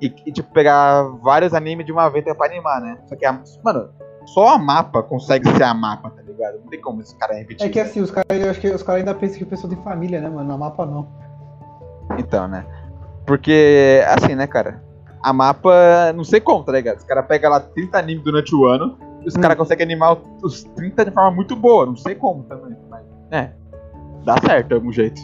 E, 0.01 0.13
e, 0.25 0.31
tipo, 0.31 0.51
pegar 0.51 1.03
vários 1.23 1.53
animes 1.53 1.85
de 1.85 1.93
uma 1.93 2.09
vez 2.09 2.25
pra 2.25 2.45
animar, 2.45 2.81
né? 2.81 2.97
Só 3.07 3.15
que, 3.15 3.25
a, 3.25 3.39
mano, 3.63 3.89
só 4.25 4.55
a 4.55 4.57
mapa 4.57 5.01
consegue 5.01 5.47
ser 5.49 5.63
a 5.63 5.73
mapa, 5.73 6.09
tá 6.09 6.21
ligado? 6.21 6.59
Não 6.59 6.67
tem 6.67 6.81
como 6.81 7.01
esse 7.01 7.15
cara 7.15 7.33
repetir. 7.33 7.65
É 7.65 7.69
que 7.69 7.79
assim, 7.79 8.01
os 8.01 8.11
caras, 8.11 8.27
eu 8.29 8.49
acho 8.49 8.59
que 8.59 8.69
os 8.69 8.83
caras 8.83 8.99
ainda 8.99 9.13
pensam 9.15 9.37
que 9.37 9.43
o 9.43 9.47
pessoal 9.47 9.71
tem 9.71 9.81
família, 9.81 10.19
né, 10.19 10.29
mano? 10.29 10.51
A 10.51 10.57
mapa 10.57 10.85
não. 10.85 11.07
Então, 12.17 12.47
né? 12.47 12.65
Porque, 13.25 14.03
assim, 14.07 14.35
né, 14.35 14.45
cara? 14.45 14.83
A 15.25 15.33
mapa, 15.33 16.13
não 16.13 16.23
sei 16.23 16.39
como, 16.39 16.63
tá 16.63 16.71
ligado? 16.71 16.97
Os 16.99 17.03
caras 17.03 17.25
pegam 17.25 17.49
lá 17.49 17.59
30 17.59 17.97
animes 17.97 18.23
durante 18.23 18.53
o 18.53 18.65
ano 18.67 18.95
e 19.23 19.27
os 19.27 19.35
hum. 19.35 19.41
caras 19.41 19.57
conseguem 19.57 19.83
animar 19.83 20.15
os 20.43 20.63
30 20.63 21.05
de 21.05 21.09
forma 21.09 21.31
muito 21.31 21.55
boa. 21.55 21.87
Não 21.87 21.95
sei 21.95 22.13
como 22.13 22.43
também. 22.43 22.77
Mas, 22.87 23.03
é, 23.31 23.49
dá 24.23 24.37
certo 24.39 24.67
de 24.67 24.75
algum 24.75 24.91
jeito. 24.91 25.19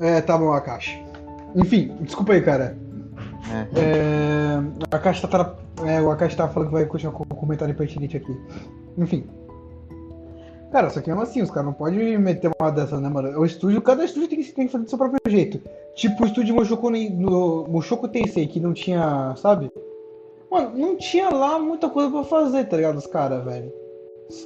É, 0.00 0.20
tá 0.20 0.36
bom, 0.36 0.52
Akashi. 0.52 1.02
Enfim, 1.56 1.96
desculpa 2.02 2.34
aí, 2.34 2.42
cara. 2.42 2.76
É. 3.74 3.80
É, 3.80 4.58
a 4.90 4.96
Akashi 4.96 5.26
tá, 5.26 5.54
é, 5.86 6.02
o 6.02 6.10
Akashi 6.10 6.36
tá 6.36 6.46
falando 6.46 6.68
que 6.68 6.74
vai 6.74 6.84
continuar 6.84 7.14
com 7.14 7.22
o 7.22 7.26
comentário 7.26 7.74
pertinente 7.74 8.18
aqui. 8.18 8.38
Enfim. 8.98 9.26
Cara, 10.74 10.90
só 10.90 11.00
que 11.00 11.08
mesmo 11.08 11.22
assim, 11.22 11.40
os 11.40 11.52
caras 11.52 11.66
não 11.66 11.72
podem 11.72 12.18
meter 12.18 12.50
uma 12.60 12.68
dessa, 12.68 12.98
né, 12.98 13.08
mano? 13.08 13.38
O 13.38 13.46
estúdio, 13.46 13.80
cada 13.80 14.04
estúdio 14.04 14.28
tem 14.28 14.42
que, 14.42 14.52
tem 14.52 14.66
que 14.66 14.72
fazer 14.72 14.82
do 14.82 14.90
seu 14.90 14.98
próprio 14.98 15.20
jeito. 15.28 15.60
Tipo 15.94 16.24
o 16.24 16.26
estúdio 16.26 16.52
Mushoku, 16.52 16.90
no, 16.90 17.64
Mushoku 17.68 18.08
Tensei, 18.08 18.48
que 18.48 18.58
não 18.58 18.72
tinha, 18.72 19.36
sabe? 19.36 19.70
Mano, 20.50 20.72
não 20.76 20.96
tinha 20.96 21.30
lá 21.30 21.60
muita 21.60 21.88
coisa 21.88 22.10
pra 22.10 22.24
fazer, 22.24 22.64
tá 22.64 22.76
ligado? 22.76 22.96
Os 22.96 23.06
caras, 23.06 23.44
velho. 23.44 23.72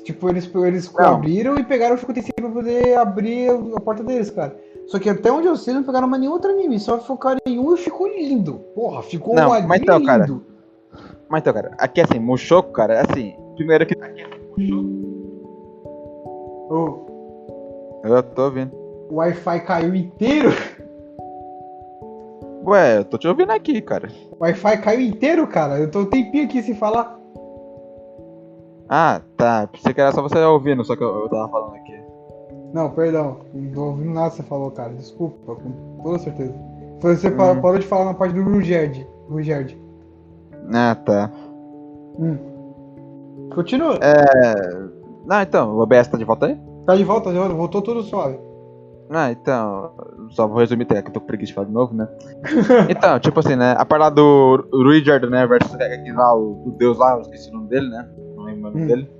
Tipo, 0.04 0.28
eles, 0.28 0.54
eles 0.54 0.94
abriram 0.98 1.58
e 1.58 1.64
pegaram 1.64 1.92
o 1.92 1.94
Mushoku 1.94 2.12
Tensei 2.12 2.34
pra 2.36 2.50
poder 2.50 2.98
abrir 2.98 3.48
a 3.74 3.80
porta 3.80 4.04
deles, 4.04 4.28
cara. 4.28 4.54
Só 4.86 4.98
que 4.98 5.08
até 5.08 5.32
onde 5.32 5.46
eu 5.46 5.56
sei, 5.56 5.72
não 5.72 5.82
pegaram 5.82 6.06
mais 6.06 6.20
nenhum 6.20 6.34
outro 6.34 6.50
anime, 6.50 6.78
só 6.78 6.98
focaram 6.98 7.40
em 7.46 7.58
um 7.58 7.74
e 7.74 7.78
ficou 7.78 8.06
lindo. 8.06 8.60
Porra, 8.74 9.00
ficou 9.00 9.34
não, 9.34 9.46
um 9.46 9.66
mas 9.66 9.80
então, 9.80 9.96
lindo. 9.96 10.06
Cara, 10.06 10.26
mas 11.26 11.40
então, 11.40 11.54
cara, 11.54 11.74
aqui 11.78 12.02
assim, 12.02 12.18
Mushoku, 12.18 12.70
cara, 12.72 12.96
é 12.96 13.00
assim, 13.10 13.34
primeiro 13.56 13.86
que. 13.86 13.94
Aqui 13.94 14.20
é 14.20 14.28
Mushoku. 14.54 15.17
Oh. 16.70 18.02
Eu 18.04 18.22
tô 18.22 18.44
ouvindo. 18.44 18.72
O 19.10 19.16
Wi-Fi 19.16 19.60
caiu 19.60 19.94
inteiro? 19.94 20.50
Ué, 22.64 22.98
eu 22.98 23.04
tô 23.04 23.16
te 23.16 23.26
ouvindo 23.26 23.50
aqui, 23.50 23.80
cara. 23.80 24.08
O 24.32 24.42
Wi-Fi 24.42 24.78
caiu 24.82 25.00
inteiro, 25.00 25.46
cara? 25.46 25.78
Eu 25.78 25.90
tô 25.90 26.00
um 26.00 26.06
tempinho 26.06 26.44
aqui 26.44 26.62
sem 26.62 26.74
falar. 26.74 27.18
Ah, 28.88 29.20
tá. 29.36 29.66
Pensei 29.66 29.94
que 29.94 30.00
era 30.00 30.12
só 30.12 30.22
você 30.22 30.38
ouvindo, 30.38 30.84
só 30.84 30.94
que 30.94 31.02
eu, 31.02 31.22
eu 31.22 31.28
tava 31.28 31.48
falando 31.48 31.74
aqui. 31.76 31.98
Não, 32.72 32.90
perdão. 32.90 33.38
Não 33.54 33.72
tô 33.72 33.84
ouvindo 33.86 34.12
nada 34.12 34.30
que 34.30 34.36
você 34.36 34.42
falou, 34.42 34.70
cara. 34.70 34.92
Desculpa, 34.92 35.54
com 35.54 36.02
toda 36.02 36.18
certeza. 36.18 36.54
Você 37.00 37.28
hum. 37.28 37.36
parou 37.36 37.78
de 37.78 37.86
falar 37.86 38.06
na 38.06 38.14
parte 38.14 38.34
do 38.34 38.42
Rugerd. 38.42 39.06
Rugerd. 39.30 39.78
Ah, 40.72 40.94
tá. 40.94 41.30
Hum. 42.18 42.36
Continua. 43.54 43.98
É. 44.02 44.97
Não, 45.28 45.42
então, 45.42 45.76
o 45.76 45.80
OBS 45.80 46.08
tá 46.08 46.16
de 46.16 46.24
volta 46.24 46.46
aí? 46.46 46.58
Tá 46.86 46.96
de 46.96 47.04
volta, 47.04 47.30
voltou 47.30 47.82
tudo 47.82 48.02
suave. 48.02 48.38
Ah, 49.10 49.30
então, 49.30 49.92
só 50.30 50.46
vou 50.46 50.58
resumir, 50.58 50.86
tá, 50.86 51.02
que 51.02 51.08
eu 51.08 51.12
tô 51.12 51.20
com 51.20 51.26
preguiça 51.26 51.48
de 51.48 51.54
falar 51.54 51.66
de 51.66 51.72
novo, 51.72 51.94
né? 51.94 52.08
então, 52.88 53.20
tipo 53.20 53.38
assim, 53.40 53.54
né, 53.54 53.74
a 53.76 53.84
parada 53.84 54.16
do 54.16 54.66
Richard, 54.90 55.28
né, 55.28 55.46
versus 55.46 55.74
aqui 55.74 56.12
lá, 56.12 56.34
o, 56.34 56.68
o 56.68 56.70
deus 56.78 56.96
lá, 56.96 57.14
eu 57.14 57.20
esqueci 57.20 57.50
o 57.50 57.52
nome 57.52 57.68
dele, 57.68 57.90
né, 57.90 58.08
não 58.36 58.44
lembro 58.44 58.60
o 58.60 58.72
nome 58.72 58.82
hum. 58.82 58.86
dele. 58.86 59.10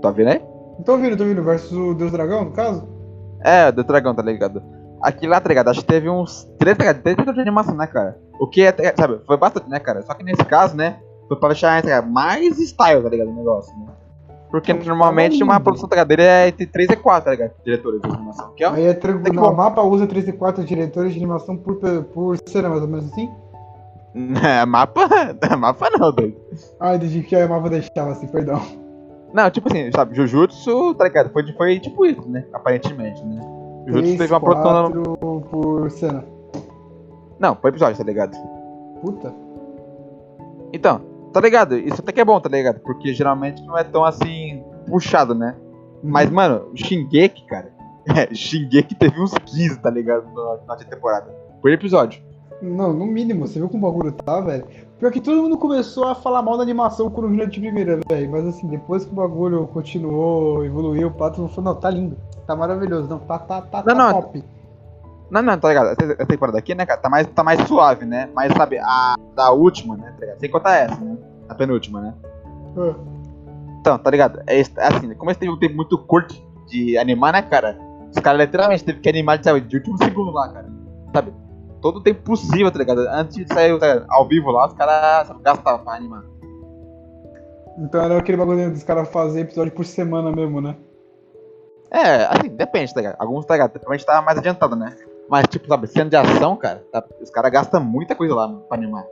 Tá 0.00 0.08
ouvindo 0.08 0.28
aí? 0.28 0.42
Tô 0.86 0.92
ouvindo, 0.92 1.16
tô 1.18 1.22
ouvindo, 1.22 1.42
versus 1.42 1.72
o 1.76 1.92
deus 1.92 2.10
dragão, 2.10 2.46
no 2.46 2.52
caso? 2.52 2.88
É, 3.44 3.68
o 3.68 3.72
deus 3.72 3.86
dragão, 3.86 4.14
tá 4.14 4.22
ligado? 4.22 4.62
Aqui 5.02 5.26
lá, 5.26 5.40
tá 5.40 5.48
ligado, 5.50 5.68
acho 5.68 5.80
que 5.80 5.86
teve 5.86 6.08
uns 6.08 6.48
três, 6.58 6.76
tá 6.76 6.84
ligado, 6.84 7.02
três 7.02 7.34
de 7.34 7.40
animação, 7.40 7.74
né, 7.74 7.86
cara? 7.86 8.18
O 8.40 8.46
que 8.46 8.62
é, 8.62 8.74
sabe, 8.98 9.20
foi 9.26 9.36
bastante, 9.36 9.68
né, 9.68 9.78
cara? 9.78 10.02
Só 10.02 10.14
que 10.14 10.24
nesse 10.24 10.44
caso, 10.44 10.74
né, 10.74 10.98
foi 11.28 11.36
pra 11.36 11.48
deixar 11.48 11.82
tá 11.82 12.02
mais 12.02 12.58
style, 12.58 13.02
tá 13.02 13.08
ligado? 13.08 13.30
O 13.30 13.34
negócio, 13.34 13.74
né? 13.78 13.86
Porque 14.52 14.74
normalmente 14.74 15.42
uma 15.42 15.58
produção 15.58 15.88
tá 15.88 15.96
ligado? 15.96 16.20
é 16.20 16.48
entre 16.48 16.66
3 16.66 16.90
e 16.90 16.96
4, 16.96 17.24
tá 17.24 17.30
ligado? 17.30 17.52
Diretores 17.64 18.02
de 18.02 18.08
animação. 18.08 18.52
Que 18.54 18.62
é, 18.62 18.68
Aí 18.68 18.84
é 18.84 18.92
tranquilo. 18.92 19.48
O 19.48 19.56
mapa 19.56 19.80
usa 19.80 20.06
3 20.06 20.28
e 20.28 20.32
4 20.32 20.62
diretores 20.62 21.14
de 21.14 21.18
animação 21.18 21.56
por, 21.56 21.76
por 22.12 22.36
cena, 22.46 22.68
mais 22.68 22.82
ou 22.82 22.88
menos 22.88 23.10
assim? 23.10 23.30
É, 24.14 24.66
mapa. 24.66 25.08
mapa 25.58 25.88
não, 25.98 26.12
doido. 26.12 26.36
Ah, 26.78 26.94
entendi 26.94 27.22
que 27.22 27.34
o 27.34 27.48
mapa 27.48 27.70
deixava 27.70 28.10
assim, 28.10 28.26
perdão. 28.26 28.60
Não, 29.32 29.50
tipo 29.50 29.72
assim, 29.72 29.90
sabe, 29.90 30.14
Jujutsu, 30.14 30.94
tá 30.94 31.04
ligado? 31.04 31.32
Foi, 31.32 31.50
foi 31.54 31.80
tipo 31.80 32.04
isso, 32.04 32.28
né? 32.28 32.44
Aparentemente, 32.52 33.24
né? 33.24 33.40
Jujutsu 33.86 34.18
teve 34.18 34.34
uma 34.34 34.40
produção. 34.40 35.40
por 35.50 35.90
cena. 35.90 36.22
Não, 37.38 37.56
por 37.56 37.68
episódio, 37.68 37.96
tá 37.96 38.04
ligado? 38.04 38.36
Puta. 39.00 39.34
Então, 40.74 41.00
Tá 41.32 41.40
ligado? 41.40 41.76
Isso 41.76 42.00
até 42.00 42.12
que 42.12 42.20
é 42.20 42.24
bom, 42.24 42.38
tá 42.38 42.48
ligado? 42.48 42.80
Porque 42.80 43.14
geralmente 43.14 43.62
não 43.62 43.76
é 43.76 43.84
tão 43.84 44.04
assim 44.04 44.62
puxado, 44.86 45.34
né? 45.34 45.56
Mas, 46.02 46.30
mano, 46.30 46.68
o 46.72 46.76
Shingeki, 46.76 47.46
cara. 47.46 47.72
É, 48.04 48.34
Shingeki 48.34 48.96
teve 48.96 49.20
uns 49.20 49.32
15, 49.32 49.78
tá 49.78 49.88
ligado? 49.88 50.24
Na, 50.34 50.58
na 50.66 50.76
temporada. 50.76 51.30
Por 51.60 51.70
episódio. 51.70 52.20
Não, 52.60 52.92
no 52.92 53.06
mínimo, 53.06 53.46
você 53.46 53.60
viu 53.60 53.68
como 53.68 53.86
o 53.86 53.92
bagulho 53.92 54.12
tá, 54.12 54.40
velho? 54.40 54.66
Pior 54.98 55.12
que 55.12 55.20
todo 55.20 55.40
mundo 55.40 55.56
começou 55.56 56.08
a 56.08 56.14
falar 56.14 56.42
mal 56.42 56.56
da 56.56 56.64
animação 56.64 57.08
quando 57.08 57.28
viu 57.28 57.46
de 57.46 57.60
primeira, 57.60 58.00
velho. 58.08 58.30
Mas 58.30 58.46
assim, 58.46 58.66
depois 58.66 59.04
que 59.04 59.12
o 59.12 59.14
bagulho 59.14 59.68
continuou, 59.68 60.64
evoluiu, 60.64 61.08
o 61.08 61.10
pato 61.12 61.46
falou, 61.48 61.74
não, 61.74 61.80
tá 61.80 61.90
lindo. 61.90 62.16
Tá 62.44 62.56
maravilhoso. 62.56 63.08
Não, 63.08 63.20
tá, 63.20 63.38
tá, 63.38 63.62
tá, 63.62 63.78
não, 63.78 63.84
tá 63.84 63.94
não, 63.94 64.12
top. 64.20 64.44
Não, 65.32 65.40
não, 65.40 65.58
tá 65.58 65.68
ligado? 65.68 65.88
Essa 65.98 66.26
temporada 66.26 66.58
aqui, 66.58 66.74
né, 66.74 66.84
cara, 66.84 67.00
tá 67.00 67.08
mais, 67.08 67.26
tá 67.26 67.42
mais 67.42 67.58
suave, 67.66 68.04
né? 68.04 68.28
Mas, 68.34 68.52
sabe, 68.52 68.76
a 68.78 69.14
da 69.34 69.50
última, 69.50 69.96
né, 69.96 70.12
tá 70.12 70.20
ligado? 70.20 70.38
Sem 70.38 70.50
contar 70.50 70.76
essa, 70.76 71.00
né? 71.00 71.16
A 71.48 71.54
penúltima, 71.54 72.02
né? 72.02 72.14
Uh. 72.76 72.94
Então, 73.80 73.98
tá 73.98 74.10
ligado? 74.10 74.42
É, 74.46 74.60
assim, 74.60 75.14
como 75.14 75.30
esse 75.30 75.40
teve 75.40 75.50
um 75.50 75.58
tempo 75.58 75.74
muito 75.74 75.96
curto 75.96 76.34
de 76.66 76.98
animar, 76.98 77.32
né, 77.32 77.40
cara? 77.40 77.78
Os 78.14 78.18
caras 78.22 78.42
literalmente 78.42 78.84
teve 78.84 79.00
que 79.00 79.08
animar 79.08 79.42
sabe, 79.42 79.62
de 79.62 79.76
último 79.78 79.96
segundo 79.96 80.32
lá, 80.32 80.52
cara. 80.52 80.70
Sabe? 81.14 81.32
Todo 81.80 81.96
o 81.96 82.02
tempo 82.02 82.22
possível, 82.22 82.70
tá 82.70 82.78
ligado? 82.78 83.00
Antes 83.08 83.34
de 83.34 83.52
sair 83.52 83.78
tá 83.78 84.04
ao 84.10 84.28
vivo 84.28 84.50
lá, 84.50 84.66
os 84.66 84.74
caras 84.74 85.34
gastavam 85.42 85.82
pra 85.82 85.94
animar. 85.94 86.24
Então 87.78 88.02
era 88.02 88.18
aquele 88.18 88.36
bagulho 88.36 88.70
dos 88.70 88.82
caras 88.82 89.08
fazer 89.08 89.40
episódio 89.40 89.72
por 89.72 89.86
semana 89.86 90.30
mesmo, 90.30 90.60
né? 90.60 90.76
É, 91.90 92.26
assim, 92.26 92.50
depende, 92.50 92.92
tá 92.92 93.00
ligado? 93.00 93.16
Alguns, 93.18 93.46
tá 93.46 93.54
ligado? 93.54 93.80
Gente 93.90 94.04
tava 94.04 94.20
mais 94.20 94.36
adiantado, 94.36 94.76
né? 94.76 94.94
Mas, 95.28 95.46
tipo, 95.48 95.66
sabe, 95.66 95.86
cena 95.86 96.10
de 96.10 96.16
ação, 96.16 96.56
cara, 96.56 96.84
tá, 96.92 97.04
os 97.20 97.30
caras 97.30 97.50
gastam 97.50 97.82
muita 97.82 98.14
coisa 98.14 98.34
lá 98.34 98.48
pra 98.48 98.76
animar. 98.76 99.04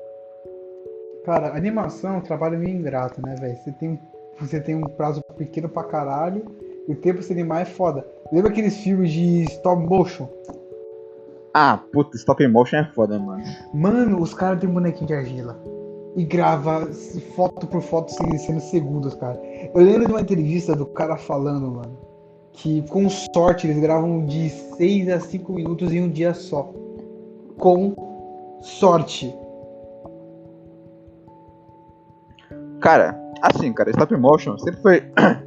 Cara, 1.25 1.57
animação 1.57 2.15
é 2.15 2.17
um 2.19 2.23
trabalho 2.23 2.59
meio 2.59 2.77
ingrato, 2.77 3.21
né, 3.25 3.35
velho? 3.39 3.57
Você 3.57 3.73
tem, 3.73 4.01
você 4.39 4.61
tem 4.61 4.75
um 4.75 4.83
prazo 4.83 5.23
pequeno 5.37 5.69
pra 5.69 5.85
caralho 5.85 6.45
e 6.89 6.93
o 6.93 6.97
tempo 6.97 7.19
pra 7.19 7.27
se 7.27 7.33
animar 7.33 7.63
é 7.63 7.67
foda. 7.67 8.07
Lembra 8.33 8.51
aqueles 8.51 8.77
filmes 8.79 9.13
de 9.13 9.45
stop 9.45 9.83
motion? 9.83 10.29
Ah, 11.53 11.81
puta, 11.93 12.17
stop 12.17 12.47
motion 12.49 12.77
é 12.77 12.85
foda, 12.93 13.19
mano. 13.19 13.43
Mano, 13.75 14.21
os 14.21 14.33
caras 14.33 14.61
têm 14.61 14.69
bonequinho 14.69 15.07
de 15.07 15.15
argila. 15.15 15.59
E 16.17 16.25
grava 16.25 16.89
foto 17.37 17.67
por 17.67 17.83
foto 17.83 18.11
sendo 18.11 18.61
segundos, 18.61 19.15
cara. 19.15 19.41
Eu 19.75 19.83
lembro 19.83 20.07
de 20.07 20.13
uma 20.13 20.21
entrevista 20.21 20.75
do 20.75 20.87
cara 20.87 21.17
falando, 21.17 21.71
mano, 21.71 21.97
que 22.53 22.83
com 22.89 23.09
sorte 23.09 23.67
eles 23.67 23.81
gravam 23.81 24.25
de 24.27 24.51
6 24.51 25.09
a 25.09 25.21
5 25.21 25.53
minutos 25.53 25.93
em 25.93 26.03
um 26.03 26.11
dia 26.11 26.35
só. 26.35 26.73
Com 27.59 27.95
sorte. 28.61 29.35
Cara, 32.81 33.19
assim, 33.43 33.73
cara, 33.73 33.91
stop 33.91 34.17
motion 34.17 34.57
sempre 34.59 34.81
foi 34.81 35.03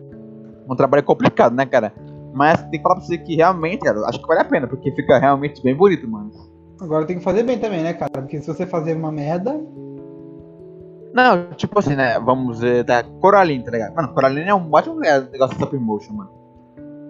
um 0.69 0.75
trabalho 0.75 1.03
complicado, 1.03 1.55
né, 1.55 1.65
cara? 1.65 1.93
Mas 2.33 2.61
tem 2.63 2.71
que 2.71 2.81
falar 2.81 2.95
pra 2.95 3.05
você 3.05 3.17
que 3.17 3.35
realmente, 3.35 3.81
cara, 3.81 3.99
acho 4.07 4.19
que 4.19 4.27
vale 4.27 4.41
a 4.41 4.45
pena, 4.45 4.67
porque 4.67 4.91
fica 4.91 5.19
realmente 5.19 5.61
bem 5.61 5.75
bonito, 5.75 6.07
mano. 6.07 6.31
Agora 6.81 7.05
tem 7.05 7.17
que 7.17 7.23
fazer 7.23 7.43
bem 7.43 7.59
também, 7.59 7.83
né, 7.83 7.93
cara? 7.93 8.11
Porque 8.11 8.41
se 8.41 8.47
você 8.47 8.65
fazer 8.65 8.95
uma 8.95 9.11
merda. 9.11 9.59
Não, 11.13 11.51
tipo 11.51 11.77
assim, 11.77 11.95
né? 11.95 12.19
Vamos 12.19 12.59
ver, 12.59 12.83
tá? 12.83 13.03
Coraline, 13.03 13.63
tá 13.63 13.71
ligado? 13.71 13.95
Mano, 13.95 14.13
Coraline 14.13 14.49
é 14.49 14.55
um 14.55 14.67
ótimo 14.71 14.99
negócio 14.99 15.29
de 15.29 15.63
stop 15.63 15.77
motion, 15.77 16.13
mano. 16.13 16.42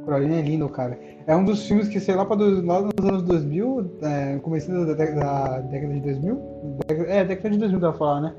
Coraline 0.06 0.36
é 0.40 0.42
lindo, 0.42 0.68
cara. 0.70 1.00
É 1.26 1.36
um 1.36 1.44
dos 1.46 1.66
filmes 1.66 1.88
que, 1.88 2.00
sei 2.00 2.16
lá, 2.16 2.24
do, 2.26 2.66
lá 2.66 2.82
nos 2.82 3.10
anos 3.10 3.24
2000, 3.24 3.98
é, 4.02 4.38
começando 4.40 4.86
da, 4.86 4.94
década- 4.94 5.22
da 5.22 5.60
década 5.62 5.94
de 5.94 6.00
2000. 6.02 6.42
Década- 6.88 7.10
é, 7.10 7.24
década 7.24 7.50
de 7.50 7.58
2000 7.58 7.80
dá 7.80 7.94
falar, 7.94 8.22
né? 8.22 8.34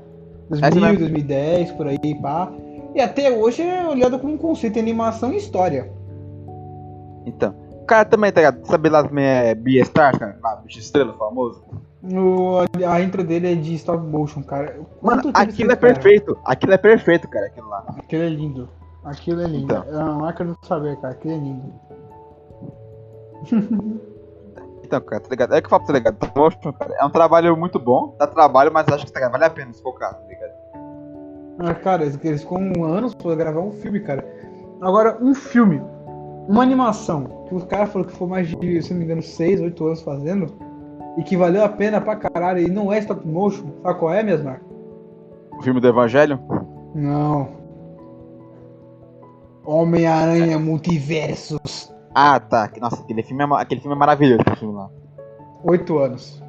Essa 0.51 0.61
2000, 0.69 0.81
mesmo. 0.81 0.99
2010, 0.99 1.71
por 1.71 1.87
aí, 1.87 2.15
pá. 2.21 2.51
E 2.93 3.01
até 3.01 3.31
hoje 3.31 3.61
é 3.63 3.87
olhado 3.87 4.19
como 4.19 4.33
um 4.33 4.37
conceito 4.37 4.73
de 4.75 4.79
animação 4.79 5.33
e 5.33 5.37
história. 5.37 5.91
Então. 7.25 7.55
O 7.81 7.85
cara 7.85 8.05
também, 8.05 8.31
tá 8.31 8.41
ligado? 8.41 8.65
Sabe 8.65 8.89
lá 8.89 9.03
também 9.03 9.25
é 9.25 9.53
Beastars, 9.53 10.17
cara? 10.17 10.37
Lá, 10.41 10.55
bicho 10.55 10.79
estrela 10.79 11.13
famoso. 11.13 11.63
O, 12.03 12.57
a 12.87 13.01
intro 13.01 13.23
dele 13.23 13.51
é 13.51 13.55
de 13.55 13.73
stop 13.75 14.03
motion, 14.05 14.41
cara. 14.43 14.75
Mano, 15.01 15.21
Quanto 15.23 15.23
tempo 15.33 15.37
aquilo 15.39 15.71
é 15.71 15.73
espera? 15.73 15.93
perfeito. 15.93 16.37
Aquilo 16.45 16.73
é 16.73 16.77
perfeito, 16.77 17.27
cara, 17.27 17.47
aquilo 17.47 17.67
lá. 17.67 17.83
Aquilo 17.97 18.23
é 18.23 18.29
lindo. 18.29 18.69
Aquilo 19.05 19.41
é 19.41 19.45
lindo. 19.45 19.65
Então. 19.65 19.83
É 19.87 20.03
uma 20.03 20.15
marca 20.15 20.43
do 20.43 20.57
saber, 20.63 20.99
cara. 20.99 21.13
Aquilo 21.13 21.33
é 21.33 21.37
lindo. 21.37 21.73
Então, 24.85 25.01
cara, 25.01 25.19
tá 25.19 25.29
ligado? 25.31 25.55
É 25.55 25.61
que 25.61 25.65
eu 25.65 25.69
falo, 25.71 25.83
tá 25.83 25.93
ligado? 25.93 26.13
Stop 26.13 26.39
motion, 26.39 26.73
cara, 26.73 26.95
é 26.99 27.03
um 27.03 27.09
trabalho 27.09 27.57
muito 27.57 27.79
bom. 27.79 28.15
Dá 28.19 28.27
trabalho, 28.27 28.71
mas 28.71 28.87
acho 28.87 29.05
que 29.05 29.11
tá 29.11 29.27
vale 29.29 29.43
a 29.43 29.49
pena 29.49 29.73
se 29.73 29.81
for 29.81 29.89
o 29.89 29.93
caso, 29.93 30.15
tá 30.19 30.27
ligado? 30.27 30.51
Ah, 31.57 31.73
cara, 31.73 32.03
eles, 32.03 32.17
ficam 32.41 32.83
anos 32.83 33.15
pra 33.15 33.33
gravar 33.33 33.61
um 33.61 33.71
filme, 33.71 33.99
cara. 33.99 34.23
Agora, 34.81 35.17
um 35.19 35.33
filme, 35.33 35.81
uma 36.47 36.61
animação, 36.61 37.45
que 37.47 37.55
os 37.55 37.63
caras 37.63 37.91
falaram 37.91 38.11
que 38.11 38.17
foi 38.17 38.27
mais 38.27 38.47
de, 38.47 38.81
se 38.83 38.91
não 38.91 38.99
me 38.99 39.05
engano, 39.05 39.23
6, 39.23 39.61
8 39.61 39.85
anos 39.85 40.01
fazendo, 40.03 40.53
e 41.17 41.23
que 41.23 41.35
valeu 41.35 41.63
a 41.63 41.69
pena 41.69 41.99
pra 41.99 42.15
caralho, 42.15 42.59
e 42.59 42.69
não 42.69 42.93
é 42.93 42.99
stop 42.99 43.27
motion, 43.27 43.65
sabe 43.81 43.95
qual 43.95 44.13
é, 44.13 44.21
Mesmar? 44.21 44.61
O 45.57 45.63
filme 45.63 45.79
do 45.79 45.87
Evangelho? 45.87 46.39
Não. 46.93 47.64
Homem-Aranha 49.65 50.57
Multiversos. 50.59 51.93
Ah, 52.13 52.39
tá. 52.39 52.69
Nossa, 52.79 53.01
aquele 53.01 53.23
filme 53.23 53.43
é, 53.43 53.47
aquele 53.61 53.81
filme 53.81 53.95
é 53.95 53.99
maravilhoso, 53.99 54.43
filme 54.57 54.75
lá. 54.75 54.89
8 55.63 55.97
anos. 55.97 56.43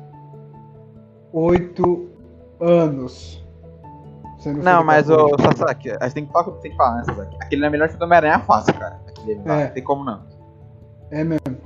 8 1.32 2.08
anos. 2.60 3.44
Você 4.38 4.52
Não, 4.52 4.76
foi 4.76 4.84
mas 4.84 5.08
capaz 5.08 5.32
o 5.32 5.42
Sasaki, 5.42 5.90
a 5.90 6.04
gente 6.04 6.14
tem 6.14 6.26
que 6.26 6.32
falar, 6.32 6.50
tem 6.58 6.70
que 6.70 6.76
falar, 6.76 6.96
né, 6.98 7.04
Sasaki? 7.04 7.36
Aquele 7.40 7.64
é 7.64 7.68
o 7.68 7.70
melhor 7.72 7.88
filme 7.88 7.98
do 7.98 8.04
Homem-Aranha 8.04 8.38
fácil, 8.40 8.74
cara. 8.74 9.00
Aquele 9.08 9.32
É. 9.44 9.64
não 9.64 9.70
tem 9.72 9.82
como 9.82 10.04
não. 10.04 10.20
É 11.10 11.24
mesmo. 11.24 11.56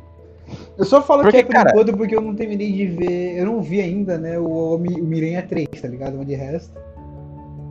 Eu 0.76 0.84
só 0.84 1.00
falo 1.02 1.22
Porque, 1.22 1.38
que 1.38 1.42
é 1.42 1.46
por 1.46 1.52
cara- 1.52 1.70
enquanto 1.70 1.96
porque 1.96 2.16
eu 2.16 2.20
não 2.20 2.34
terminei 2.34 2.72
de 2.72 2.86
ver. 2.86 3.38
Eu 3.38 3.46
não 3.46 3.60
vi 3.62 3.80
ainda, 3.80 4.18
né? 4.18 4.38
O, 4.38 4.74
o 4.74 4.78
Miranha 4.78 5.42
3, 5.46 5.68
tá 5.80 5.86
ligado? 5.88 6.16
Mas 6.16 6.26
de 6.26 6.34
resto. 6.34 6.72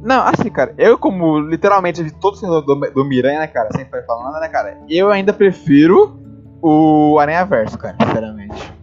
Não, 0.02 0.22
assim, 0.24 0.50
cara, 0.50 0.74
eu 0.78 0.98
como 0.98 1.40
literalmente 1.40 2.02
vi 2.02 2.12
todos 2.12 2.42
os 2.42 2.46
filmes 2.46 2.66
do, 2.66 2.76
do 2.76 3.06
Miranha, 3.06 3.40
né, 3.40 3.48
cara, 3.48 3.70
sempre 3.72 3.92
vai 3.92 4.04
falando, 4.04 4.40
né, 4.40 4.48
cara, 4.48 4.78
eu 4.88 5.12
ainda 5.12 5.34
prefiro 5.34 6.18
o 6.62 7.18
Aranha 7.20 7.44
Verso, 7.46 7.78
cara, 7.78 7.98
sinceramente. 8.02 8.74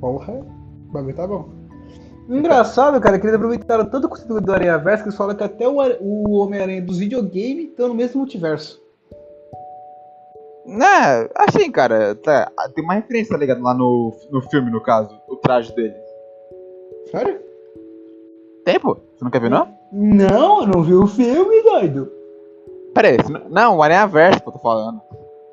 Porra, 0.00 0.34
o 0.34 0.92
bagulho 0.92 1.16
tá 1.16 1.26
bom. 1.26 1.48
Engraçado, 2.28 3.00
cara, 3.00 3.18
que 3.18 3.26
eles 3.26 3.36
aproveitaram 3.36 3.86
tanto 3.86 4.06
o 4.06 4.10
conceito 4.10 4.40
do 4.40 4.52
Aranha 4.52 4.78
Verso 4.78 5.02
que 5.02 5.08
eles 5.08 5.16
falam 5.16 5.34
que 5.34 5.44
até 5.44 5.66
o, 5.66 5.78
o 6.00 6.38
Homem-Aranha 6.38 6.82
dos 6.82 6.98
videogames 6.98 7.70
estão 7.70 7.88
no 7.88 7.94
mesmo 7.94 8.20
multiverso. 8.20 8.82
Né, 10.66 11.28
assim, 11.34 11.70
cara, 11.72 12.14
tá, 12.14 12.50
tem 12.74 12.84
uma 12.84 12.94
referência, 12.94 13.32
tá 13.32 13.38
ligado, 13.38 13.62
lá 13.62 13.74
no, 13.74 14.14
no 14.30 14.42
filme, 14.42 14.70
no 14.70 14.80
caso, 14.80 15.18
o 15.26 15.36
traje 15.36 15.74
dele. 15.74 15.94
Sério? 17.10 17.40
Tem, 18.64 18.78
pô? 18.78 18.94
Você 18.94 19.24
nunca 19.24 19.40
viu, 19.40 19.50
não? 19.50 19.81
Não, 19.92 20.62
eu 20.62 20.66
não 20.66 20.82
vi 20.82 20.94
o 20.94 21.06
filme, 21.06 21.62
doido. 21.62 22.10
Pera 22.94 23.08
aí, 23.08 23.16
você 23.16 23.32
não- 23.50 23.76
o 23.76 23.82
Aranha 23.82 24.06
Verso, 24.06 24.42
pô, 24.42 24.50
tô 24.50 24.58
falando. 24.58 25.00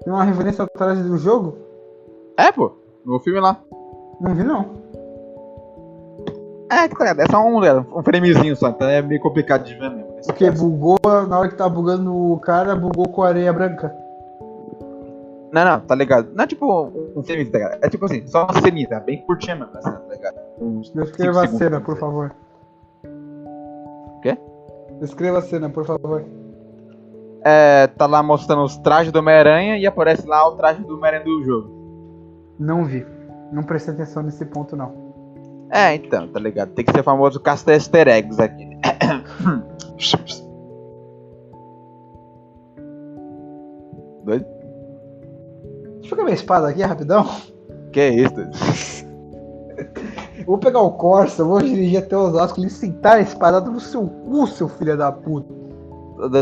Tem 0.04 0.14
uma 0.14 0.24
referência 0.24 0.64
atrás 0.64 0.98
do 1.02 1.18
jogo? 1.18 1.58
É, 2.38 2.52
pô, 2.52 2.72
no 3.06 3.20
filme 3.20 3.40
lá. 3.40 3.60
Não 4.22 4.34
vi, 4.34 4.44
não. 4.44 4.80
É, 6.72 6.88
que 6.88 6.96
tá 6.96 7.04
ligado, 7.04 7.22
é 7.22 7.26
só 7.30 7.44
um, 7.44 7.60
um 7.98 8.04
framezinho 8.04 8.56
só, 8.56 8.70
então 8.70 8.88
é 8.88 9.02
meio 9.02 9.20
complicado 9.20 9.64
de 9.66 9.74
ver 9.76 9.90
mesmo. 9.90 10.08
Porque 10.26 10.46
caso. 10.46 10.64
bugou, 10.64 11.00
na 11.28 11.40
hora 11.40 11.50
que 11.50 11.56
tá 11.56 11.68
bugando 11.68 12.16
o 12.16 12.40
cara, 12.40 12.76
bugou 12.76 13.10
com 13.10 13.24
a 13.24 13.30
areia 13.30 13.52
branca. 13.52 13.94
Não, 15.52 15.66
não, 15.66 15.80
tá 15.80 15.96
ligado? 15.96 16.30
Não 16.34 16.44
é 16.44 16.48
tipo 16.48 16.92
um, 17.16 17.24
filme, 17.24 17.46
tá 17.46 17.58
ligado? 17.58 17.84
É 17.84 17.90
tipo 17.90 18.06
assim, 18.06 18.26
só 18.28 18.44
uma 18.44 18.62
ceninha, 18.62 18.88
tá? 18.88 19.00
Bem 19.00 19.22
curtinha 19.26 19.56
mesmo, 19.56 19.72
tá 19.72 20.02
ligado? 20.10 20.36
Descreva 20.94 21.44
a 21.44 21.48
cena, 21.48 21.82
por 21.82 21.98
favor. 21.98 22.32
Quê? 24.22 24.38
Descreva 25.00 25.40
a 25.40 25.42
cena, 25.42 25.70
por 25.70 25.86
favor. 25.86 26.26
É, 27.44 27.88
tá 27.88 28.06
lá 28.06 28.22
mostrando 28.22 28.64
os 28.64 28.78
trajes 28.78 29.12
do 29.12 29.20
Homem-Aranha 29.20 29.78
e 29.78 29.88
aparece 29.88 30.28
lá 30.28 30.48
o 30.48 30.56
traje 30.56 30.84
do 30.84 30.96
Homem-Aranha 30.96 31.24
do 31.24 31.44
jogo. 31.44 31.70
Não 32.60 32.84
vi. 32.84 33.06
Não 33.52 33.64
prestei 33.64 33.94
atenção 33.94 34.24
nesse 34.24 34.46
ponto, 34.46 34.76
não. 34.76 35.10
É, 35.72 35.96
então, 35.96 36.28
tá 36.28 36.40
ligado? 36.40 36.74
Tem 36.74 36.84
que 36.84 36.92
ser 36.92 37.04
famoso 37.04 37.40
caça 37.40 37.72
easter 37.72 38.08
eggs 38.08 38.42
aqui. 38.42 38.68
Doido? 44.26 44.46
Deixa 46.00 46.06
eu 46.06 46.10
pegar 46.10 46.24
minha 46.24 46.36
espada 46.36 46.68
aqui, 46.68 46.82
rapidão. 46.82 47.26
Que 47.92 48.10
isso? 48.10 48.36
vou 50.46 50.58
pegar 50.58 50.80
o 50.80 50.92
Corsa, 50.92 51.44
vou 51.44 51.62
dirigir 51.62 52.00
até 52.00 52.18
Osasco, 52.18 52.60
lhe 52.60 52.70
sentar 52.70 53.18
a 53.18 53.22
espada 53.22 53.60
no 53.62 53.80
seu 53.80 54.08
cu, 54.08 54.48
seu 54.48 54.68
filho 54.68 54.98
da 54.98 55.12
puta. 55.12 55.54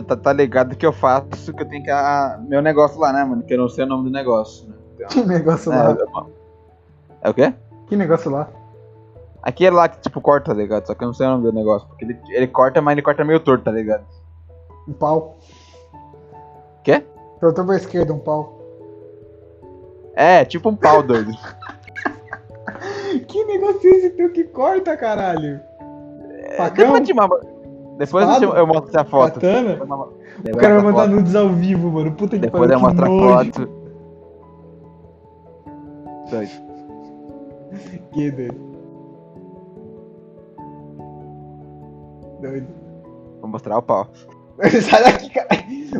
Tá, 0.07 0.15
tá 0.15 0.33
ligado 0.33 0.75
que 0.75 0.86
eu 0.86 0.91
faço 0.91 1.53
que 1.53 1.62
eu 1.62 1.67
tenho 1.67 1.83
que. 1.83 1.91
Ah, 1.91 2.39
meu 2.47 2.62
negócio 2.62 2.99
lá, 2.99 3.13
né, 3.13 3.23
mano? 3.23 3.43
Que 3.43 3.53
eu 3.53 3.60
não 3.60 3.69
sei 3.69 3.86
o 3.86 3.88
nome 3.88 4.05
do 4.05 4.10
negócio, 4.10 4.67
né? 4.67 4.75
Então, 4.95 5.07
Que 5.23 5.23
negócio 5.23 5.71
é, 5.71 5.75
lá? 5.75 5.97
é 7.21 7.29
o 7.29 7.33
quê? 7.33 7.53
Que 7.88 7.95
negócio 7.95 8.31
lá? 8.31 8.49
Aquele 9.41 9.75
lá 9.75 9.88
que 9.88 9.99
tipo 9.99 10.19
corta, 10.19 10.51
tá 10.51 10.57
ligado? 10.57 10.88
Só 10.88 10.95
que 10.95 11.03
eu 11.03 11.07
não 11.07 11.13
sei 11.13 11.27
o 11.27 11.29
nome 11.29 11.43
do 11.43 11.53
negócio. 11.53 11.88
Porque 11.88 12.05
ele, 12.05 12.19
ele 12.29 12.47
corta, 12.47 12.81
mas 12.81 12.93
ele 12.93 13.03
corta 13.03 13.23
meio 13.23 13.39
torto, 13.39 13.63
tá 13.63 13.71
ligado? 13.71 14.03
Um 14.88 14.93
pau. 14.93 15.38
Quê? 16.83 17.03
Perguntou 17.39 17.65
pra 17.65 17.75
esquerda, 17.75 18.13
um 18.13 18.19
pau. 18.19 18.57
É, 20.15 20.43
tipo 20.43 20.69
um 20.69 20.75
pau 20.75 21.03
doido. 21.03 21.31
Que 23.20 23.43
negócio 23.45 23.88
é 23.89 23.93
esse 23.97 24.09
teu 24.11 24.32
que 24.32 24.43
corta, 24.45 24.95
caralho? 24.97 25.59
Eu 26.78 27.03
te 27.03 27.13
mamo- 27.13 27.39
Depois 27.97 28.26
Espada? 28.30 28.45
eu 28.59 28.68
mostro 28.68 28.89
essa 28.89 29.03
foto. 29.03 29.34
Katana? 29.36 29.74
Depois 30.43 30.55
O 30.55 30.57
cara 30.57 30.76
vai 30.76 30.84
mandar 30.91 31.07
nudes 31.07 31.36
ao 31.36 31.49
vivo, 31.49 31.89
mano. 31.91 32.11
Puta 32.13 32.36
que 32.36 32.41
Depois 32.41 32.70
eu 32.70 32.80
pariu, 32.80 32.95
mostro 32.95 33.05
a 33.05 33.36
foto. 33.36 33.70
Doido. 36.30 36.51
Que 38.13 38.32
doido. 38.32 38.55
Doido. 42.41 42.68
Vou 43.41 43.49
mostrar 43.49 43.78
o 43.78 43.82
pau. 43.82 44.07
Sai 44.89 45.03
daqui, 45.03 45.30
cara. 45.30 45.47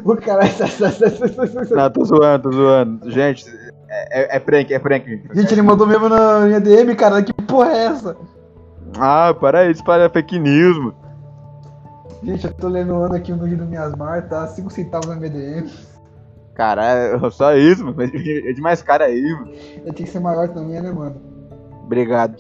O 0.04 0.16
cara. 0.16 0.44
Não, 1.76 1.90
tô 1.92 2.04
zoando, 2.06 2.44
tô 2.50 2.52
zoando. 2.56 3.12
Gente, 3.12 3.46
é, 3.90 4.36
é, 4.36 4.36
é 4.38 4.40
prank, 4.40 4.74
é 4.74 4.80
prank. 4.80 5.08
gente. 5.08 5.36
Gente, 5.36 5.54
ele 5.54 5.62
mandou 5.62 5.88
mesmo 5.88 6.10
na 6.10 6.42
minha 6.42 6.60
DM, 6.60 6.96
cara. 6.96 7.22
Que 7.22 7.34
porra 7.34 7.72
é 7.72 7.86
essa? 7.86 8.18
Ah, 8.98 9.34
para 9.40 9.60
aí, 9.60 9.72
espalha 9.72 10.10
fake 10.10 10.40
news, 10.40 10.78
mano. 10.78 10.96
Gente, 12.24 12.46
eu 12.46 12.54
tô 12.54 12.68
lendo 12.68 12.96
ano 12.96 13.16
aqui 13.16 13.32
o 13.32 13.38
vídeo 13.38 13.58
do 13.58 13.66
Miasmar, 13.66 14.28
tá? 14.28 14.48
5 14.48 14.70
centavos 14.72 15.08
na 15.08 15.16
minha 15.16 15.30
DM. 15.30 15.70
Caralho, 16.56 17.32
só 17.32 17.56
isso, 17.56 17.86
mano. 17.86 18.02
É 18.02 18.08
de 18.54 18.62
mais 18.62 18.82
cara 18.82 19.06
aí, 19.06 19.34
mano. 19.34 19.52
Eu 19.86 19.94
tinha 19.94 20.06
que 20.06 20.12
ser 20.12 20.20
maior 20.20 20.50
também, 20.50 20.82
né, 20.82 20.92
mano? 20.92 21.22
Obrigado. 21.84 22.36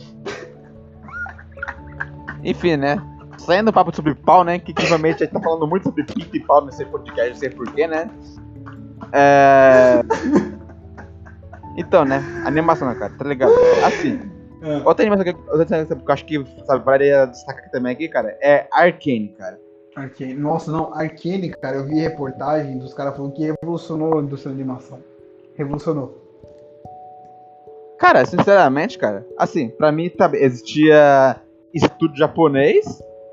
Enfim, 2.43 2.77
né? 2.77 3.01
saindo 3.47 3.71
papo 3.71 3.95
sobre 3.95 4.13
pau, 4.13 4.43
né? 4.43 4.59
Que 4.59 4.71
ultimamente 4.71 5.23
a 5.23 5.25
gente 5.25 5.33
tá 5.33 5.39
falando 5.39 5.65
muito 5.65 5.83
sobre 5.83 6.03
pinto 6.03 6.35
e 6.35 6.39
pau 6.41 6.65
nesse 6.65 6.83
podcast, 6.85 7.29
não 7.29 7.37
sei 7.37 7.49
porquê, 7.49 7.87
né? 7.87 8.09
É... 9.13 10.01
Então, 11.77 12.03
né? 12.03 12.23
Animação, 12.43 12.87
né, 12.87 12.95
cara? 12.95 13.13
Tá 13.17 13.23
ligado? 13.23 13.51
Assim, 13.85 14.19
Ah, 14.61 14.81
outra 14.85 15.05
animação 15.05 15.23
que, 15.23 15.39
outra 15.51 15.77
animação 15.77 15.97
que 15.97 16.09
eu 16.09 16.13
acho 16.13 16.25
que, 16.25 16.43
sabe, 16.65 16.83
valeria 16.83 17.25
destacar 17.25 17.61
aqui 17.61 17.71
também 17.71 17.91
aqui, 17.91 18.07
cara, 18.07 18.35
é 18.41 18.67
Arcane, 18.71 19.35
cara. 19.37 19.59
Arcane. 19.95 20.33
Nossa, 20.33 20.71
não, 20.71 20.93
Arcane, 20.93 21.49
cara, 21.49 21.77
eu 21.77 21.85
vi 21.85 21.99
reportagem 21.99 22.77
dos 22.79 22.93
caras 22.93 23.15
falando 23.15 23.33
que 23.33 23.45
revolucionou 23.45 24.17
a 24.17 24.21
indústria 24.21 24.53
da 24.53 24.59
animação. 24.59 24.99
Revolucionou. 25.55 26.23
Cara, 27.99 28.25
sinceramente, 28.25 28.97
cara, 28.97 29.25
assim, 29.37 29.69
pra 29.69 29.91
mim, 29.91 30.11
sabe, 30.15 30.37
existia 30.37 31.39
estúdio 31.73 32.17
japonês 32.17 32.85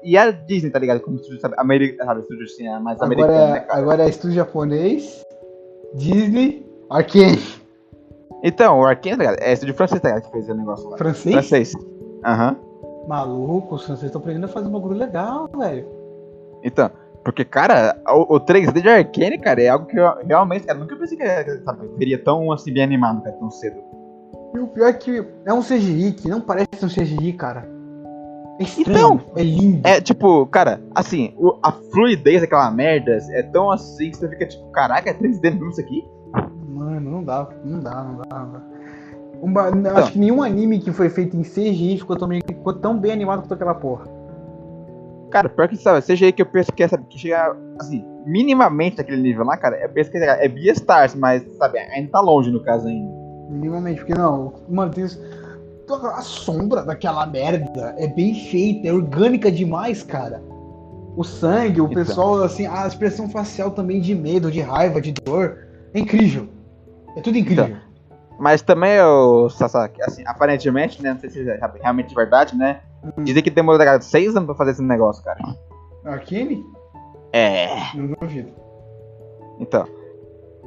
e 0.02 0.16
a 0.16 0.30
Disney, 0.30 0.70
tá 0.70 0.78
ligado? 0.78 1.00
Como 1.00 1.16
estúdio, 1.16 1.40
sabe, 1.40 1.54
sabe, 1.56 2.20
estúdio 2.20 2.44
assim, 2.44 2.66
é 2.66 2.78
mais 2.78 3.00
Agora 3.00 3.06
americano, 3.06 3.52
né, 3.52 3.56
é, 3.56 3.60
cara? 3.60 3.80
agora 3.80 4.04
é 4.04 4.08
estúdio 4.08 4.36
japonês, 4.36 5.24
Disney, 5.94 6.66
Arcane. 6.90 7.63
Então, 8.46 8.78
o 8.78 8.84
Arcane, 8.84 9.16
tá 9.16 9.22
ligado? 9.24 9.42
É 9.42 9.52
estúdio 9.54 9.74
francês, 9.74 10.00
tá 10.02 10.08
ligado? 10.08 10.24
Que 10.26 10.30
fez 10.32 10.48
o 10.50 10.54
negócio 10.54 10.88
lá. 10.90 10.98
Francês? 10.98 11.34
Francês. 11.34 11.72
Aham. 12.24 12.56
Maluco, 13.08 13.74
os 13.76 13.84
franceses 13.84 14.06
estão 14.08 14.20
aprendendo 14.20 14.44
a 14.44 14.48
fazer 14.48 14.68
um 14.68 14.72
bagulho 14.72 14.96
legal, 14.98 15.48
velho. 15.56 15.86
Então, 16.62 16.90
porque, 17.24 17.44
cara, 17.44 17.96
o, 18.08 18.36
o 18.36 18.40
3D 18.40 18.82
de 18.82 18.88
Arcane, 18.88 19.38
cara, 19.38 19.62
é 19.62 19.68
algo 19.68 19.86
que 19.86 19.98
eu 19.98 20.10
realmente, 20.26 20.66
cara, 20.66 20.78
nunca 20.78 20.94
pensei 20.96 21.16
que, 21.16 21.24
sabe, 21.64 21.88
seria 21.96 22.22
tão, 22.22 22.52
assim, 22.52 22.72
bem 22.72 22.82
animado, 22.82 23.22
cara, 23.22 23.34
tão 23.36 23.50
cedo. 23.50 23.76
E 24.54 24.58
o 24.58 24.66
pior 24.68 24.88
é 24.88 24.92
que 24.92 25.24
é 25.46 25.52
um 25.52 25.62
CGI 25.62 26.12
que 26.12 26.28
não 26.28 26.40
parece 26.40 26.68
um 26.84 26.88
CGI, 26.88 27.32
cara. 27.32 27.66
É 28.60 28.62
estranho, 28.62 28.88
Então, 28.98 29.20
é 29.36 29.42
lindo. 29.42 29.88
É, 29.88 30.00
tipo, 30.00 30.46
cara, 30.46 30.80
assim, 30.94 31.34
o- 31.36 31.58
a 31.62 31.72
fluidez 31.72 32.40
daquela 32.40 32.70
merda 32.70 33.18
é 33.32 33.42
tão 33.42 33.70
assim 33.70 34.10
que 34.10 34.16
você 34.18 34.28
fica, 34.28 34.46
tipo, 34.46 34.70
caraca, 34.70 35.10
é 35.10 35.12
3D 35.14 35.50
mesmo 35.50 35.70
isso 35.70 35.80
aqui? 35.80 36.04
Mano, 36.84 37.10
não 37.10 37.24
dá, 37.24 37.48
não 37.64 37.80
dá, 37.80 38.04
não 38.04 38.16
dá. 38.16 38.38
Não 38.38 38.52
dá. 38.52 38.62
Um 39.42 39.52
ba- 39.52 39.70
Acho 39.96 40.12
que 40.12 40.18
nenhum 40.18 40.42
anime 40.42 40.78
que 40.78 40.92
foi 40.92 41.08
feito 41.08 41.36
em 41.36 41.42
CGI 41.42 41.98
ficou 41.98 42.16
tão 42.16 42.28
bem, 42.28 42.40
ficou 42.46 42.72
tão 42.74 42.98
bem 42.98 43.12
animado 43.12 43.40
quanto 43.40 43.54
aquela 43.54 43.74
porra. 43.74 44.04
Cara, 45.30 45.48
pior 45.48 45.68
que, 45.68 45.76
sabe, 45.76 46.00
seja 46.02 46.26
aí 46.26 46.32
que 46.32 46.40
eu 46.42 46.46
penso 46.46 46.72
que 46.72 46.82
é, 46.82 46.88
sabe, 46.88 47.04
que 47.08 47.18
chega, 47.18 47.56
assim, 47.80 48.04
minimamente 48.24 48.98
naquele 48.98 49.20
nível 49.20 49.44
lá, 49.44 49.56
cara, 49.56 49.76
eu 49.82 49.88
penso 49.88 50.10
que 50.10 50.16
é 50.18 50.48
Beastars, 50.48 51.14
mas, 51.14 51.42
sabe, 51.56 51.78
ainda 51.78 52.10
tá 52.10 52.20
longe 52.20 52.50
no 52.50 52.60
caso 52.62 52.86
ainda. 52.86 53.12
Minimamente, 53.50 54.00
porque 54.00 54.14
não, 54.14 54.52
mano, 54.68 54.92
tem 54.92 55.04
isso- 55.04 55.20
a 56.16 56.22
sombra 56.22 56.82
daquela 56.82 57.26
merda 57.26 57.94
é 57.98 58.06
bem 58.06 58.34
feita, 58.34 58.88
é 58.88 58.92
orgânica 58.92 59.50
demais, 59.50 60.02
cara. 60.02 60.40
O 61.16 61.22
sangue, 61.24 61.80
o 61.80 61.84
Então. 61.84 61.94
pessoal, 62.04 62.42
assim, 62.42 62.66
a 62.66 62.86
expressão 62.86 63.28
facial 63.28 63.70
também 63.72 64.00
de 64.00 64.14
medo, 64.14 64.50
de 64.50 64.60
raiva, 64.60 65.00
de 65.00 65.12
dor, 65.12 65.58
é 65.92 65.98
incrível. 66.00 66.48
É 67.16 67.20
tudo 67.20 67.38
incrível. 67.38 67.76
Mas 68.38 68.62
também, 68.62 69.00
o 69.00 69.48
Sasaki, 69.48 70.02
assim, 70.02 70.24
aparentemente, 70.26 71.02
né, 71.02 71.12
não 71.12 71.20
sei 71.20 71.30
se 71.30 71.48
é 71.48 71.58
realmente 71.80 72.14
verdade, 72.14 72.56
né, 72.56 72.80
dizem 73.18 73.42
que 73.42 73.50
demorou, 73.50 73.78
cara, 73.78 74.00
seis 74.00 74.34
anos 74.34 74.46
pra 74.46 74.54
fazer 74.56 74.72
esse 74.72 74.82
negócio, 74.82 75.22
cara. 75.22 75.38
Arcane? 76.04 76.64
É... 77.32 77.68
Não 77.94 78.08
duvido. 78.20 78.52
Então. 79.60 79.86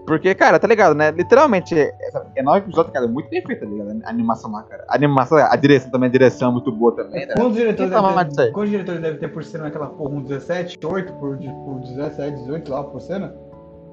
Porque, 0.06 0.34
cara, 0.34 0.58
tá 0.58 0.66
ligado, 0.66 0.96
né? 0.96 1.12
Literalmente, 1.12 1.78
é, 1.78 1.94
é 2.38 2.42
nove 2.42 2.60
episódios, 2.60 2.94
cara, 2.94 3.06
muito 3.10 3.30
bem 3.30 3.46
feito, 3.46 3.60
tá 3.60 3.66
ligado? 3.66 4.02
A 4.06 4.10
animação 4.10 4.50
lá, 4.50 4.64
cara. 4.64 4.86
A 4.88 4.96
animação, 4.96 5.38
a 5.38 5.56
direção 5.58 5.92
também, 5.92 6.08
a 6.08 6.12
direção 6.12 6.50
é 6.50 6.52
muito 6.54 6.72
boa 6.72 6.96
também, 6.96 7.26
né? 7.26 7.34
Quantos 7.36 7.58
diretores, 7.58 7.92
deve 7.92 8.36
ter, 8.36 8.52
quantos 8.54 8.70
diretores 8.70 9.02
deve 9.02 9.18
ter 9.18 9.28
por 9.28 9.44
cena 9.44 9.66
naquela 9.66 9.88
porra? 9.88 10.16
Um 10.16 10.22
17, 10.22 10.80
8 10.82 11.14
por, 11.14 11.38
por 11.38 11.80
17, 11.82 12.38
18 12.38 12.72
lá 12.72 12.84
por 12.86 13.02
cena? 13.02 13.36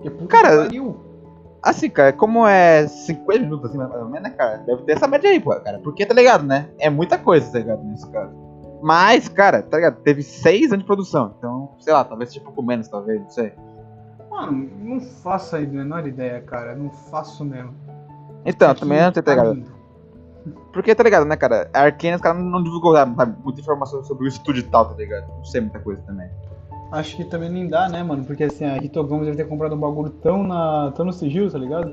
Que 0.02 0.10
puta 0.10 0.26
Cara, 0.28 0.50
que 0.50 0.64
pariu. 0.66 1.13
Assim, 1.64 1.88
cara, 1.88 2.12
como 2.12 2.46
é 2.46 2.86
50 2.86 3.38
minutos, 3.40 3.70
assim, 3.70 3.78
mais 3.78 3.90
ou 3.94 4.04
menos, 4.04 4.22
né, 4.22 4.30
cara? 4.36 4.58
Deve 4.58 4.82
ter 4.82 4.92
essa 4.92 5.08
média 5.08 5.30
aí, 5.30 5.40
pô, 5.40 5.58
cara. 5.60 5.78
Porque, 5.78 6.04
tá 6.04 6.12
ligado, 6.12 6.44
né? 6.44 6.68
É 6.78 6.90
muita 6.90 7.16
coisa, 7.16 7.50
tá 7.50 7.58
ligado, 7.58 7.82
nesse 7.84 8.06
caso. 8.10 8.34
Mas, 8.82 9.30
cara, 9.30 9.62
tá 9.62 9.78
ligado? 9.78 10.02
Teve 10.02 10.22
seis 10.22 10.66
anos 10.66 10.80
de 10.80 10.84
produção. 10.84 11.34
Então, 11.38 11.74
sei 11.78 11.94
lá, 11.94 12.04
talvez 12.04 12.28
seja 12.28 12.42
um 12.42 12.44
pouco 12.44 12.62
menos, 12.62 12.86
talvez, 12.86 13.18
não 13.18 13.30
sei. 13.30 13.54
Mano, 14.30 14.70
não 14.78 15.00
faço 15.00 15.56
a 15.56 15.60
menor 15.60 16.06
ideia, 16.06 16.42
cara. 16.42 16.76
Não 16.76 16.90
faço 16.90 17.42
mesmo. 17.46 17.74
Então, 18.44 18.74
também 18.74 19.00
não 19.00 19.14
sei, 19.14 19.22
tá 19.22 19.30
ligado? 19.34 19.54
lindo. 19.54 19.72
Porque, 20.70 20.94
tá 20.94 21.02
ligado, 21.02 21.24
né, 21.24 21.34
cara? 21.34 21.70
A 21.72 21.80
Arcane, 21.80 22.16
os 22.16 22.20
caras 22.20 22.42
não 22.42 22.62
divulgou 22.62 22.94
sabe, 22.94 23.36
muita 23.42 23.62
informação 23.62 24.04
sobre 24.04 24.26
o 24.26 24.28
estúdio 24.28 24.60
e 24.60 24.64
tal, 24.64 24.84
tá 24.86 24.94
ligado? 24.96 25.28
Não 25.28 25.44
sei 25.44 25.62
muita 25.62 25.78
coisa 25.78 26.02
também. 26.02 26.28
Acho 26.98 27.16
que 27.16 27.24
também 27.24 27.50
nem 27.50 27.66
dá, 27.68 27.88
né, 27.88 28.02
mano? 28.02 28.24
Porque 28.24 28.44
assim, 28.44 28.64
a 28.64 28.76
Hitogami 28.78 29.24
deve 29.24 29.36
ter 29.36 29.48
comprado 29.48 29.74
um 29.74 29.78
bagulho 29.80 30.10
tão, 30.10 30.42
na, 30.44 30.92
tão 30.94 31.04
no 31.04 31.12
sigilo, 31.12 31.50
tá 31.50 31.58
ligado? 31.58 31.92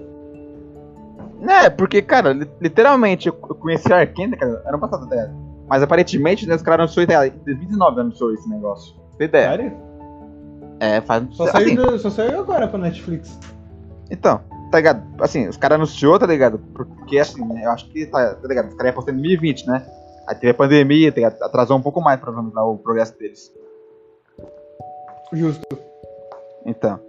É, 1.48 1.70
porque, 1.70 2.02
cara, 2.02 2.34
li- 2.34 2.50
literalmente, 2.62 3.28
eu 3.28 3.34
conheci 3.34 3.92
a 3.92 3.98
Arcane, 3.98 4.38
cara, 4.38 4.62
ano 4.66 4.80
passado, 4.80 5.10
ligado? 5.10 5.34
Mas 5.68 5.82
aparentemente, 5.82 6.48
né, 6.48 6.56
os 6.56 6.62
caras 6.62 6.82
anunciou? 6.84 7.04
Em 7.04 7.08
2019 7.46 8.00
anunciou 8.02 8.34
esse 8.34 8.48
negócio. 8.50 8.96
Você 9.12 9.18
tem 9.18 9.28
ideia? 9.28 9.50
Sério? 9.50 9.74
É, 10.80 11.02
faz. 11.02 11.24
Só, 11.32 11.44
assim, 11.46 11.52
saiu, 11.52 11.76
do- 11.76 12.00
só 12.00 12.10
saiu 12.10 12.40
agora 12.40 12.68
pra 12.68 12.78
Netflix. 12.80 13.40
Então, 14.12 14.40
tá 14.70 14.78
ligado? 14.78 15.04
Assim, 15.20 15.48
os 15.48 15.58
caras 15.58 15.76
anunciou, 15.78 16.20
tá 16.20 16.28
ligado? 16.28 16.60
Porque 16.76 17.18
assim, 17.18 17.44
né, 17.46 17.66
eu 17.66 17.72
acho 17.72 17.90
que, 17.90 18.06
tá, 18.06 18.36
tá 18.36 18.48
ligado? 18.48 18.68
Os 18.68 18.74
caras 18.76 18.92
iam 18.92 18.96
postar 18.96 19.12
em 19.12 19.16
2020, 19.16 19.68
né? 19.68 19.84
Aí 20.28 20.36
teve 20.36 20.52
a 20.52 20.54
pandemia, 20.54 21.12
tá 21.12 21.16
ligado? 21.16 21.42
Atrasou 21.42 21.78
um 21.78 21.82
pouco 21.82 22.00
mais, 22.02 22.20
provavelmente, 22.20 22.56
o 22.58 22.78
progresso 22.78 23.18
deles. 23.18 23.52
Justo. 25.34 25.78
Então. 26.66 27.00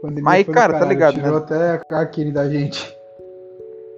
Pandemia 0.00 0.22
Mas, 0.24 0.46
do 0.46 0.52
cara, 0.52 0.78
tá 0.78 0.84
ligado, 0.84 1.14
Tirou 1.14 1.38
até 1.38 1.80
a 1.90 1.98
Arcane 1.98 2.32
da 2.32 2.48
gente. 2.48 2.96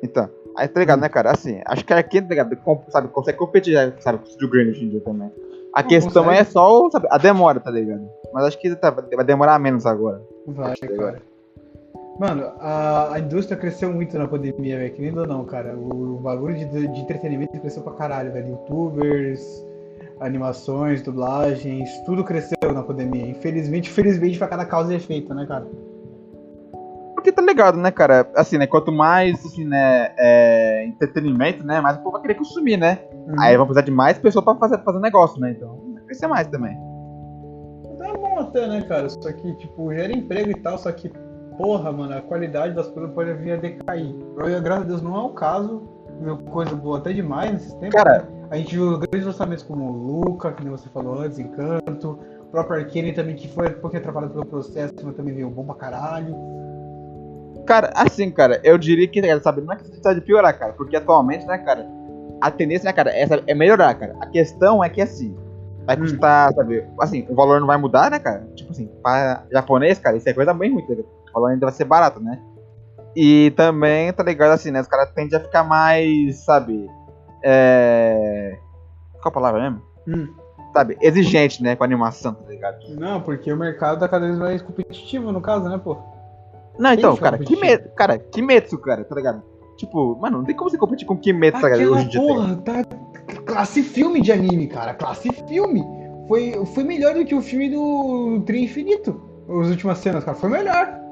Então. 0.03 0.29
Aí, 0.57 0.69
tá 0.69 0.79
ligado, 0.81 1.01
né, 1.01 1.09
cara? 1.09 1.31
Assim, 1.33 1.61
acho 1.67 1.85
que 1.85 1.93
a 1.93 1.97
Arkane, 1.97 2.23
tá 2.29 2.29
ligado? 2.29 2.57
Sabe, 2.89 3.09
consegue 3.09 3.39
competir, 3.39 3.75
sabe, 4.01 4.19
com 4.19 4.25
o 4.25 4.29
Studio 4.29 4.51
Grande 4.51 4.71
hoje 4.71 4.85
em 4.85 4.89
dia 4.91 5.01
também. 5.01 5.33
A 5.73 5.83
Não, 5.83 5.89
questão 5.89 6.25
consegue. 6.25 6.41
é 6.41 6.45
só, 6.45 6.91
sabe, 6.91 7.09
a 7.11 7.19
demora, 7.19 7.59
tá 7.59 7.71
ligado? 7.71 8.09
Mas 8.33 8.45
acho 8.45 8.61
que 8.61 8.75
tá- 8.77 8.91
vai 8.91 9.25
demorar 9.25 9.59
menos 9.59 9.87
agora. 9.87 10.23
Vai, 10.47 10.73
Acho 10.73 10.83
que 10.83 10.89
cara. 10.89 11.21
Mano, 12.21 12.53
a, 12.61 13.15
a 13.15 13.19
indústria 13.19 13.57
cresceu 13.57 13.93
muito 13.93 14.17
na 14.17 14.29
pandemia, 14.29 14.79
velho. 14.79 14.95
Querendo 14.95 15.23
ou 15.23 15.27
não, 15.27 15.45
cara. 15.45 15.75
O, 15.75 16.15
o 16.15 16.21
bagulho 16.21 16.55
de, 16.55 16.65
de 16.87 17.01
entretenimento 17.01 17.59
cresceu 17.59 17.83
pra 17.83 17.95
caralho, 17.95 18.33
velho. 18.33 18.51
Youtubers, 18.51 19.43
animações, 20.21 21.03
dublagens, 21.03 21.91
tudo 22.05 22.25
cresceu 22.25 22.73
na 22.73 22.83
pandemia. 22.83 23.29
Infelizmente, 23.29 23.91
felizmente 23.91 24.39
pra 24.39 24.49
cada 24.49 24.65
causa 24.65 24.93
e 24.93 24.97
efeito, 24.97 25.35
né, 25.35 25.47
cara? 25.47 25.67
Porque 27.15 27.33
tá 27.33 27.41
ligado, 27.41 27.79
né, 27.79 27.91
cara? 27.91 28.31
Assim, 28.37 28.59
né? 28.59 28.67
Quanto 28.67 28.93
mais, 28.93 29.45
assim, 29.47 29.65
né, 29.65 30.13
é, 30.19 30.85
entretenimento, 30.87 31.65
né? 31.65 31.81
Mais 31.81 31.97
o 31.97 32.01
povo 32.01 32.13
vai 32.13 32.23
querer 32.23 32.35
consumir, 32.35 32.77
né? 32.77 32.99
Uhum. 33.13 33.41
Aí 33.41 33.57
vão 33.57 33.65
precisar 33.67 33.85
de 33.87 33.91
mais 33.91 34.19
pessoas 34.19 34.45
pra 34.45 34.55
fazer, 34.57 34.79
fazer 34.85 35.01
negócio, 35.01 35.41
né? 35.41 35.53
Então, 35.53 35.81
vai 35.95 36.03
crescer 36.05 36.27
mais 36.27 36.47
também. 36.49 36.77
Tá 37.99 38.13
bom 38.13 38.41
até, 38.41 38.67
né, 38.67 38.83
cara? 38.83 39.09
Só 39.09 39.33
que, 39.33 39.55
tipo, 39.55 39.95
gera 39.95 40.13
emprego 40.13 40.51
e 40.51 40.61
tal, 40.61 40.77
só 40.77 40.93
que, 40.93 41.11
porra, 41.57 41.91
mano, 41.91 42.15
a 42.15 42.21
qualidade 42.21 42.75
das 42.75 42.89
coisas 42.89 43.15
pode 43.15 43.33
vir 43.35 43.53
a 43.53 43.57
decair. 43.57 44.15
Eu, 44.37 44.63
graças 44.63 44.85
a 44.85 44.89
Deus, 44.89 45.01
não 45.01 45.17
é 45.17 45.23
o 45.23 45.31
caso. 45.31 45.94
Viu 46.21 46.37
coisa 46.39 46.75
boa 46.77 46.99
até 46.99 47.13
demais 47.13 47.53
nesses 47.53 47.75
tempos. 47.75 47.95
Cara, 48.03 48.27
A 48.51 48.57
gente 48.57 48.75
viu 48.77 48.99
grandes 48.99 49.27
lançamentos 49.27 49.65
como 49.65 49.91
Luca, 49.91 50.53
que 50.53 50.63
nem 50.63 50.71
você 50.71 50.89
falou 50.91 51.19
antes, 51.21 51.39
Encanto, 51.39 52.19
o 52.41 52.45
próprio 52.51 52.81
Arcane 52.81 53.13
também, 53.13 53.35
que 53.35 53.49
foi 53.49 53.69
um 53.69 53.81
pouquinho 53.81 54.01
atrapalhado 54.01 54.33
pelo 54.33 54.47
processo, 54.47 54.95
mas 55.03 55.17
também 55.17 55.35
veio 55.35 55.51
bom 55.51 55.65
pra 55.65 55.75
caralho. 55.75 56.35
cara, 57.67 57.91
assim, 57.97 58.31
cara, 58.31 58.61
eu 58.63 58.77
diria 58.79 59.09
que, 59.09 59.41
sabe, 59.41 59.63
não 59.63 59.73
é 59.73 59.77
questão 59.77 60.15
de 60.15 60.21
piorar, 60.21 60.57
cara, 60.59 60.73
porque 60.75 60.97
atualmente, 60.97 61.47
né, 61.47 61.59
cara, 61.59 61.87
a 62.41 62.51
tendência, 62.51 62.85
né, 62.87 62.93
cara, 62.93 63.11
é, 63.11 63.27
sabe, 63.27 63.43
é 63.47 63.55
melhorar, 63.55 63.95
cara. 63.95 64.15
A 64.21 64.27
questão 64.27 64.85
é 64.85 64.89
que, 64.91 65.01
assim, 65.01 65.35
vai 65.87 65.97
Hum. 65.97 66.01
custar, 66.01 66.53
sabe, 66.53 66.85
assim, 67.01 67.27
o 67.29 67.35
valor 67.35 67.59
não 67.61 67.67
vai 67.67 67.79
mudar, 67.79 68.11
né, 68.11 68.19
cara? 68.19 68.47
Tipo 68.55 68.71
assim, 68.73 68.89
pra 69.03 69.45
japonês, 69.51 69.99
cara, 69.99 70.17
isso 70.17 70.29
é 70.29 70.33
coisa 70.35 70.53
bem 70.55 70.73
ruim, 70.73 70.87
tá? 70.87 70.93
O 70.93 71.33
valor 71.33 71.49
ainda 71.53 71.67
vai 71.67 71.75
ser 71.75 71.85
barato, 71.85 72.21
né? 72.21 72.39
E 73.17 73.53
também, 73.57 74.13
tá 74.13 74.23
ligado, 74.23 74.53
assim, 74.53 74.71
né, 74.71 74.81
os 74.81 74.89
caras 74.89 75.11
tendem 75.13 75.39
a 75.39 75.41
ficar 75.41 75.63
mais, 75.63 76.45
sabe, 76.45 76.89
é... 77.43 78.59
Qual 79.13 79.27
a 79.27 79.31
palavra 79.31 79.61
mesmo? 79.63 79.83
Hum. 80.09 80.29
Sabe, 80.73 80.97
exigente, 81.01 81.63
né, 81.63 81.77
com 81.77 81.85
a 81.85 81.87
animação, 81.87 82.35
tá 82.35 82.49
ligado? 82.49 82.79
Não, 82.99 83.21
porque 83.21 83.53
o 83.53 83.57
mercado 83.57 84.01
tá 84.01 84.09
cada 84.09 84.27
vez 84.27 84.39
mais 84.39 84.61
competitivo, 84.61 85.31
no 85.31 85.41
caso, 85.41 85.69
né, 85.69 85.79
pô? 85.79 85.97
Não, 86.79 86.93
então, 86.93 87.13
Isso, 87.13 87.23
cara, 87.23 87.39
competitivo. 87.39 87.61
Kimetsu, 87.61 87.95
cara, 87.95 88.19
Kimetsu, 88.19 88.79
cara, 88.79 89.05
tá 89.05 89.15
ligado? 89.15 89.43
Tipo, 89.77 90.17
mano, 90.21 90.39
não 90.39 90.45
tem 90.45 90.57
como 90.57 90.71
você 90.71 90.79
competir 90.79 91.07
com 91.07 91.17
Kimetsu, 91.17 91.61
tá 91.61 91.69
ligado? 91.69 91.81
Aquela 91.81 91.97
Hoje 91.97 92.07
em 92.07 92.09
dia 92.09 92.21
tem. 92.21 92.29
porra, 92.29 92.57
tá 92.57 92.85
classe 93.47 93.83
filme 93.83 94.21
de 94.21 94.33
anime, 94.33 94.67
cara, 94.67 94.95
classe 94.95 95.31
filme. 95.47 95.85
Foi, 96.27 96.53
foi 96.75 96.85
melhor 96.85 97.15
do 97.15 97.25
que 97.25 97.35
o 97.35 97.43
filme 97.43 97.69
do 97.71 98.43
Tri 98.47 98.65
Infinito. 98.65 99.21
As 99.49 99.69
últimas 99.69 99.99
cenas, 99.99 100.25
cara, 100.25 100.37
foi 100.37 100.49
melhor. 100.49 101.04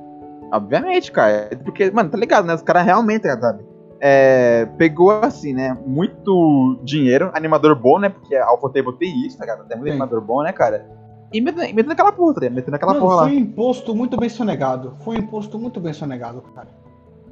Obviamente, 0.53 1.11
cara. 1.11 1.51
Porque, 1.65 1.91
mano, 1.91 2.11
tá 2.11 2.19
ligado, 2.19 2.47
né? 2.47 2.55
Os 2.55 2.63
caras 2.63 2.85
realmente, 2.85 3.23
tá 3.23 3.31
ligado, 3.31 3.41
sabe? 3.41 3.73
é, 4.05 4.67
pegou 4.77 5.13
assim, 5.13 5.53
né? 5.53 5.79
Muito 5.87 6.81
dinheiro, 6.83 7.31
animador 7.35 7.77
bom, 7.77 8.01
né? 8.01 8.09
Porque 8.09 8.35
a 8.35 8.49
Alphotable 8.49 8.97
tem 8.97 9.25
isso, 9.25 9.39
tá 9.39 9.45
ligado? 9.45 9.65
Tem 9.69 9.77
muito 9.77 9.91
Sim. 9.91 9.93
animador 9.93 10.21
bom, 10.21 10.43
né, 10.43 10.53
cara? 10.53 10.85
E 11.33 11.41
metendo, 11.41 11.73
metendo 11.73 11.93
aquela 11.93 12.11
porra, 12.11 12.35
tá 12.35 12.41
ligado? 12.41 12.57
Metendo 12.57 12.75
aquela 12.75 12.95
Mano, 12.95 13.05
porra 13.05 13.15
lá. 13.15 13.23
foi 13.23 13.37
um 13.37 13.39
imposto 13.39 13.95
muito 13.95 14.17
bem 14.17 14.29
sonegado. 14.29 14.97
Foi 15.05 15.15
um 15.15 15.19
imposto 15.21 15.57
muito 15.57 15.79
bem 15.79 15.93
sonegado, 15.93 16.43
cara. 16.53 16.67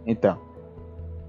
Então. 0.07 0.39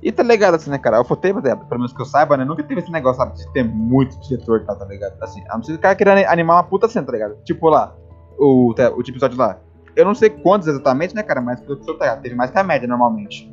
E 0.03 0.11
tá 0.11 0.21
ligado 0.21 0.55
assim, 0.55 0.69
né, 0.69 0.77
cara? 0.77 0.97
A 0.97 0.99
Alphotable, 0.99 1.41
tá 1.41 1.49
ligado? 1.49 1.67
pelo 1.67 1.79
menos 1.79 1.91
que 1.91 2.01
eu 2.03 2.05
saiba, 2.05 2.37
né? 2.37 2.45
Nunca 2.45 2.61
teve 2.61 2.81
esse 2.81 2.91
negócio, 2.91 3.23
sabe? 3.23 3.35
De 3.35 3.51
ter 3.51 3.63
muito 3.63 4.19
diretor, 4.21 4.63
tá, 4.63 4.75
tá 4.75 4.85
ligado? 4.85 5.15
Assim, 5.23 5.43
a 5.49 5.57
não 5.57 5.63
ser 5.63 5.71
que 5.71 5.79
o 5.79 5.81
cara 5.81 5.95
queira 5.95 6.31
animar 6.31 6.57
uma 6.57 6.63
puta 6.63 6.87
cena, 6.87 7.07
tá 7.07 7.13
ligado? 7.13 7.37
Tipo 7.43 7.67
lá, 7.67 7.95
o, 8.37 8.75
tá, 8.75 8.91
o 8.91 9.01
tipo 9.01 9.17
episódio 9.17 9.39
lá. 9.39 9.57
Eu 9.95 10.05
não 10.05 10.15
sei 10.15 10.29
quantos 10.29 10.67
exatamente, 10.67 11.15
né, 11.15 11.23
cara? 11.23 11.41
Mas 11.41 11.59
pelo 11.59 11.77
que 11.77 11.89
eu 11.89 11.97
tá 11.97 12.05
ligado? 12.05 12.21
Teve 12.21 12.35
mais 12.35 12.51
que 12.51 12.57
a 12.57 12.63
média 12.63 12.87
normalmente. 12.87 13.51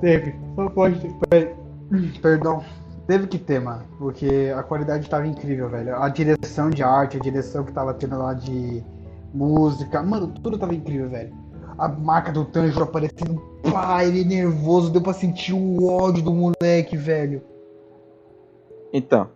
Teve. 0.00 0.34
Só 0.54 0.68
pode 0.70 1.00
Perdão. 2.20 2.62
Teve 3.06 3.26
que 3.26 3.38
ter, 3.38 3.60
mano. 3.60 3.82
Porque 3.98 4.52
a 4.56 4.62
qualidade 4.62 5.08
tava 5.08 5.26
incrível, 5.26 5.68
velho. 5.68 5.96
A 5.96 6.08
direção 6.08 6.70
de 6.70 6.82
arte, 6.82 7.16
a 7.16 7.20
direção 7.20 7.64
que 7.64 7.72
tava 7.72 7.92
tendo 7.94 8.18
lá 8.18 8.32
de 8.34 8.82
música. 9.34 10.02
Mano, 10.02 10.28
tudo 10.28 10.58
tava 10.58 10.74
incrível, 10.74 11.10
velho. 11.10 11.32
A 11.78 11.88
marca 11.88 12.32
do 12.32 12.44
Tanjiro 12.44 12.84
aparecendo. 12.84 13.40
Pá, 13.72 14.04
ele 14.04 14.24
nervoso. 14.24 14.90
Deu 14.92 15.02
pra 15.02 15.12
sentir 15.12 15.52
o 15.52 15.86
ódio 15.86 16.22
do 16.22 16.32
moleque, 16.32 16.96
velho. 16.96 17.42
Então. 18.92 19.30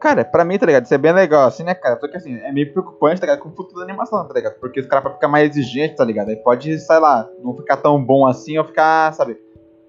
Cara, 0.00 0.24
pra 0.24 0.44
mim, 0.44 0.58
tá 0.58 0.66
ligado? 0.66 0.84
Isso 0.84 0.94
é 0.94 0.98
bem 0.98 1.12
legal, 1.12 1.46
assim, 1.46 1.64
né, 1.64 1.74
cara? 1.74 1.98
Só 2.00 2.06
que 2.08 2.16
assim, 2.16 2.36
é 2.36 2.52
meio 2.52 2.72
preocupante, 2.72 3.20
tá 3.20 3.26
ligado? 3.26 3.40
Com 3.42 3.48
o 3.48 3.52
futuro 3.56 3.78
da 3.80 3.84
animação, 3.84 4.26
tá 4.26 4.32
ligado? 4.34 4.54
Porque 4.60 4.80
os 4.80 4.86
caras 4.86 5.02
podem 5.02 5.16
ficar 5.16 5.28
mais 5.28 5.50
exigentes, 5.50 5.96
tá 5.96 6.04
ligado? 6.04 6.28
Aí 6.28 6.36
pode, 6.36 6.78
sei 6.78 6.98
lá, 6.98 7.28
não 7.42 7.54
ficar 7.56 7.78
tão 7.78 8.02
bom 8.02 8.26
assim 8.26 8.56
ou 8.58 8.64
ficar, 8.64 9.12
sabe, 9.14 9.36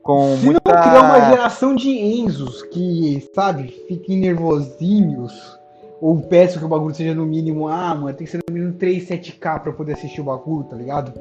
com 0.01 0.35
Se 0.37 0.45
muita. 0.45 0.61
não 0.65 0.81
criar 0.81 1.01
uma 1.01 1.29
geração 1.29 1.75
de 1.75 1.89
Enzos 1.89 2.63
que, 2.63 3.29
sabe, 3.35 3.67
fiquem 3.87 4.17
nervosinhos. 4.19 5.57
Ou 6.01 6.17
peço 6.21 6.57
que 6.59 6.65
o 6.65 6.69
bagulho 6.69 6.95
seja 6.95 7.13
no 7.13 7.25
mínimo, 7.25 7.67
ah, 7.67 7.93
mano, 7.93 8.13
tem 8.13 8.25
que 8.25 8.31
ser 8.31 8.39
no 8.47 8.53
mínimo 8.53 8.73
3, 8.73 9.05
7K 9.05 9.59
pra 9.59 9.73
poder 9.73 9.93
assistir 9.93 10.21
o 10.21 10.23
bagulho, 10.23 10.63
tá 10.63 10.75
ligado? 10.77 11.11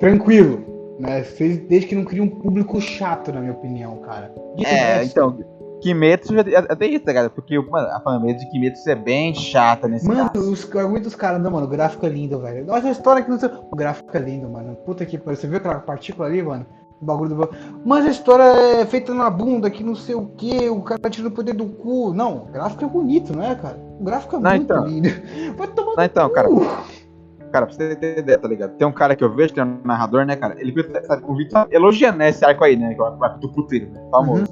Tranquilo, 0.00 0.96
né? 0.98 1.24
Desde 1.68 1.86
que 1.86 1.94
não 1.94 2.04
crie 2.04 2.20
um 2.20 2.28
público 2.28 2.80
chato, 2.80 3.32
na 3.32 3.40
minha 3.40 3.52
opinião, 3.52 3.98
cara. 3.98 4.32
De 4.56 4.66
É, 4.66 4.96
resto, 4.96 5.10
então, 5.12 5.38
Kimetsu 5.86 6.34
já 6.34 6.40
até 6.68 6.86
isso, 6.86 7.04
tá 7.04 7.12
ligado? 7.12 7.30
Porque, 7.30 7.56
mano, 7.60 7.86
a 7.88 8.00
fanbase 8.00 8.40
de 8.40 8.50
Kimetsu 8.50 8.90
é 8.90 8.94
bem 8.96 9.32
chata 9.32 9.86
nesse 9.86 10.06
Mano, 10.08 10.30
caso. 10.32 10.52
os 10.52 10.66
dos 11.00 11.14
caras, 11.14 11.40
não, 11.40 11.50
mano, 11.52 11.66
o 11.66 11.70
gráfico 11.70 12.04
é 12.04 12.08
lindo, 12.08 12.40
velho. 12.40 12.66
Nossa, 12.66 12.88
a 12.88 12.90
história 12.90 13.22
que 13.22 13.30
não 13.30 13.38
sei. 13.38 13.48
O 13.70 13.76
gráfico 13.76 14.16
é 14.16 14.20
lindo, 14.20 14.48
mano. 14.48 14.74
Puta 14.84 15.06
que 15.06 15.16
pariu. 15.16 15.38
Você 15.38 15.46
viu 15.46 15.58
aquela 15.58 15.76
partícula 15.78 16.26
ali, 16.26 16.42
mano? 16.42 16.66
O 17.00 17.04
bagulho 17.04 17.36
do. 17.36 17.50
Mas 17.84 18.04
a 18.04 18.10
história 18.10 18.42
é 18.80 18.86
feita 18.86 19.14
na 19.14 19.30
bunda, 19.30 19.70
que 19.70 19.84
não 19.84 19.94
sei 19.94 20.14
o 20.16 20.26
que, 20.26 20.68
o 20.68 20.82
cara 20.82 21.08
tira 21.08 21.28
o 21.28 21.30
poder 21.30 21.52
do 21.54 21.66
cu. 21.66 22.12
Não, 22.12 22.38
o 22.38 22.44
gráfico 22.46 22.84
é 22.84 22.88
bonito, 22.88 23.32
não 23.36 23.44
é, 23.44 23.54
cara? 23.54 23.78
O 24.00 24.04
gráfico 24.04 24.36
é 24.36 24.38
Não, 24.40 24.50
muito 24.50 24.64
então. 24.64 24.86
lindo. 24.86 25.08
Vai 25.56 25.68
tomar 25.68 25.94
Não, 25.96 26.04
então, 26.04 26.28
no 26.28 26.34
cara, 26.34 26.48
cu. 26.48 26.66
cara, 27.52 27.66
pra 27.66 27.74
você 27.74 27.94
ter 27.94 28.18
ideia, 28.18 28.38
tá 28.38 28.48
ligado? 28.48 28.72
Tem 28.76 28.86
um 28.86 28.92
cara 28.92 29.14
que 29.14 29.22
eu 29.22 29.32
vejo, 29.32 29.54
que 29.54 29.60
é 29.60 29.64
um 29.64 29.78
narrador, 29.84 30.24
né, 30.24 30.34
cara? 30.36 30.56
Ele 30.58 30.74
sabe, 31.06 31.22
vídeo 31.34 31.50
só 31.52 31.66
elogiando, 31.70 32.18
né, 32.18 32.30
esse 32.30 32.44
arco 32.44 32.64
aí, 32.64 32.76
né? 32.76 32.92
Que 32.94 33.00
é 33.00 33.04
o 33.04 33.22
arco 33.22 33.38
do 33.38 33.52
puteiro, 33.52 33.88
né? 33.92 34.00
Famoso. 34.10 34.46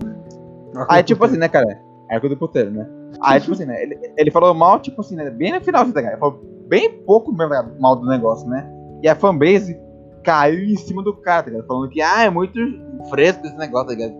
Aí, 0.89 1.03
tipo 1.03 1.25
assim, 1.25 1.37
né, 1.37 1.49
cara? 1.49 1.81
Arco 2.11 2.29
do 2.29 2.37
puteiro, 2.37 2.70
né? 2.70 2.87
Aí, 3.20 3.41
tipo 3.41 3.53
assim, 3.53 3.64
né? 3.64 3.83
Ele, 3.83 3.99
ele 4.16 4.31
falou 4.31 4.53
mal, 4.55 4.79
tipo 4.81 5.01
assim, 5.01 5.16
né? 5.16 5.31
Bem 5.31 5.53
no 5.53 5.61
final, 5.61 5.83
assim, 5.83 5.93
tá? 5.93 6.01
Ele 6.01 6.16
falou 6.16 6.41
bem 6.68 6.91
pouco 7.05 7.33
mesmo, 7.33 7.53
ligado? 7.53 7.81
mal 7.81 7.97
do 7.97 8.07
negócio, 8.07 8.49
né? 8.49 8.68
E 9.03 9.09
a 9.09 9.14
fanbase 9.14 9.79
caiu 10.22 10.64
em 10.64 10.77
cima 10.77 11.03
do 11.03 11.14
cara, 11.14 11.45
tá 11.45 11.51
ligado? 11.51 11.66
Falando 11.66 11.91
que, 11.91 12.01
ah, 12.01 12.22
é 12.22 12.31
muito 12.31 12.59
fresco 13.11 13.47
esse 13.47 13.57
negócio, 13.57 13.89
tá 13.89 13.95
ligado? 13.95 14.14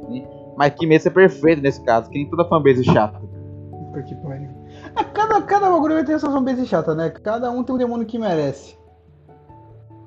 Mas 0.57 0.71
que 0.71 0.81
Kimetsu 0.81 1.09
é 1.09 1.11
perfeito 1.11 1.63
nesse 1.63 1.83
caso, 1.83 2.09
que 2.09 2.19
nem 2.19 2.29
toda 2.29 2.45
fanbase 2.45 2.85
chata. 2.85 3.19
Puta 3.19 4.03
que 4.03 4.15
pariu. 4.17 4.51
É, 4.97 5.05
Cada, 5.05 5.43
cada 5.43 5.71
bagulho 5.71 5.95
vai 5.95 6.05
ter 6.05 6.19
sua 6.19 6.31
fanbase 6.31 6.67
chata, 6.67 6.95
né? 6.95 7.11
Cada 7.11 7.51
um 7.51 7.65
tem 7.65 7.75
um 7.75 7.79
demônio 7.79 8.07
que 8.07 8.19
merece. 8.19 8.77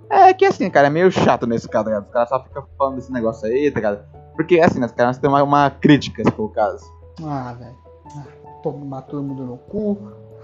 É 0.10 0.34
que 0.34 0.46
assim, 0.46 0.70
cara, 0.70 0.88
é 0.88 0.90
meio 0.90 1.12
chato 1.12 1.46
nesse 1.46 1.68
caso, 1.68 1.86
tá 1.86 1.90
ligado? 1.92 2.06
Os 2.06 2.14
caras 2.14 2.30
só 2.30 2.42
ficam 2.42 2.66
falando 2.78 2.96
desse 2.96 3.12
negócio 3.12 3.46
aí, 3.48 3.70
tá 3.70 3.76
ligado? 3.76 4.17
Porque, 4.38 4.60
assim, 4.60 4.80
né, 4.80 4.86
os 4.86 4.92
caras 4.92 5.18
têm 5.18 5.30
uma, 5.30 5.42
uma 5.44 5.70
crítica, 5.70 6.24
se 6.24 6.32
for 6.32 6.46
o 6.46 6.50
caso. 6.50 6.86
Ah, 7.26 7.54
velho. 7.60 7.76
Ah, 8.16 8.24
Tomar 8.62 9.02
todo 9.02 9.24
mundo 9.24 9.44
no 9.44 9.58
cu. 9.58 9.98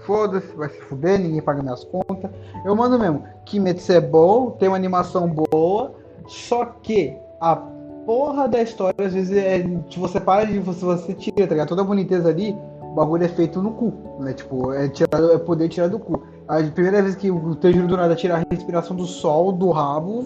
Foda-se, 0.04 0.54
vai 0.54 0.68
se 0.68 0.80
fuder, 0.82 1.18
ninguém 1.18 1.40
paga 1.40 1.62
minhas 1.62 1.84
contas. 1.84 2.30
Eu 2.64 2.74
mando 2.76 2.98
mesmo. 2.98 3.24
Kimetsu 3.46 3.92
é 3.92 4.00
bom, 4.00 4.50
tem 4.50 4.68
uma 4.68 4.76
animação 4.76 5.28
boa, 5.28 5.94
só 6.26 6.66
que 6.66 7.16
a 7.40 7.56
porra 8.04 8.48
da 8.48 8.60
história, 8.60 9.06
às 9.06 9.14
vezes, 9.14 9.34
é. 9.34 9.62
Se 9.88 9.98
você 9.98 10.20
para 10.20 10.44
de. 10.44 10.62
Se 10.74 10.84
você 10.84 11.14
tira, 11.14 11.46
tá 11.46 11.54
ligado? 11.54 11.68
Toda 11.68 11.82
a 11.82 11.84
boniteza 11.84 12.28
ali, 12.28 12.54
o 12.82 12.94
bagulho 12.94 13.24
é 13.24 13.28
feito 13.28 13.62
no 13.62 13.72
cu. 13.72 13.94
Né? 14.18 14.34
Tipo, 14.34 14.72
é, 14.72 14.88
tirado, 14.88 15.32
é 15.32 15.38
poder 15.38 15.68
tirar 15.68 15.88
do 15.88 15.98
cu. 15.98 16.22
A 16.48 16.62
primeira 16.62 17.00
vez 17.00 17.14
que 17.14 17.30
o 17.30 17.54
Tanjiro 17.54 17.86
do 17.86 17.96
nada 17.96 18.14
tira 18.14 18.36
a 18.36 18.44
respiração 18.50 18.94
do 18.94 19.06
sol 19.06 19.52
do 19.52 19.70
rabo, 19.70 20.24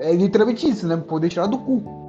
é 0.00 0.12
literalmente 0.12 0.68
isso, 0.68 0.88
né? 0.88 0.96
Poder 0.96 1.28
tirar 1.28 1.46
do 1.46 1.58
cu. 1.58 2.01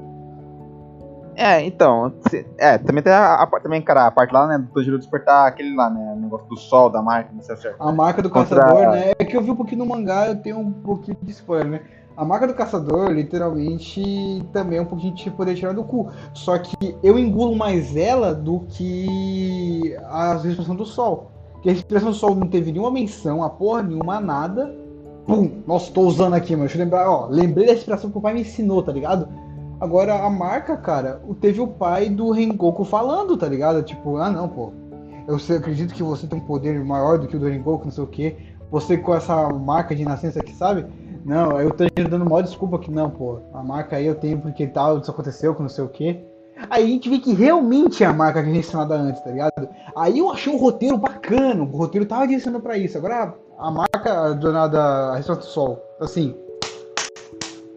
É, 1.36 1.66
então, 1.66 2.14
é, 2.58 2.78
também 2.78 3.04
tem 3.04 3.12
a, 3.12 3.36
a 3.36 3.48
parte- 3.48 3.64
também, 3.64 3.82
cara, 3.82 4.08
a 4.08 4.12
parte 4.12 4.32
lá, 4.34 4.48
né, 4.48 4.58
do 4.58 4.68
Tojiro 4.68 4.98
despertar 5.00 5.48
aquele 5.48 5.76
lá, 5.76 5.90
né, 5.90 6.14
o 6.16 6.20
negócio 6.20 6.48
do 6.48 6.56
sol, 6.58 6.90
da 6.90 7.02
marca, 7.02 7.30
não 7.34 7.42
sei 7.42 7.56
se 7.56 7.62
é 7.62 7.70
certo. 7.72 7.82
A 7.82 7.92
marca 7.92 8.22
do 8.22 8.30
Contra- 8.30 8.62
caçador, 8.62 8.92
né? 8.92 9.14
É 9.18 9.26
que 9.26 9.36
eu 9.36 9.42
vi 9.42 9.50
um 9.52 9.56
pouquinho 9.56 9.80
no 9.80 9.86
mangá, 9.86 10.28
eu 10.28 10.36
tenho 10.36 10.60
um 10.60 10.72
pouquinho 10.72 11.18
de 11.22 11.32
spoiler, 11.32 11.68
né? 11.68 11.82
A 12.16 12.24
marca 12.24 12.46
do 12.46 12.54
caçador, 12.54 13.10
literalmente, 13.10 14.46
também 14.54 14.78
é 14.78 14.82
um 14.82 14.86
pouquinho 14.86 15.16
de 15.16 15.32
poder 15.32 15.56
tirar 15.56 15.74
do 15.74 15.84
cu. 15.84 16.12
Só 16.34 16.58
que 16.60 16.96
eu 17.02 17.18
engulo 17.18 17.56
mais 17.56 17.96
ela 17.96 18.36
do 18.36 18.60
que 18.70 19.96
a 20.06 20.34
respiração 20.36 20.76
do 20.76 20.86
sol. 20.86 21.32
Porque 21.54 21.70
a 21.70 21.74
respiração 21.74 22.12
do 22.12 22.16
sol 22.16 22.36
não 22.36 22.48
teve 22.48 22.72
nenhuma 22.72 22.92
menção, 22.92 23.44
a 23.44 23.50
porra 23.50 23.82
nenhuma, 23.82 24.20
nada. 24.22 24.76
Pum! 25.26 25.64
Nossa, 25.66 25.92
tô 25.92 26.02
usando 26.02 26.34
aqui, 26.36 26.52
mano. 26.52 26.66
Deixa 26.66 26.78
eu 26.78 26.84
lembrar, 26.84 27.10
ó. 27.10 27.28
Lembrei 27.30 27.66
da 27.66 27.74
respiração 27.74 28.12
que 28.12 28.18
o 28.18 28.22
pai 28.22 28.34
me 28.34 28.42
ensinou, 28.42 28.84
tá 28.84 28.92
ligado? 28.92 29.28
Agora, 29.84 30.16
a 30.16 30.30
marca, 30.30 30.78
cara, 30.78 31.22
teve 31.42 31.60
o 31.60 31.68
pai 31.68 32.08
do 32.08 32.32
Rengoku 32.32 32.86
falando, 32.86 33.36
tá 33.36 33.50
ligado? 33.50 33.84
Tipo, 33.84 34.16
ah, 34.16 34.32
não, 34.32 34.48
pô. 34.48 34.72
Eu 35.28 35.36
acredito 35.58 35.94
que 35.94 36.02
você 36.02 36.26
tem 36.26 36.40
um 36.40 36.46
poder 36.46 36.82
maior 36.86 37.20
do 37.20 37.28
que 37.28 37.36
o 37.36 37.40
do 37.40 37.50
Rengoku, 37.50 37.84
não 37.84 37.92
sei 37.92 38.04
o 38.06 38.08
quê. 38.08 38.38
Você 38.72 38.98
com 38.98 39.14
essa 39.14 39.50
marca 39.50 39.94
de 39.94 40.06
nascença 40.06 40.40
aqui, 40.40 40.54
sabe? 40.56 40.86
Não, 41.26 41.60
eu 41.60 41.70
tô 41.70 41.84
dando 42.10 42.24
maior 42.24 42.44
desculpa 42.44 42.80
que 42.80 42.90
não, 42.90 43.10
pô. 43.10 43.42
A 43.54 43.62
marca 43.62 43.98
aí 43.98 44.08
eu 44.08 44.16
tenho 44.16 44.40
porque 44.40 44.68
tal, 44.68 45.00
isso 45.00 45.12
aconteceu, 45.12 45.54
que 45.54 45.62
não 45.62 45.68
sei 45.68 45.84
o 45.84 45.90
quê. 45.90 46.24
Aí 46.70 46.86
a 46.86 46.88
gente 46.88 47.10
vê 47.10 47.20
que 47.20 47.34
realmente 47.34 48.06
é 48.06 48.08
a 48.08 48.14
marca 48.14 48.42
que 48.42 48.50
a 48.50 48.54
gente 48.54 48.66
ensinada 48.66 48.96
antes, 48.96 49.22
tá 49.22 49.32
ligado? 49.32 49.68
Aí 49.98 50.18
eu 50.18 50.32
achei 50.32 50.54
o 50.54 50.58
roteiro 50.58 50.98
bacana, 50.98 51.62
o 51.62 51.66
roteiro 51.66 52.08
tava 52.08 52.26
direcionando 52.26 52.64
pra 52.64 52.78
isso. 52.78 52.98
Agora 52.98 53.36
a 53.60 53.70
marca 53.70 54.34
do 54.34 54.50
nada, 54.54 54.80
a 55.12 55.18
Resposta 55.18 55.44
do 55.44 55.50
Sol, 55.50 55.78
assim. 56.00 56.34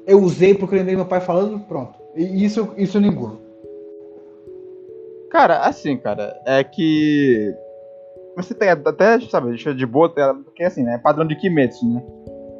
Eu 0.06 0.22
usei 0.22 0.54
porque 0.54 0.74
eu 0.74 0.78
lembrei 0.78 0.96
meu 0.96 1.06
pai 1.06 1.20
falando, 1.20 1.58
pronto. 1.60 1.94
E 2.14 2.44
isso, 2.44 2.72
isso 2.76 2.96
eu 2.96 3.00
não 3.00 3.08
engulo. 3.08 3.40
Cara, 5.30 5.60
assim, 5.60 5.96
cara, 5.96 6.40
é 6.46 6.62
que. 6.62 7.54
Você 8.36 8.54
tem 8.54 8.68
até, 8.68 9.18
sabe, 9.20 9.48
deixa 9.48 9.74
de 9.74 9.84
boa, 9.84 10.08
porque 10.44 10.62
assim, 10.62 10.82
né, 10.82 10.94
é 10.94 10.98
padrão 10.98 11.26
de 11.26 11.34
Kimetsu, 11.36 11.86
né? 11.86 12.02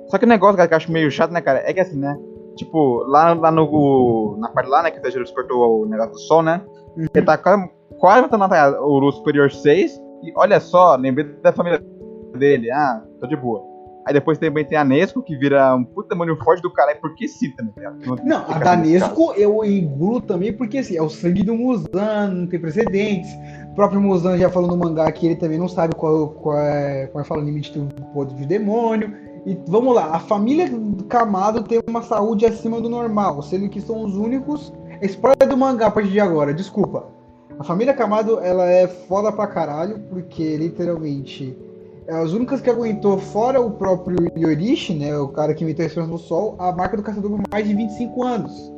Só 0.09 0.18
que 0.18 0.24
o 0.24 0.28
negócio, 0.28 0.57
cara, 0.57 0.68
que 0.68 0.74
eu 0.74 0.76
acho 0.76 0.92
meio 0.92 1.11
chato, 1.11 1.30
né, 1.30 1.40
cara, 1.40 1.62
é 1.64 1.72
que 1.72 1.80
assim, 1.80 1.99
né, 1.99 2.16
tipo, 2.57 3.05
lá, 3.09 3.34
lá 3.34 3.51
no. 3.51 4.36
Na 4.38 4.49
parte 4.49 4.68
lá, 4.68 4.82
né, 4.82 4.90
que 4.90 4.99
o 4.99 5.03
Tajiro 5.03 5.24
despertou 5.24 5.82
o 5.82 5.86
negócio 5.86 6.12
do 6.12 6.18
sol, 6.20 6.42
né? 6.42 6.62
Ele 6.97 7.24
tá 7.24 7.38
quase, 7.38 7.70
quase 7.99 8.22
matando 8.22 8.44
o 8.82 9.12
Superior 9.12 9.51
6, 9.53 10.01
e 10.22 10.32
olha 10.34 10.59
só, 10.59 10.97
lembrei 10.97 11.26
da 11.42 11.53
família 11.53 11.82
dele, 12.34 12.70
ah, 12.70 13.03
tô 13.20 13.26
de 13.26 13.36
boa. 13.36 13.76
Aí 14.07 14.12
depois 14.12 14.38
também 14.38 14.64
tem 14.64 14.78
a 14.78 14.84
Nesco, 14.84 15.20
que 15.20 15.36
vira 15.36 15.74
um 15.74 15.82
puta 15.82 16.11
demônio 16.11 16.36
forte 16.36 16.62
do 16.62 16.72
caralho, 16.72 17.00
porque 17.00 17.26
sim 17.26 17.50
também? 17.50 17.74
Não, 18.24 18.44
a 18.48 18.59
da. 18.59 18.76
Nesco 18.76 19.32
eu 19.32 19.64
engulo 19.64 20.20
também 20.20 20.52
porque 20.52 20.78
assim, 20.78 20.96
é 20.96 21.02
o 21.02 21.09
sangue 21.09 21.42
do 21.42 21.57
Muzan, 21.57 22.28
não 22.32 22.46
tem 22.46 22.61
precedentes. 22.61 23.28
O 23.72 23.74
próprio 23.74 24.00
Muzan 24.00 24.38
já 24.38 24.48
falou 24.48 24.70
no 24.70 24.76
mangá 24.76 25.11
que 25.11 25.26
ele 25.26 25.34
também 25.34 25.59
não 25.59 25.66
sabe 25.66 25.96
qual, 25.96 26.28
qual 26.28 26.57
é, 26.57 27.09
qual 27.09 27.20
é 27.20 27.24
fala, 27.24 27.42
o 27.42 27.44
limite 27.44 27.76
do 27.76 27.92
poder 28.12 28.36
de 28.36 28.46
demônio. 28.46 29.12
E 29.44 29.59
vamos 29.66 29.92
lá, 29.92 30.14
a 30.14 30.20
família 30.20 30.70
Kamado 31.09 31.64
tem 31.64 31.80
uma 31.88 32.02
saúde 32.02 32.46
acima 32.46 32.80
do 32.80 32.88
normal, 32.88 33.42
sendo 33.42 33.68
que 33.68 33.80
são 33.80 34.04
os 34.04 34.16
únicos. 34.16 34.72
Spoiler 35.02 35.48
do 35.48 35.57
mangá 35.57 35.88
a 35.88 35.90
partir 35.90 36.12
de 36.12 36.20
agora, 36.20 36.54
desculpa. 36.54 37.09
A 37.59 37.64
família 37.64 37.92
Kamado 37.92 38.38
ela 38.38 38.70
é 38.70 38.86
foda 38.86 39.32
pra 39.32 39.48
caralho, 39.48 39.98
porque 40.11 40.57
literalmente 40.57 41.59
é 41.59 41.76
as 42.09 42.32
únicas 42.32 42.61
que 42.61 42.70
aguentou, 42.70 43.18
fora 43.18 43.61
o 43.61 43.70
próprio 43.72 44.16
Yorishi, 44.36 44.94
né, 44.94 45.16
o 45.18 45.28
cara 45.28 45.54
que 45.54 45.64
inventou 45.64 45.82
a 45.82 45.86
Esperança 45.86 46.12
do 46.12 46.18
Sol, 46.18 46.54
a 46.59 46.70
marca 46.72 46.96
do 46.96 47.02
caçador 47.02 47.30
por 47.30 47.42
mais 47.50 47.66
de 47.66 47.74
25 47.74 48.22
anos. 48.22 48.72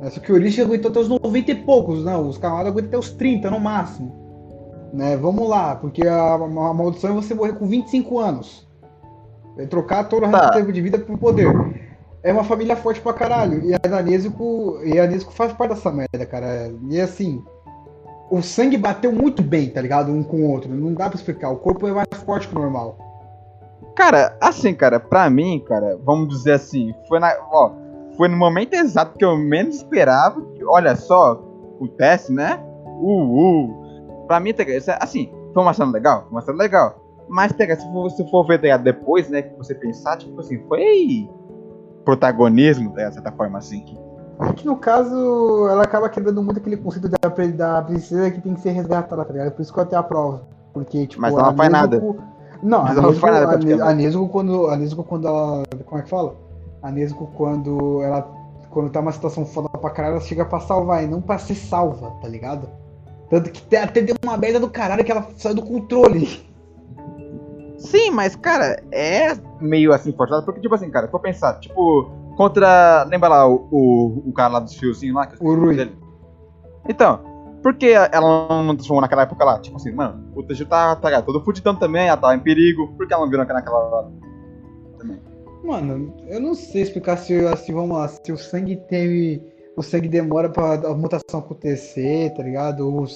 Né, 0.00 0.10
Só 0.10 0.20
que 0.20 0.32
o 0.32 0.36
Yorishi 0.36 0.62
aguentou 0.62 0.90
até 0.90 1.00
os 1.00 1.08
90 1.08 1.50
e 1.50 1.54
poucos, 1.54 2.04
não, 2.04 2.28
os 2.28 2.38
Kamado 2.38 2.68
aguentam 2.68 2.88
até 2.88 2.98
os 2.98 3.10
30 3.12 3.50
no 3.50 3.60
máximo. 3.60 4.24
Né, 4.92 5.16
vamos 5.16 5.48
lá, 5.48 5.74
porque 5.74 6.06
a, 6.06 6.34
a 6.34 6.38
maldição 6.74 7.10
é 7.10 7.14
você 7.14 7.34
morrer 7.34 7.54
com 7.54 7.66
25 7.66 8.18
anos. 8.18 8.66
É 9.58 9.66
trocar 9.66 10.08
todo 10.08 10.22
o 10.22 10.26
resto 10.26 10.40
Tá. 10.40 10.50
do 10.50 10.56
tempo 10.56 10.72
de 10.72 10.80
vida 10.80 10.98
por 10.98 11.18
poder. 11.18 11.52
é 12.22 12.32
uma 12.32 12.44
família 12.44 12.74
forte 12.76 13.00
pra 13.00 13.12
caralho. 13.12 13.62
E 13.64 13.74
a 13.74 14.02
Nezuko, 14.02 14.80
e 14.84 14.98
a 14.98 15.06
Nezuko 15.06 15.32
faz 15.32 15.52
parte 15.52 15.74
dessa 15.74 15.92
merda, 15.92 16.24
cara. 16.26 16.72
E 16.88 17.00
assim, 17.00 17.42
o 18.30 18.42
sangue 18.42 18.76
bateu 18.76 19.12
muito 19.12 19.42
bem, 19.42 19.68
tá 19.68 19.80
ligado? 19.80 20.10
Um 20.10 20.22
com 20.22 20.38
o 20.38 20.50
outro. 20.50 20.74
Não 20.74 20.94
dá 20.94 21.08
pra 21.08 21.16
explicar. 21.16 21.50
O 21.50 21.56
corpo 21.56 21.86
é 21.86 21.92
mais 21.92 22.08
forte 22.24 22.48
que 22.48 22.56
o 22.56 22.58
normal. 22.58 22.96
Cara, 23.94 24.36
assim, 24.40 24.74
cara, 24.74 24.98
pra 24.98 25.30
mim, 25.30 25.62
cara, 25.66 25.98
vamos 26.02 26.28
dizer 26.28 26.52
assim, 26.52 26.94
foi 27.08 27.20
na. 27.20 27.32
Ó, 27.50 27.72
foi 28.16 28.28
no 28.28 28.36
momento 28.36 28.74
exato 28.74 29.16
que 29.16 29.24
eu 29.24 29.36
menos 29.36 29.76
esperava. 29.76 30.40
Que, 30.54 30.64
olha 30.64 30.96
só, 30.96 31.42
teste, 31.96 32.32
né? 32.32 32.60
Uh, 32.84 33.66
uh. 33.66 34.26
Pra 34.26 34.40
mim, 34.40 34.52
tá, 34.52 34.64
assim, 35.00 35.30
foi 35.52 35.62
uma 35.62 35.74
cena 35.74 35.92
legal? 35.92 36.22
Foi 36.22 36.30
uma 36.30 36.40
cena 36.40 36.58
legal. 36.58 37.00
Mas, 37.28 37.52
tá, 37.52 37.64
se, 37.76 37.92
for, 37.92 38.10
se 38.10 38.30
for 38.30 38.46
ver 38.46 38.60
tá, 38.60 38.76
depois, 38.76 39.28
né, 39.28 39.42
que 39.42 39.56
você 39.56 39.74
pensar, 39.74 40.16
tipo 40.16 40.40
assim, 40.40 40.58
foi 40.66 41.28
protagonismo, 42.04 42.90
de 42.90 43.12
certa 43.12 43.32
forma, 43.32 43.58
assim. 43.58 43.80
Que 43.80 43.98
no 44.64 44.76
caso, 44.76 45.68
ela 45.68 45.84
acaba 45.84 46.08
quebrando 46.08 46.42
muito 46.42 46.58
aquele 46.58 46.76
conceito 46.76 47.08
da, 47.08 47.28
da 47.28 47.82
princesa 47.82 48.30
que 48.30 48.40
tem 48.40 48.54
que 48.54 48.60
ser 48.60 48.70
resgatada, 48.70 49.24
tá 49.24 49.32
ligado? 49.32 49.52
Por 49.52 49.62
isso 49.62 49.72
que 49.72 49.78
eu 49.78 49.82
até 49.82 49.96
aprovo. 49.96 50.40
Porque, 50.72 51.06
tipo, 51.06 51.22
Mas 51.22 51.32
ela 51.32 51.50
não 51.50 51.56
faz 51.56 51.70
nada. 51.70 52.02
Não, 52.62 52.82
Mas 52.82 52.98
a 52.98 53.02
Nezuko, 53.02 53.20
faz 53.20 53.34
nada, 53.34 53.84
a, 53.84 53.90
a 53.90 53.94
Nezuko 53.94 54.28
quando. 54.28 54.66
A 54.68 54.76
Nezuko 54.76 55.04
quando 55.04 55.28
ela. 55.28 55.62
Como 55.84 56.00
é 56.00 56.02
que 56.02 56.10
fala? 56.10 56.34
A 56.82 56.90
Nezuko 56.90 57.30
quando 57.36 58.02
ela. 58.02 58.28
Quando 58.70 58.90
tá 58.90 59.00
uma 59.00 59.12
situação 59.12 59.46
foda 59.46 59.68
pra 59.68 59.90
caralho, 59.90 60.14
ela 60.14 60.20
chega 60.20 60.44
pra 60.44 60.58
salvar 60.58 61.04
e 61.04 61.06
não 61.06 61.20
pra 61.20 61.38
ser 61.38 61.54
salva, 61.54 62.10
tá 62.20 62.26
ligado? 62.26 62.68
Tanto 63.30 63.50
que 63.50 63.76
até 63.76 64.00
deu 64.00 64.16
uma 64.24 64.36
merda 64.36 64.58
do 64.58 64.68
caralho 64.68 65.04
que 65.04 65.12
ela 65.12 65.28
saiu 65.36 65.54
do 65.54 65.62
controle. 65.62 66.44
Sim, 67.78 68.10
mas, 68.10 68.34
cara, 68.34 68.82
é 68.90 69.36
meio 69.60 69.92
assim 69.92 70.12
forçado, 70.12 70.44
porque, 70.44 70.60
tipo 70.60 70.74
assim, 70.74 70.90
cara, 70.90 71.06
se 71.06 71.12
for 71.12 71.20
pensar, 71.20 71.60
tipo, 71.60 72.10
contra. 72.36 73.04
Lembra 73.04 73.28
lá 73.28 73.48
o, 73.48 73.68
o, 73.70 74.28
o 74.28 74.32
cara 74.32 74.54
lá 74.54 74.60
dos 74.60 74.74
fiozinhos 74.74 75.16
lá? 75.16 75.28
o 75.40 75.54
Rui. 75.54 75.76
Dele? 75.76 75.96
Então, 76.88 77.20
por 77.62 77.74
que 77.74 77.92
ela 77.92 78.62
não 78.62 78.74
transformou 78.74 79.00
naquela 79.00 79.22
época 79.22 79.42
lá? 79.42 79.58
Tipo 79.58 79.76
assim, 79.76 79.90
mano, 79.90 80.22
o 80.36 80.42
Teju 80.42 80.66
tá, 80.66 80.94
tá 80.96 81.22
todo 81.22 81.42
fudidão 81.42 81.74
também, 81.74 82.08
ela 82.08 82.16
tava 82.16 82.34
em 82.34 82.40
perigo, 82.40 82.88
por 82.88 83.06
que 83.06 83.14
ela 83.14 83.22
não 83.22 83.30
virou 83.30 83.46
naquela 83.46 83.78
hora? 83.78 84.12
Também. 84.98 85.18
Mano, 85.64 86.14
eu 86.28 86.40
não 86.40 86.54
sei 86.54 86.82
explicar 86.82 87.16
se, 87.16 87.34
assim, 87.46 87.72
vamos 87.72 87.96
lá, 87.96 88.06
se 88.06 88.30
o 88.30 88.36
sangue 88.36 88.76
teve. 88.88 89.42
O 89.76 89.82
sangue 89.82 90.08
demora 90.08 90.50
pra 90.50 90.74
a 90.74 90.94
mutação 90.94 91.40
acontecer, 91.40 92.34
tá 92.34 92.42
ligado? 92.42 92.80
Ou, 92.86 93.06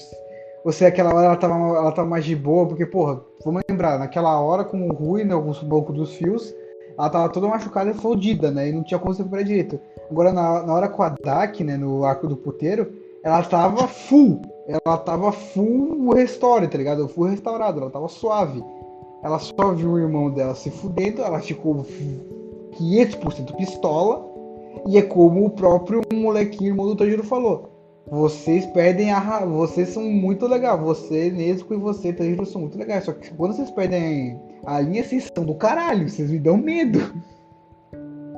ou 0.65 0.73
se 0.73 0.85
aquela 0.85 1.15
hora 1.15 1.27
ela 1.27 1.37
tava, 1.37 1.55
ela 1.55 1.93
tava 1.93 2.09
mais 2.09 2.25
de 2.25 2.35
boa, 2.35 2.67
porque, 2.67 2.87
porra, 2.87 3.21
vamos 3.45 3.63
lembrar, 3.69 3.99
naquela 3.99 4.41
hora 4.41 4.65
com 4.65 4.89
o 4.89 4.93
Rui, 4.95 5.25
né, 5.25 5.35
o 5.35 5.43
banco 5.65 5.93
dos 5.93 6.15
fios, 6.15 6.55
ela 6.99 7.09
tava 7.09 7.29
toda 7.29 7.47
machucada 7.47 7.91
e 7.91 7.95
fodida, 7.95 8.51
né? 8.51 8.69
E 8.69 8.73
não 8.73 8.83
tinha 8.83 8.99
como 8.99 9.15
se 9.15 9.21
recuperar 9.21 9.45
direito. 9.45 9.79
Agora, 10.11 10.33
na, 10.33 10.65
na 10.65 10.75
hora 10.75 10.89
com 10.89 11.03
a 11.03 11.11
Dak, 11.11 11.63
né, 11.63 11.77
no 11.77 12.05
arco 12.05 12.27
do 12.27 12.37
puteiro, 12.37 12.93
ela 13.23 13.43
tava 13.43 13.87
full. 13.87 14.43
Ela 14.67 14.99
tava 14.99 15.31
full 15.31 16.11
restore, 16.11 16.67
tá 16.67 16.77
ligado? 16.77 17.09
Full 17.09 17.29
restaurada, 17.29 17.81
ela 17.81 17.91
tava 17.91 18.09
suave. 18.09 18.65
Ela 19.23 19.39
só 19.39 19.73
viu 19.73 19.93
o 19.93 19.99
irmão 19.99 20.31
dela 20.31 20.55
se 20.57 20.71
fudendo, 20.71 21.23
ela 21.23 21.39
ficou 21.39 21.87
500% 22.73 23.57
pistola. 23.57 24.27
E 24.87 24.99
é 24.99 25.03
como 25.03 25.45
o 25.45 25.51
próprio 25.51 26.03
molequinho 26.13 26.71
irmão 26.71 26.87
do 26.87 26.97
Tajiro 26.97 27.23
falou. 27.23 27.71
Vocês 28.11 28.67
perdem 28.67 29.13
a. 29.13 29.45
Vocês 29.45 29.91
são 29.91 30.03
muito 30.03 30.47
legal. 30.47 30.79
Você, 30.79 31.31
Nesco 31.31 31.75
e 31.75 31.77
você, 31.77 32.13
Tajiro, 32.13 32.45
são 32.45 32.63
muito 32.63 32.79
legais. 32.79 33.05
Só 33.05 33.13
que 33.13 33.33
quando 33.35 33.55
vocês 33.55 33.71
perdem 33.71 34.41
a 34.67 34.81
linha, 34.81 35.05
vocês 35.05 35.31
são 35.35 35.45
do 35.45 35.55
caralho. 35.55 36.09
Vocês 36.09 36.31
me 36.31 36.39
dão 36.39 36.57
medo. 36.57 37.01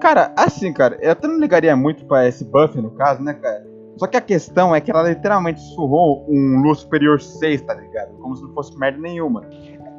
Cara, 0.01 0.33
assim, 0.37 0.73
cara, 0.73 0.99
eu 1.01 1.13
até 1.13 1.29
não 1.29 1.39
ligaria 1.39 1.77
muito 1.77 2.05
pra 2.07 2.27
esse 2.27 2.45
buff 2.45 2.77
no 2.81 2.91
caso, 2.93 3.23
né, 3.23 3.35
cara? 3.35 3.69
Só 3.97 4.07
que 4.07 4.17
a 4.17 4.21
questão 4.21 4.75
é 4.75 4.81
que 4.81 4.91
ela 4.91 5.09
literalmente 5.09 5.61
surrou 5.75 6.25
um 6.27 6.63
Lua 6.63 6.75
Superior 6.75 7.21
6, 7.21 7.61
tá 7.63 7.75
ligado? 7.75 8.13
Como 8.19 8.35
se 8.35 8.43
não 8.43 8.55
fosse 8.55 8.75
merda 8.79 8.99
nenhuma. 8.99 9.43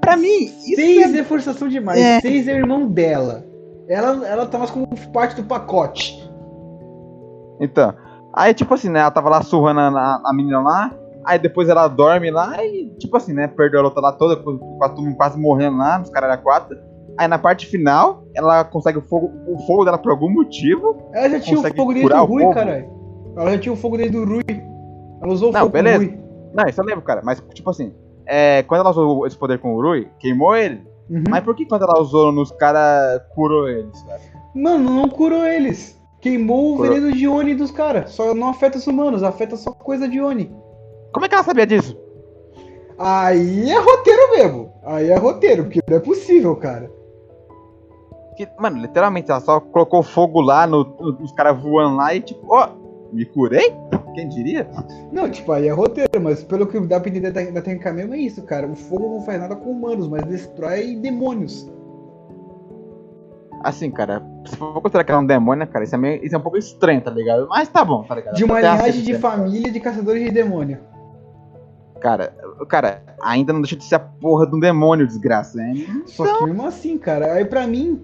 Pra 0.02 0.18
mim, 0.18 0.46
isso 0.46 0.76
6 0.76 1.14
é... 1.14 1.20
é 1.20 1.24
forçação 1.24 1.68
demais. 1.68 2.00
É... 2.00 2.20
6 2.20 2.48
é 2.48 2.54
o 2.54 2.58
irmão 2.58 2.88
dela. 2.88 3.46
Ela, 3.88 4.28
ela 4.28 4.46
tá 4.48 4.58
mais 4.58 4.72
como 4.72 4.88
parte 5.12 5.36
do 5.36 5.44
pacote. 5.44 6.28
Então, 7.60 7.94
aí 8.34 8.56
tipo 8.56 8.74
assim, 8.74 8.90
né? 8.90 9.02
Ela 9.02 9.12
tava 9.12 9.30
lá 9.30 9.44
surrando 9.44 9.80
a, 9.80 10.22
a 10.26 10.34
menina 10.34 10.62
lá. 10.62 10.92
Aí 11.26 11.38
depois 11.38 11.70
ela 11.70 11.88
dorme 11.88 12.32
lá 12.32 12.64
e, 12.64 12.90
tipo 12.98 13.16
assim, 13.16 13.34
né? 13.34 13.48
Perdeu 13.48 13.80
a 13.80 13.84
luta 13.84 14.02
lá 14.02 14.12
toda, 14.12 14.36
com 14.36 14.80
a 14.82 14.90
turma 14.90 15.16
quase 15.16 15.40
morrendo 15.40 15.78
lá, 15.78 16.00
nos 16.00 16.10
caras 16.10 16.40
quatro. 16.42 16.78
Aí 17.18 17.28
na 17.28 17.38
parte 17.38 17.66
final, 17.68 18.24
ela 18.36 18.64
consegue 18.64 18.98
o 18.98 19.02
fogo, 19.02 19.32
o 19.48 19.60
fogo 19.66 19.86
dela 19.86 19.98
por 19.98 20.12
algum 20.12 20.30
motivo. 20.30 21.10
Ela 21.14 21.30
já 21.30 21.40
tinha 21.40 21.60
o 21.60 21.76
fogo 21.76 21.94
desde 21.94 22.14
o 22.14 22.26
Rui, 22.26 22.54
caralho. 22.54 22.90
Ela 23.38 23.52
já 23.52 23.58
tinha 23.60 23.74
o 23.74 23.76
fogo 23.76 23.98
desde 23.98 24.18
o 24.18 24.26
Rui. 24.26 24.44
Ela 25.22 25.32
usou 25.32 25.50
o 25.50 25.52
não, 25.52 25.62
fogo 25.62 25.74
beleza. 25.74 25.98
Rui. 25.98 26.20
Não, 26.54 26.68
isso 26.68 26.82
eu 26.82 26.86
lembro, 26.86 27.02
cara. 27.04 27.22
Mas, 27.24 27.42
tipo 27.54 27.70
assim, 27.70 27.94
é, 28.26 28.64
quando 28.64 28.82
ela 28.82 28.90
usou 28.90 29.28
esse 29.28 29.38
poder 29.38 29.60
com 29.60 29.76
o 29.76 29.82
Rui, 29.82 30.08
queimou 30.20 30.56
ele. 30.56 30.82
Uhum. 31.10 31.24
Mas 31.30 31.44
por 31.44 31.56
que 31.56 31.66
quando 31.66 31.84
ela 31.84 32.00
usou 32.00 32.32
nos 32.32 32.52
caras, 32.52 33.22
curou 33.36 33.68
eles, 33.68 34.02
cara? 34.04 34.22
Mano, 34.56 34.90
não 34.90 35.10
curou 35.10 35.46
eles. 35.46 36.00
Queimou 36.22 36.78
curou. 36.78 36.92
o 36.92 36.94
veneno 36.96 37.16
de 37.16 37.28
Oni 37.28 37.56
dos 37.56 37.72
caras. 37.72 38.12
Só 38.12 38.34
não 38.34 38.50
afeta 38.50 38.78
os 38.78 38.88
humanos, 38.88 39.24
afeta 39.24 39.56
só 39.58 39.72
coisa 39.72 40.08
de 40.08 40.22
Oni. 40.22 40.54
Como 41.14 41.26
é 41.26 41.30
que 41.30 41.36
ela 41.36 41.44
sabia 41.44 41.66
disso? 41.66 41.98
Aí 42.98 43.70
é 43.70 43.80
roteiro 43.80 44.32
mesmo. 44.32 44.74
Aí 44.84 45.10
é 45.10 45.18
roteiro, 45.18 45.64
porque 45.64 45.80
não 45.88 45.98
é 45.98 46.00
possível, 46.00 46.56
cara. 46.56 46.92
Que, 48.38 48.48
mano, 48.60 48.80
literalmente, 48.80 49.30
ela 49.30 49.40
só 49.40 49.60
colocou 49.60 50.04
fogo 50.04 50.40
lá 50.40 50.66
no, 50.66 50.84
nos 51.20 51.32
caras 51.32 51.62
voando 51.62 51.98
lá 51.98 52.14
e 52.16 52.22
tipo, 52.22 52.48
ó, 52.50 52.70
me 53.12 53.26
curei? 53.26 53.76
Quem 54.14 54.30
diria? 54.30 54.70
Não, 55.12 55.30
tipo, 55.30 55.52
aí 55.52 55.68
é 55.68 55.72
roteiro, 55.72 56.22
mas 56.22 56.44
pelo 56.44 56.68
que 56.68 56.80
dá 56.82 57.00
pra 57.00 57.10
entender 57.10 57.32
da, 57.32 57.44
da 57.44 57.62
técnica 57.62 57.92
mesmo 57.92 58.14
é 58.14 58.18
isso, 58.18 58.44
cara. 58.44 58.68
O 58.68 58.76
fogo 58.76 59.16
não 59.16 59.22
faz 59.22 59.40
nada 59.40 59.56
com 59.56 59.72
humanos, 59.72 60.08
mas 60.08 60.24
destrói 60.24 60.96
demônios. 60.96 61.70
Assim, 63.64 63.92
cara, 63.92 64.24
se 64.46 64.56
for 64.56 64.74
considerar 64.82 65.04
que 65.04 65.12
é 65.12 65.18
um 65.18 65.26
demônio, 65.26 65.68
cara, 65.68 65.86
isso 65.86 65.94
é, 65.94 65.98
meio, 65.98 66.26
isso 66.26 66.36
é 66.36 66.38
um 66.38 66.42
pouco 66.42 66.58
estranho, 66.58 67.02
tá 67.02 67.12
ligado? 67.12 67.48
Mas 67.48 67.70
tá 67.70 67.86
bom, 67.86 68.04
tá 68.04 68.16
ligado? 68.16 68.36
De 68.36 68.44
uma 68.44 68.60
linhagem 68.60 69.04
de 69.04 69.18
família 69.18 69.72
de 69.72 69.80
caçadores 69.80 70.24
de 70.24 70.32
demônio. 70.32 70.80
Cara, 72.02 72.34
cara, 72.68 73.04
ainda 73.22 73.54
não 73.54 73.62
deixa 73.62 73.76
de 73.76 73.84
ser 73.84 73.96
a 73.96 74.00
porra 74.00 74.48
de 74.48 74.56
um 74.56 74.60
demônio, 74.60 75.06
desgraça, 75.06 75.58
né? 75.58 75.76
Só 76.08 76.26
que 76.26 76.46
mesmo 76.46 76.66
assim, 76.66 76.98
cara, 76.98 77.34
aí 77.34 77.46
pra 77.46 77.68
mim, 77.68 78.02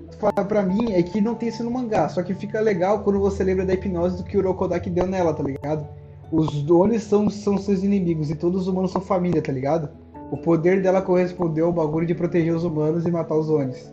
pra 0.47 0.61
mim 0.61 0.91
é 0.91 1.01
que 1.01 1.19
não 1.19 1.33
tem 1.33 1.49
isso 1.49 1.63
no 1.63 1.71
mangá, 1.71 2.07
só 2.07 2.21
que 2.21 2.35
fica 2.35 2.61
legal 2.61 2.99
quando 2.99 3.19
você 3.19 3.43
lembra 3.43 3.65
da 3.65 3.73
hipnose 3.73 4.17
do 4.17 4.23
que 4.23 4.37
o 4.37 4.39
Urokodaki 4.39 4.91
deu 4.91 5.07
nela, 5.07 5.33
tá 5.33 5.41
ligado? 5.41 5.87
Os 6.31 6.61
dones 6.61 7.03
são, 7.03 7.27
são 7.27 7.57
seus 7.57 7.83
inimigos 7.83 8.29
e 8.29 8.35
todos 8.35 8.61
os 8.61 8.67
humanos 8.67 8.91
são 8.91 9.01
família, 9.01 9.41
tá 9.41 9.51
ligado? 9.51 9.89
O 10.29 10.37
poder 10.37 10.81
dela 10.81 11.01
correspondeu 11.01 11.65
ao 11.65 11.73
bagulho 11.73 12.05
de 12.05 12.13
proteger 12.13 12.53
os 12.53 12.63
humanos 12.63 13.05
e 13.05 13.11
matar 13.11 13.35
os 13.35 13.49
Onis. 13.49 13.91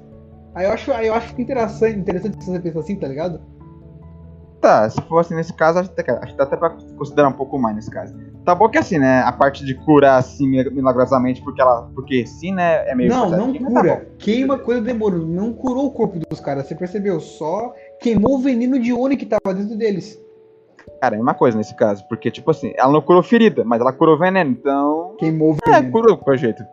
Aí 0.55 0.67
eu 0.67 0.73
acho, 0.73 0.93
aí 0.93 1.07
eu 1.07 1.15
acho 1.15 1.41
interessante, 1.41 1.99
interessante 1.99 2.45
você 2.45 2.61
pensar 2.61 2.81
assim, 2.81 2.97
tá 2.97 3.09
ligado? 3.09 3.41
Tá, 4.65 4.89
se 4.89 4.99
fosse 5.03 5.35
nesse 5.35 5.53
caso, 5.53 5.79
acho 5.79 5.91
que, 5.91 6.11
acho 6.11 6.33
que 6.33 6.39
dá 6.39 6.45
até 6.45 6.57
pra 6.57 6.71
considerar 6.97 7.29
um 7.29 7.35
pouco 7.35 7.59
mais 7.59 7.77
nesse 7.77 7.91
caso. 7.91 8.15
Tá 8.47 8.55
bom 8.55 8.67
que 8.67 8.79
assim, 8.79 8.99
né? 8.99 9.21
A 9.21 9.31
parte 9.31 9.63
de 9.63 9.75
curar 9.75 10.19
assim 10.19 10.49
milagrosamente, 10.49 11.43
porque 11.43 11.61
ela. 11.61 11.91
Porque 11.95 12.27
sim, 12.27 12.55
né? 12.55 12.89
É 12.89 12.95
meio 12.95 13.11
Não, 13.11 13.29
não 13.29 13.53
tá 13.53 13.59
cura. 13.59 13.97
Tá 13.97 14.07
Queima 14.17 14.59
coisa 14.59 14.81
do 14.81 14.87
demônio. 14.87 15.19
Não 15.19 15.53
curou 15.53 15.85
o 15.85 15.91
corpo 15.91 16.19
dos 16.19 16.41
caras, 16.41 16.67
você 16.67 16.75
percebeu? 16.75 17.21
Só 17.21 17.75
queimou 18.01 18.37
o 18.37 18.39
veneno 18.39 18.79
de 18.79 18.91
Oni 18.91 19.19
que 19.19 19.27
tava 19.27 19.53
dentro 19.53 19.77
deles. 19.77 20.19
Cara, 20.99 21.17
é 21.17 21.21
uma 21.21 21.35
coisa 21.35 21.59
nesse 21.59 21.77
caso, 21.77 22.03
porque, 22.09 22.31
tipo 22.31 22.51
assim, 22.51 22.73
ela 22.79 22.91
não 22.91 23.03
curou 23.03 23.23
ferida, 23.23 23.65
mas 23.67 23.83
ela 23.83 23.93
curou 23.93 24.19
veneno, 24.19 24.51
então. 24.51 25.15
Queimou 25.19 25.51
o 25.51 25.57
veneno. 25.63 25.89
É, 25.89 25.91
curou 25.91 26.17
por 26.17 26.39
jeito. 26.39 26.65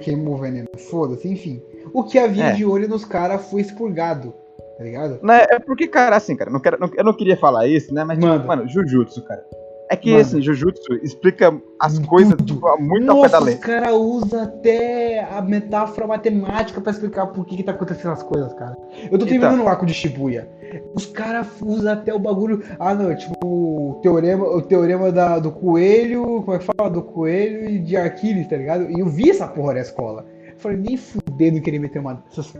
Queimou 0.00 0.34
o 0.34 0.38
veneno. 0.38 0.68
Foda-se, 0.88 1.26
enfim. 1.26 1.60
O 1.92 2.04
que 2.04 2.16
havia 2.16 2.44
é. 2.44 2.52
de 2.52 2.64
olho 2.64 2.88
nos 2.88 3.04
caras 3.04 3.50
foi 3.50 3.60
expurgado, 3.60 4.32
tá 4.76 4.84
ligado? 4.84 5.18
Né, 5.22 5.46
é 5.50 5.58
porque, 5.58 5.86
cara, 5.86 6.16
assim, 6.16 6.36
cara, 6.36 6.50
não 6.50 6.60
quero, 6.60 6.78
não, 6.78 6.90
eu 6.94 7.04
não 7.04 7.14
queria 7.14 7.36
falar 7.36 7.66
isso, 7.66 7.92
né? 7.94 8.04
Mas, 8.04 8.18
tipo, 8.18 8.46
mano, 8.46 8.68
Jujutsu, 8.68 9.22
cara. 9.22 9.44
É 9.88 9.94
que, 9.94 10.10
Mano. 10.10 10.22
assim, 10.22 10.42
Jujutsu 10.42 10.94
explica 10.94 11.56
as 11.80 11.98
coisas 12.00 12.34
tipo, 12.44 12.60
muito 12.78 13.06
Nossa, 13.06 13.18
ao 13.18 13.22
pé 13.22 13.28
da 13.28 13.38
lei. 13.38 13.54
O 13.54 13.60
cara 13.60 13.94
usa 13.94 14.42
até 14.42 15.24
a 15.30 15.40
metáfora 15.40 16.08
matemática 16.08 16.80
pra 16.80 16.90
explicar 16.90 17.28
por 17.28 17.46
que, 17.46 17.56
que 17.56 17.62
tá 17.62 17.70
acontecendo 17.70 18.10
as 18.10 18.22
coisas, 18.22 18.52
cara. 18.54 18.76
Eu 19.10 19.16
tô 19.16 19.24
terminando 19.24 19.54
então. 19.54 19.66
o 19.66 19.68
arco 19.68 19.86
de 19.86 19.94
Shibuya. 19.94 20.48
Os 20.92 21.06
caras 21.06 21.46
usam 21.62 21.92
até 21.92 22.12
o 22.12 22.18
bagulho. 22.18 22.64
Ah, 22.80 22.94
não, 22.94 23.14
tipo, 23.14 23.34
o 23.44 24.00
teorema, 24.02 24.44
o 24.44 24.60
teorema 24.60 25.12
da, 25.12 25.38
do 25.38 25.52
coelho. 25.52 26.42
Como 26.42 26.54
é 26.54 26.58
que 26.58 26.64
fala? 26.64 26.90
Do 26.90 27.02
coelho 27.02 27.70
e 27.70 27.78
de 27.78 27.96
Aquiles, 27.96 28.48
tá 28.48 28.56
ligado? 28.56 28.90
E 28.90 28.98
eu 28.98 29.06
vi 29.06 29.30
essa 29.30 29.46
porra 29.46 29.74
na 29.74 29.80
escola. 29.80 30.26
Eu 30.48 30.58
falei, 30.58 30.78
nem 30.78 30.96
fudendo 30.96 31.60
querer 31.60 31.78
meter 31.78 32.00
uma 32.00 32.14
dessas. 32.14 32.52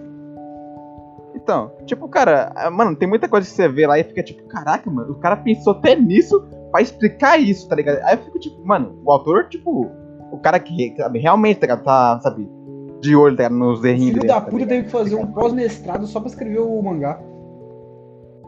Então, 1.47 1.71
tipo, 1.87 2.09
cara, 2.09 2.53
mano, 2.73 2.97
tem 2.97 3.09
muita 3.09 3.29
coisa 3.29 3.47
que 3.47 3.55
você 3.55 3.69
vê 3.69 3.87
lá 3.87 3.97
e 3.97 4.03
fica 4.03 4.21
tipo, 4.21 4.43
caraca, 4.49 4.91
mano, 4.91 5.13
o 5.13 5.21
cara 5.21 5.37
pensou 5.37 5.75
até 5.75 5.95
nisso 5.95 6.45
pra 6.73 6.83
explicar 6.83 7.39
isso, 7.39 7.69
tá 7.69 7.77
ligado? 7.77 8.03
Aí 8.03 8.17
eu 8.17 8.25
fico 8.25 8.37
tipo, 8.41 8.67
mano, 8.67 9.01
o 9.05 9.13
autor, 9.13 9.49
tipo, 9.49 9.89
o 10.33 10.39
cara 10.39 10.59
que 10.59 10.93
sabe, 10.97 11.21
realmente, 11.21 11.61
tá, 11.61 11.77
tá 11.77 12.19
sabe, 12.21 12.51
de 13.01 13.15
olho, 13.15 13.37
tá, 13.37 13.49
nos 13.49 13.85
errinhos. 13.85 14.15
Filho 14.15 14.27
da 14.27 14.41
tá 14.41 14.51
puta 14.51 14.67
teve 14.67 14.83
que 14.87 14.91
fazer 14.91 15.15
um 15.15 15.25
pós-mestrado 15.29 16.05
só 16.09 16.19
pra 16.19 16.29
escrever 16.29 16.59
o 16.59 16.83
mangá. 16.83 17.23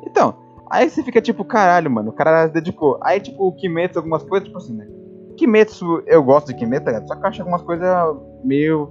Então, 0.04 0.34
aí 0.68 0.90
você 0.90 1.00
fica 1.04 1.22
tipo, 1.22 1.44
caralho, 1.44 1.88
mano, 1.88 2.10
o 2.10 2.12
cara 2.12 2.48
dedicou. 2.48 2.98
Aí, 3.00 3.20
tipo, 3.20 3.46
o 3.46 3.52
Kimetsu, 3.52 4.00
algumas 4.00 4.24
coisas, 4.24 4.48
tipo 4.48 4.58
assim, 4.58 4.74
né? 4.74 4.88
Kimetsu, 5.36 6.02
eu 6.04 6.20
gosto 6.24 6.48
de 6.48 6.54
Kimetsu, 6.54 6.86
tá 6.86 6.90
ligado? 6.90 7.06
Só 7.06 7.14
que 7.14 7.22
eu 7.22 7.28
acho 7.28 7.42
algumas 7.42 7.62
coisas 7.62 8.16
meio 8.42 8.90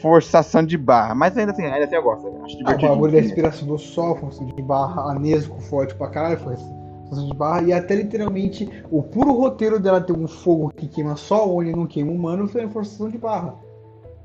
forçação 0.00 0.64
de 0.64 0.76
barra. 0.76 1.14
Mas 1.14 1.36
ainda 1.36 1.52
assim, 1.52 1.64
ainda 1.64 1.84
assim 1.84 1.94
eu 1.94 2.02
gosto. 2.02 2.26
Acho 2.44 2.58
ah, 2.64 2.74
o 2.74 2.88
bagulho 2.88 3.12
da 3.12 3.20
inspiração 3.20 3.66
do 3.68 3.78
sol, 3.78 4.16
forçação 4.16 4.46
de 4.46 4.62
barra, 4.62 5.10
a 5.10 5.18
Nesco 5.18 5.60
forte 5.60 5.94
pra 5.94 6.08
caralho, 6.08 6.38
forçação 6.38 7.26
de 7.26 7.34
barra. 7.34 7.62
E 7.62 7.72
até 7.72 7.94
literalmente 7.94 8.68
o 8.90 9.02
puro 9.02 9.32
roteiro 9.32 9.78
dela 9.78 10.00
ter 10.00 10.12
um 10.12 10.26
fogo 10.26 10.72
que 10.74 10.88
queima 10.88 11.16
só 11.16 11.48
onde 11.48 11.72
não 11.72 11.86
queima 11.86 12.10
humano 12.10 12.48
foi 12.48 12.66
forçação 12.68 13.08
de 13.08 13.18
barra. 13.18 13.54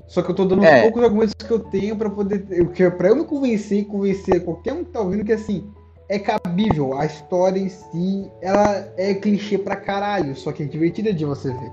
Só 0.06 0.22
que 0.22 0.30
eu 0.30 0.34
tô 0.34 0.46
dando 0.46 0.64
é. 0.64 0.76
os 0.76 0.82
poucos 0.82 1.04
argumentos 1.04 1.34
que 1.34 1.50
eu 1.50 1.58
tenho 1.58 1.94
pra 1.94 2.08
poder. 2.08 2.68
Que, 2.72 2.90
pra 2.90 3.08
eu 3.08 3.16
me 3.16 3.24
convencer 3.24 3.80
e 3.80 3.84
convencer 3.84 4.42
qualquer 4.42 4.72
um 4.72 4.82
que 4.82 4.90
tá 4.90 5.00
ouvindo 5.00 5.24
que 5.24 5.32
assim. 5.32 5.70
É 6.10 6.18
cabível, 6.18 6.98
a 6.98 7.04
história 7.04 7.60
em 7.60 7.68
si, 7.68 8.32
ela 8.40 8.90
é 8.96 9.12
clichê 9.12 9.58
pra 9.58 9.76
caralho, 9.76 10.34
só 10.34 10.52
que 10.52 10.62
é 10.62 10.66
divertida 10.66 11.12
de 11.12 11.22
você 11.26 11.52
ver. 11.52 11.72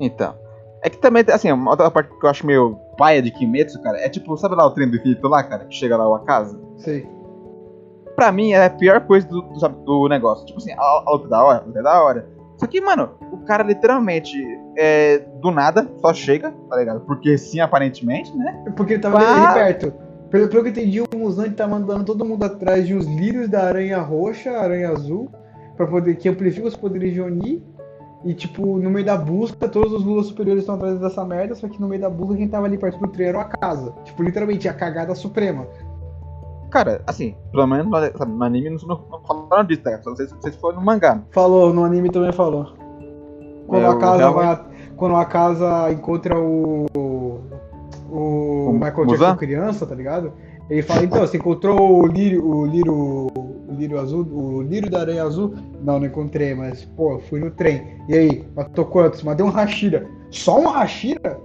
Então. 0.00 0.34
É 0.82 0.90
que 0.90 0.98
também, 0.98 1.24
assim, 1.32 1.50
uma 1.50 1.70
outra 1.70 1.90
parte 1.90 2.10
que 2.18 2.24
eu 2.24 2.30
acho 2.30 2.46
meio 2.46 2.76
paia 2.96 3.20
de 3.20 3.30
Kimetsu, 3.30 3.80
cara, 3.82 3.98
é 3.98 4.08
tipo, 4.08 4.36
sabe 4.36 4.54
lá 4.54 4.66
o 4.66 4.70
trem 4.70 4.88
do 4.88 4.96
infinito 4.96 5.26
lá, 5.28 5.42
cara, 5.42 5.64
que 5.64 5.74
chega 5.74 5.96
lá 5.96 6.16
a 6.16 6.20
casa? 6.20 6.60
Sei. 6.76 7.06
Pra 8.14 8.32
mim, 8.32 8.52
é 8.52 8.66
a 8.66 8.70
pior 8.70 9.00
coisa 9.06 9.26
do, 9.28 9.42
do, 9.42 9.68
do 9.68 10.08
negócio. 10.08 10.46
Tipo 10.46 10.58
assim, 10.58 10.72
a, 10.72 10.80
a 10.80 11.10
luta 11.10 11.26
é 11.26 11.30
da 11.30 11.44
hora, 11.44 11.58
a 11.58 11.64
luta 11.64 11.78
é 11.78 11.82
da 11.82 12.02
hora. 12.02 12.28
Só 12.56 12.66
que, 12.66 12.80
mano, 12.80 13.10
o 13.32 13.38
cara 13.44 13.62
literalmente, 13.62 14.36
é, 14.76 15.18
do 15.40 15.50
nada, 15.50 15.88
só 16.00 16.12
chega, 16.12 16.52
tá 16.68 16.76
ligado? 16.76 17.00
Porque 17.00 17.38
sim, 17.38 17.60
aparentemente, 17.60 18.36
né? 18.36 18.64
Porque 18.76 18.94
ele 18.94 19.02
tava 19.02 19.18
ali 19.18 19.54
perto. 19.54 19.92
Pelo, 20.30 20.48
pelo 20.48 20.62
que 20.62 20.68
eu 20.68 20.72
entendi, 20.72 21.00
o 21.00 21.06
Muzan 21.16 21.50
tá 21.52 21.66
mandando 21.66 22.04
todo 22.04 22.24
mundo 22.24 22.44
atrás 22.44 22.86
de 22.86 22.94
uns 22.94 23.06
lírios 23.06 23.48
da 23.48 23.62
aranha 23.62 24.00
roxa, 24.00 24.50
aranha 24.50 24.90
azul, 24.90 25.30
pra 25.76 25.86
poder 25.86 26.16
que 26.16 26.28
amplifica 26.28 26.66
os 26.66 26.76
poderes 26.76 27.12
de 27.12 27.20
Oni. 27.20 27.62
E, 28.24 28.34
tipo, 28.34 28.78
no 28.78 28.90
meio 28.90 29.06
da 29.06 29.16
busca, 29.16 29.68
todos 29.68 29.92
os 29.92 30.04
lulas 30.04 30.26
superiores 30.26 30.62
estão 30.62 30.74
atrás 30.74 30.98
dessa 30.98 31.24
merda, 31.24 31.54
só 31.54 31.68
que 31.68 31.80
no 31.80 31.86
meio 31.86 32.02
da 32.02 32.10
busca, 32.10 32.36
quem 32.36 32.48
tava 32.48 32.66
ali 32.66 32.76
perto 32.76 32.98
do 32.98 33.08
trem 33.08 33.28
era 33.28 33.40
a 33.40 33.44
casa. 33.44 33.92
Tipo, 34.04 34.22
literalmente, 34.24 34.68
a 34.68 34.74
cagada 34.74 35.14
suprema. 35.14 35.66
Cara, 36.70 37.00
assim, 37.06 37.34
pelo 37.50 37.66
menos 37.66 37.86
no 37.86 38.44
anime 38.44 38.70
não, 38.70 39.00
não 39.10 39.20
falaram 39.20 39.64
disso, 39.64 39.82
tá? 39.82 39.98
Só 40.02 40.10
não 40.10 40.16
sei 40.16 40.26
se 40.26 40.58
foi 40.58 40.74
no 40.74 40.82
mangá. 40.82 41.22
Falou, 41.30 41.72
no 41.72 41.84
anime 41.84 42.10
também 42.10 42.32
falou. 42.32 42.74
Quando 43.66 43.84
é, 43.84 43.88
a 43.88 43.96
casa 43.96 44.16
realmente... 44.18 44.44
vai. 44.44 44.66
Quando 44.96 45.16
a 45.16 45.24
casa 45.24 45.92
encontra 45.92 46.38
o. 46.38 46.86
O. 48.10 48.70
o 48.70 48.72
Michael 48.72 49.06
Jackson 49.06 49.36
criança, 49.36 49.86
tá 49.86 49.94
ligado? 49.94 50.32
Ele 50.70 50.82
fala, 50.82 51.04
então, 51.04 51.20
você 51.20 51.38
encontrou 51.38 52.02
o 52.02 52.06
lírio, 52.06 52.46
o 52.46 52.66
lírio, 52.66 52.94
o 52.94 53.72
lírio 53.72 53.98
azul, 53.98 54.26
o 54.30 54.60
lírio 54.60 54.90
da 54.90 55.00
aranha 55.00 55.24
azul? 55.24 55.54
Não, 55.82 55.98
não 55.98 56.06
encontrei, 56.06 56.54
mas, 56.54 56.84
pô, 56.84 57.18
fui 57.20 57.40
no 57.40 57.50
trem. 57.50 57.96
E 58.08 58.14
aí, 58.14 58.44
matou 58.54 58.84
quantos? 58.84 59.22
Matei 59.22 59.44
um 59.44 59.50
Hashira. 59.50 60.06
Só 60.30 60.60
um 60.60 60.68
Hashira? 60.68 61.40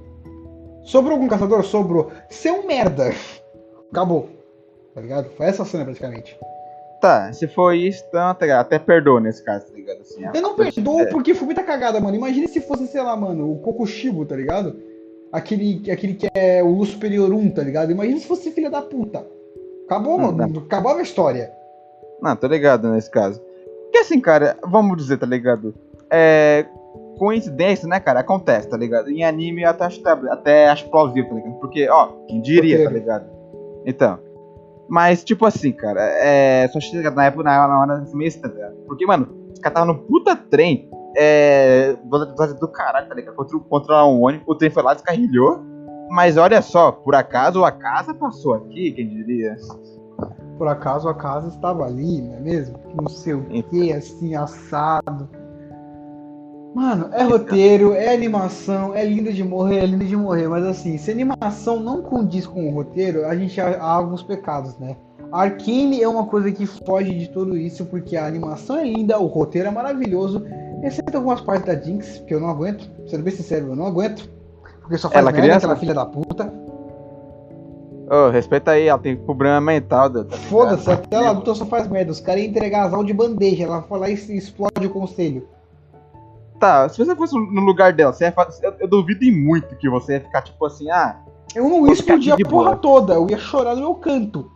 Sobrou 0.83 1.13
algum 1.13 1.29
caçador? 1.29 1.63
Sobrou. 1.63 2.11
Você 2.29 2.49
é 2.49 2.53
um 2.53 2.67
merda. 2.67 3.13
Acabou. 3.89 4.29
Tá 4.93 4.99
ligado? 4.99 5.29
Foi 5.37 5.45
essa 5.45 5.63
cena, 5.63 5.85
praticamente. 5.85 6.37
Tá, 6.99 7.31
se 7.33 7.47
for 7.47 7.73
isso, 7.73 8.03
então, 8.07 8.33
tá 8.33 8.45
ligado? 8.45 8.61
Até 8.61 8.79
perdoa 8.79 9.19
nesse 9.19 9.43
caso, 9.43 9.67
tá 9.67 9.73
ligado? 9.73 10.01
Assim, 10.01 10.23
eu 10.33 10.41
não 10.41 10.55
perdoo 10.55 11.01
é. 11.01 11.05
porque 11.07 11.33
foi 11.33 11.45
muita 11.45 11.63
cagada, 11.63 11.99
mano. 11.99 12.15
Imagina 12.15 12.47
se 12.47 12.61
fosse, 12.61 12.87
sei 12.87 13.01
lá, 13.01 13.15
mano, 13.15 13.51
o 13.51 13.59
Kokushibo, 13.59 14.25
tá 14.25 14.35
ligado? 14.35 14.79
Aquele, 15.33 15.91
aquele 15.91 16.13
que 16.13 16.29
é 16.31 16.61
o 16.63 16.67
Luz 16.67 16.89
Superior 16.89 17.33
1, 17.33 17.49
tá 17.49 17.63
ligado? 17.63 17.91
Imagina 17.91 18.19
se 18.19 18.27
fosse 18.27 18.51
filha 18.51 18.69
da 18.69 18.83
puta. 18.83 19.25
Acabou, 19.85 20.19
não, 20.19 20.31
mano. 20.31 20.53
Tá. 20.53 20.77
Acabava 20.77 20.99
a 20.99 21.03
história. 21.03 21.51
Não, 22.21 22.35
tô 22.35 22.47
ligado 22.47 22.87
nesse 22.89 23.09
caso. 23.09 23.41
Porque 23.83 23.97
assim, 23.97 24.21
cara, 24.21 24.55
vamos 24.63 24.95
dizer, 24.97 25.17
tá 25.17 25.25
ligado? 25.25 25.73
É. 26.09 26.65
Coincidência, 27.17 27.87
né, 27.87 27.99
cara? 27.99 28.19
Acontece, 28.19 28.69
tá 28.69 28.77
ligado? 28.77 29.09
Em 29.09 29.23
anime 29.23 29.63
eu 29.63 29.69
até 29.69 29.85
acho, 29.85 30.01
até 30.07 30.67
acho 30.67 30.89
plausível, 30.89 31.29
tá 31.29 31.35
ligado? 31.35 31.59
Porque, 31.59 31.89
ó, 31.89 32.07
quem 32.27 32.41
diria, 32.41 32.83
tá 32.83 32.89
ligado? 32.89 33.25
Então. 33.85 34.19
Mas, 34.87 35.23
tipo 35.23 35.45
assim, 35.45 35.71
cara, 35.71 36.01
é. 36.01 36.67
Só 36.69 36.79
chega 36.79 37.09
na 37.11 37.25
época, 37.25 37.43
na 37.43 37.81
hora 37.81 38.05
meio 38.13 38.41
tá 38.41 38.47
ligado? 38.47 38.75
Porque, 38.87 39.05
mano, 39.05 39.27
os 39.51 39.59
caras 39.59 39.79
estavam 39.79 39.93
no 39.93 39.99
puta 39.99 40.35
trem 40.35 40.89
é, 41.15 41.95
velocidade 42.09 42.59
do 42.59 42.67
caralho, 42.67 43.07
tá 43.07 43.15
ligado? 43.15 43.35
Contra, 43.35 43.59
contra 43.59 44.05
um 44.05 44.23
ônibus, 44.23 44.47
o 44.47 44.55
trem 44.55 44.69
foi 44.69 44.83
lá, 44.83 44.93
descarrilhou. 44.93 45.61
Mas 46.09 46.37
olha 46.37 46.61
só, 46.61 46.91
por 46.91 47.15
acaso 47.15 47.63
a 47.63 47.71
casa 47.71 48.13
passou 48.13 48.53
aqui, 48.53 48.91
quem 48.91 49.07
diria? 49.07 49.55
Por 50.57 50.67
acaso 50.67 51.07
a 51.09 51.13
casa 51.13 51.47
estava 51.47 51.85
ali, 51.85 52.21
não 52.21 52.35
é 52.35 52.39
mesmo? 52.39 52.79
Não 53.01 53.07
sei 53.07 53.33
o 53.33 53.43
que, 53.43 53.91
assim, 53.91 54.35
assado. 54.35 55.27
Mano, 56.75 57.09
é 57.13 57.23
roteiro, 57.23 57.93
é 57.93 58.13
animação, 58.13 58.95
é 58.95 59.05
lindo 59.05 59.31
de 59.31 59.43
morrer, 59.43 59.79
é 59.79 59.85
lindo 59.85 60.05
de 60.05 60.15
morrer, 60.17 60.47
mas 60.47 60.65
assim, 60.65 60.97
se 60.97 61.11
a 61.11 61.13
animação 61.13 61.79
não 61.79 62.01
condiz 62.01 62.47
com 62.47 62.67
o 62.67 62.73
roteiro, 62.73 63.27
a 63.27 63.35
gente 63.35 63.61
há, 63.61 63.77
há 63.77 63.91
alguns 63.91 64.23
pecados, 64.23 64.77
né? 64.79 64.97
Arkane 65.31 66.01
é 66.01 66.07
uma 66.07 66.25
coisa 66.25 66.51
que 66.51 66.65
foge 66.65 67.13
de 67.13 67.29
tudo 67.29 67.57
isso, 67.57 67.85
porque 67.85 68.17
a 68.17 68.25
animação 68.25 68.77
é 68.77 68.85
linda, 68.85 69.19
o 69.19 69.27
roteiro 69.27 69.67
é 69.67 69.71
maravilhoso, 69.71 70.43
Exceto 70.83 71.15
algumas 71.15 71.39
partes 71.39 71.65
da 71.65 71.75
Jinx, 71.75 72.21
que 72.27 72.33
eu 72.33 72.41
não 72.41 72.49
aguento. 72.49 72.89
Sendo 73.07 73.23
bem 73.23 73.33
sincero, 73.33 73.67
eu 73.67 73.75
não 73.75 73.87
aguento. 73.87 74.29
Porque 74.81 74.97
só 74.97 75.09
faz 75.09 75.21
ela 75.21 75.31
merda, 75.31 75.47
criança? 75.47 75.65
aquela 75.65 75.79
filha 75.79 75.93
da 75.93 76.05
puta. 76.05 76.53
Ô, 78.11 78.27
oh, 78.27 78.29
respeita 78.29 78.71
aí, 78.71 78.87
ela 78.87 78.99
tem 78.99 79.15
problema 79.15 79.61
mental. 79.61 80.09
Tá 80.09 80.35
Foda-se, 80.49 80.91
até 80.91 81.15
ela 81.15 81.29
adulta 81.29 81.55
só 81.55 81.65
faz 81.65 81.87
merda. 81.87 82.11
Os 82.11 82.19
caras 82.19 82.41
iam 82.41 82.49
entregar 82.49 82.93
as 82.93 83.05
de 83.05 83.13
bandeja, 83.13 83.63
ela 83.63 83.81
foi 83.83 83.97
lá 83.97 84.09
e 84.09 84.13
explode 84.13 84.85
o 84.85 84.89
conselho. 84.89 85.47
Tá, 86.59 86.87
se 86.89 87.03
você 87.03 87.15
fosse 87.15 87.33
no 87.33 87.61
lugar 87.61 87.93
dela, 87.93 88.11
você 88.11 88.25
ia 88.25 88.31
fazer, 88.33 88.65
eu, 88.65 88.73
eu 88.79 88.87
duvido 88.87 89.25
muito 89.31 89.75
que 89.77 89.89
você 89.89 90.13
ia 90.13 90.21
ficar 90.21 90.41
tipo 90.41 90.65
assim, 90.65 90.89
ah. 90.91 91.17
Eu 91.55 91.69
não 91.69 91.87
ia 91.87 91.93
explodir 91.93 92.33
a 92.33 92.37
porra 92.37 92.71
boa. 92.71 92.75
toda, 92.75 93.13
eu 93.13 93.29
ia 93.29 93.37
chorar 93.37 93.75
no 93.75 93.81
meu 93.81 93.95
canto. 93.95 94.51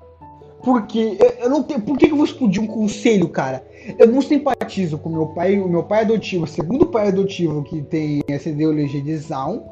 Porque 0.64 1.18
eu 1.40 1.50
não 1.50 1.64
tenho. 1.64 1.82
Por 1.82 1.98
que 1.98 2.08
eu 2.08 2.16
vou 2.16 2.26
explodir 2.26 2.62
um 2.62 2.68
conselho, 2.68 3.30
cara? 3.30 3.64
Eu 3.98 4.08
não 4.08 4.22
simpatizo 4.22 4.98
com 4.98 5.10
meu 5.10 5.28
pai, 5.28 5.60
o 5.60 5.70
meu 5.70 5.84
pai 5.84 6.02
adotivo, 6.02 6.44
o 6.44 6.48
segundo 6.48 6.88
pai 6.88 7.08
adotivo 7.08 7.64
que 7.64 7.82
tem 7.82 8.22
essa 8.28 8.50
ideologia 8.50 9.02
de 9.02 9.18
Zaun. 9.18 9.64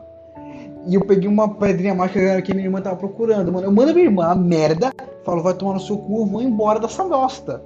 E 0.88 0.94
eu 0.94 1.02
peguei 1.02 1.28
uma 1.28 1.50
pedrinha 1.50 1.96
mágica 1.96 2.42
que 2.44 2.54
minha 2.54 2.68
irmã 2.68 2.80
tava 2.80 2.96
procurando, 2.96 3.52
mano. 3.52 3.66
Eu 3.66 3.72
mando 3.72 3.94
minha 3.94 4.06
irmã 4.06 4.28
a 4.28 4.36
merda, 4.36 4.94
falo, 5.24 5.42
vai 5.42 5.54
tomar 5.56 5.74
no 5.74 5.80
seu 5.80 5.98
cu, 5.98 6.28
vou 6.28 6.42
embora 6.42 6.80
dessa 6.80 7.04
bosta. 7.04 7.62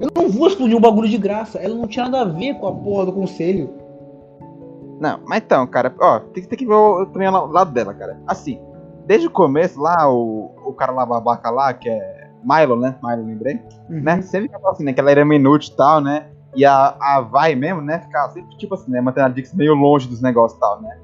Eu 0.00 0.08
não 0.14 0.28
vou 0.28 0.48
explodir 0.48 0.76
um 0.76 0.80
bagulho 0.80 1.08
de 1.08 1.16
graça. 1.16 1.58
Ela 1.58 1.74
não 1.74 1.86
tinha 1.86 2.08
nada 2.08 2.30
a 2.30 2.34
ver 2.34 2.54
com 2.54 2.66
a 2.66 2.72
porra 2.72 3.06
do 3.06 3.12
conselho. 3.12 3.70
Não, 5.00 5.20
mas 5.24 5.42
então, 5.44 5.64
cara, 5.68 5.94
ó, 6.00 6.18
tem, 6.18 6.42
tem 6.42 6.58
que 6.58 6.66
ver 6.66 6.74
o, 6.74 7.06
também 7.06 7.28
o 7.28 7.46
lado 7.46 7.72
dela, 7.72 7.94
cara. 7.94 8.20
Assim, 8.26 8.60
desde 9.06 9.28
o 9.28 9.30
começo 9.30 9.80
lá, 9.80 10.10
o, 10.12 10.50
o 10.66 10.72
cara 10.72 10.92
lá 10.92 11.06
babaca 11.06 11.50
lá, 11.50 11.72
que 11.72 11.88
é 11.88 12.17
Milo, 12.44 12.76
né? 12.76 12.96
Milo, 13.02 13.26
lembrei. 13.26 13.60
Uhum. 13.88 14.02
Né? 14.02 14.22
Sempre 14.22 14.48
ficava 14.48 14.70
assim, 14.70 14.84
né? 14.84 14.92
Que 14.92 15.00
ela 15.00 15.10
era 15.10 15.22
inútil 15.22 15.72
e 15.72 15.76
tal, 15.76 16.00
né? 16.00 16.26
E 16.54 16.64
a, 16.64 16.96
a 17.00 17.20
Vai 17.20 17.54
mesmo, 17.54 17.80
né? 17.80 18.00
Ficava 18.00 18.32
sempre, 18.32 18.56
tipo 18.56 18.74
assim, 18.74 18.90
né? 18.90 19.00
Mantendo 19.00 19.26
a 19.26 19.30
Dix 19.30 19.52
meio 19.54 19.74
longe 19.74 20.08
dos 20.08 20.22
negócios 20.22 20.56
e 20.56 20.60
tal, 20.60 20.80
né? 20.80 20.98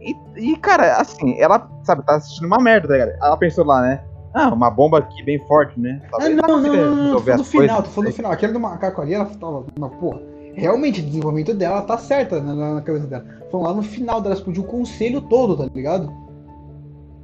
E, 0.00 0.14
e, 0.52 0.56
cara, 0.56 0.96
assim, 0.96 1.38
ela, 1.38 1.68
sabe, 1.82 2.04
tá 2.04 2.16
assistindo 2.16 2.46
uma 2.46 2.58
merda, 2.58 2.88
tá 2.88 2.94
ligado? 2.94 3.22
Ela 3.22 3.36
pensou 3.36 3.64
lá, 3.64 3.82
né? 3.82 4.02
Ah, 4.32 4.48
uma 4.52 4.70
bomba 4.70 4.98
aqui 4.98 5.22
bem 5.22 5.38
forte, 5.46 5.80
né? 5.80 6.00
Talvez 6.10 6.38
ah, 6.38 6.42
não, 6.46 6.60
não, 6.60 6.62
não, 6.62 6.94
não, 6.94 7.04
não, 7.14 7.22
tô 7.22 7.36
no 7.36 7.44
final, 7.44 7.82
tô 7.82 7.88
falando 7.88 8.08
no 8.10 8.14
final. 8.14 8.32
Aquele 8.32 8.52
do 8.52 8.60
macaco 8.60 9.00
ali, 9.00 9.14
ela 9.14 9.24
tava, 9.24 9.64
não, 9.78 9.88
porra, 9.88 10.20
realmente, 10.54 11.00
o 11.00 11.04
desenvolvimento 11.04 11.54
dela 11.54 11.82
tá 11.82 11.96
certa 11.96 12.40
na, 12.40 12.74
na 12.74 12.82
cabeça 12.82 13.06
dela. 13.06 13.24
Foi 13.50 13.62
lá 13.62 13.72
no 13.72 13.82
final 13.82 14.20
dela 14.20 14.34
explodiu 14.34 14.62
o 14.62 14.66
conselho 14.66 15.22
todo, 15.22 15.56
tá 15.56 15.64
ligado? 15.74 16.12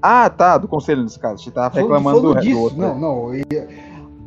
Ah, 0.02 0.28
tá, 0.28 0.58
do 0.58 0.66
conselho 0.66 1.02
nesse 1.02 1.18
caso. 1.18 1.42
Você 1.42 1.50
tava 1.50 1.80
reclamando 1.80 2.20
do, 2.20 2.40
disso. 2.40 2.56
do 2.56 2.60
outro. 2.60 2.78
Não, 2.78 2.98
não. 2.98 3.30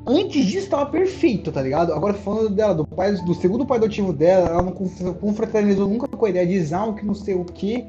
Antes 0.08 0.46
disso 0.46 0.70
tava 0.70 0.86
perfeito, 0.86 1.52
tá 1.52 1.62
ligado? 1.62 1.92
Agora 1.92 2.14
falando 2.14 2.50
dela, 2.50 2.74
do 2.74 2.86
pai, 2.86 3.12
do 3.14 3.34
segundo 3.34 3.66
pai 3.66 3.78
adotivo 3.78 4.14
dela, 4.14 4.50
ela 4.50 4.62
não 4.62 4.72
confraternizou 4.72 5.88
nunca 5.88 6.08
com 6.08 6.26
a 6.26 6.30
ideia 6.30 6.46
de 6.46 6.64
Zaun, 6.64 6.94
que 6.94 7.06
não 7.06 7.16
sei 7.16 7.34
o 7.34 7.44
que, 7.44 7.86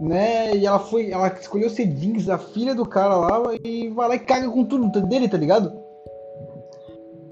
né? 0.00 0.54
E 0.54 0.66
ela 0.66 0.78
foi, 0.78 1.10
ela 1.10 1.28
escolheu 1.28 1.70
ser 1.70 1.90
Jinx, 1.96 2.28
a 2.28 2.38
filha 2.38 2.74
do 2.74 2.84
cara 2.84 3.16
lá, 3.16 3.42
e 3.64 3.88
vai 3.88 4.08
lá 4.08 4.14
e 4.14 4.18
caga 4.18 4.48
com 4.50 4.64
tudo 4.64 4.88
dele, 5.06 5.28
tá 5.28 5.38
ligado? 5.38 5.72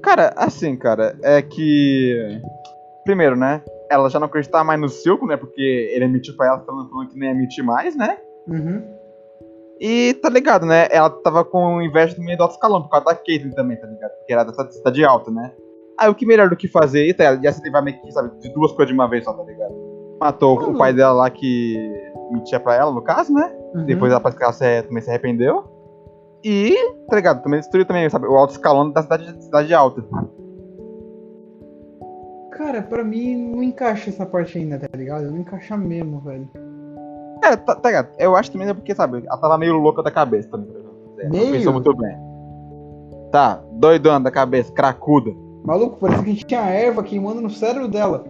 Cara, 0.03 0.33
assim, 0.37 0.77
cara, 0.77 1.17
é 1.23 1.43
que. 1.43 2.41
Primeiro, 3.05 3.37
né? 3.37 3.63
Ela 3.91 4.09
já 4.09 4.19
não 4.19 4.27
acreditava 4.27 4.65
mais 4.65 4.81
no 4.81 4.89
Silco, 4.89 5.27
né? 5.27 5.37
Porque 5.37 5.93
ele 5.93 6.05
emitiu 6.05 6.35
pra 6.37 6.47
ela 6.47 6.61
falando, 6.61 6.89
falando 6.89 7.09
que 7.11 7.19
nem 7.19 7.31
emitir 7.31 7.65
mais, 7.65 7.95
né? 7.95 8.19
Uhum. 8.47 8.98
E 9.81 10.15
tá 10.15 10.29
ligado, 10.29 10.67
né? 10.67 10.89
Ela 10.91 11.09
tava 11.09 11.45
com 11.45 11.81
inveja 11.81 12.17
do 12.17 12.23
meio 12.23 12.37
do 12.37 12.43
alto 12.43 12.55
escalão, 12.55 12.83
por 12.83 12.91
causa 12.91 13.07
da 13.07 13.15
Caitlyn 13.15 13.53
também, 13.53 13.77
tá 13.77 13.87
ligado? 13.87 14.11
Porque 14.11 14.33
era 14.33 14.45
dessa 14.45 14.71
cidade 14.71 15.05
alta, 15.05 15.31
né? 15.31 15.53
Aí 15.99 16.09
o 16.09 16.15
que 16.15 16.27
melhor 16.27 16.49
do 16.49 16.57
que 16.57 16.69
fazer, 16.69 17.09
e 17.09 17.15
tá, 17.15 17.35
ia 17.35 17.53
se 17.53 17.63
levar 17.63 17.83
meio 17.83 18.01
que, 18.01 18.13
sabe, 18.13 18.37
de 18.41 18.53
duas 18.53 18.73
coisas 18.73 18.89
de 18.89 18.95
uma 18.95 19.09
vez 19.09 19.25
só, 19.25 19.33
tá 19.33 19.43
ligado? 19.45 19.75
Matou 20.21 20.59
o 20.71 20.77
pai 20.77 20.93
dela 20.93 21.13
lá 21.13 21.31
que 21.31 21.77
mentia 22.33 22.59
pra 22.59 22.75
ela, 22.75 22.93
no 22.93 23.03
caso, 23.03 23.33
né? 23.33 23.53
Uhum. 23.75 23.85
Depois 23.85 24.11
ela 24.11 24.21
parece 24.21 24.39
que 24.39 24.45
ela 24.45 24.53
se, 24.53 24.83
também 24.83 25.03
se 25.03 25.11
arrependeu. 25.11 25.65
E, 26.45 26.75
tá 27.09 27.17
ligado? 27.17 27.43
Também 27.43 27.61
destruiu 27.61 27.85
também, 27.85 28.09
sabe, 28.11 28.27
o 28.27 28.37
alto 28.37 28.53
escalão 28.53 28.91
da 28.91 29.03
cidade, 29.03 29.33
da 29.33 29.41
cidade 29.41 29.75
alta. 29.75 30.05
Cara, 32.53 32.83
pra 32.83 33.05
mim 33.05 33.37
não 33.37 33.63
encaixa 33.63 34.11
essa 34.11 34.27
parte 34.27 34.59
ainda, 34.59 34.79
tá 34.79 34.89
ligado? 34.97 35.31
Não 35.31 35.39
encaixa 35.39 35.77
mesmo, 35.77 36.21
velho. 36.21 36.49
É, 37.43 37.57
tá, 37.57 37.75
tá 37.75 37.89
ligado? 37.89 38.09
Eu 38.19 38.35
acho 38.37 38.51
também 38.51 38.69
é 38.69 38.75
porque, 38.75 38.95
sabe, 38.95 39.25
ela 39.27 39.37
tava 39.37 39.59
meio 39.59 39.77
louca 39.77 40.03
da 40.03 40.11
cabeça 40.11 40.49
também. 40.49 40.69
tá? 40.73 40.79
É, 41.21 41.29
Meio? 41.29 41.53
Pensou 41.53 41.73
muito 41.73 41.95
bem. 41.97 42.17
Tá, 43.31 43.61
doidona 43.73 44.21
da 44.21 44.31
cabeça, 44.31 44.73
cracuda. 44.73 45.31
Maluco, 45.65 45.99
parece 46.01 46.23
que 46.23 46.45
tinha 46.45 46.61
erva 46.63 47.03
queimando 47.03 47.41
no 47.41 47.51
cérebro 47.51 47.89
dela. 47.89 48.25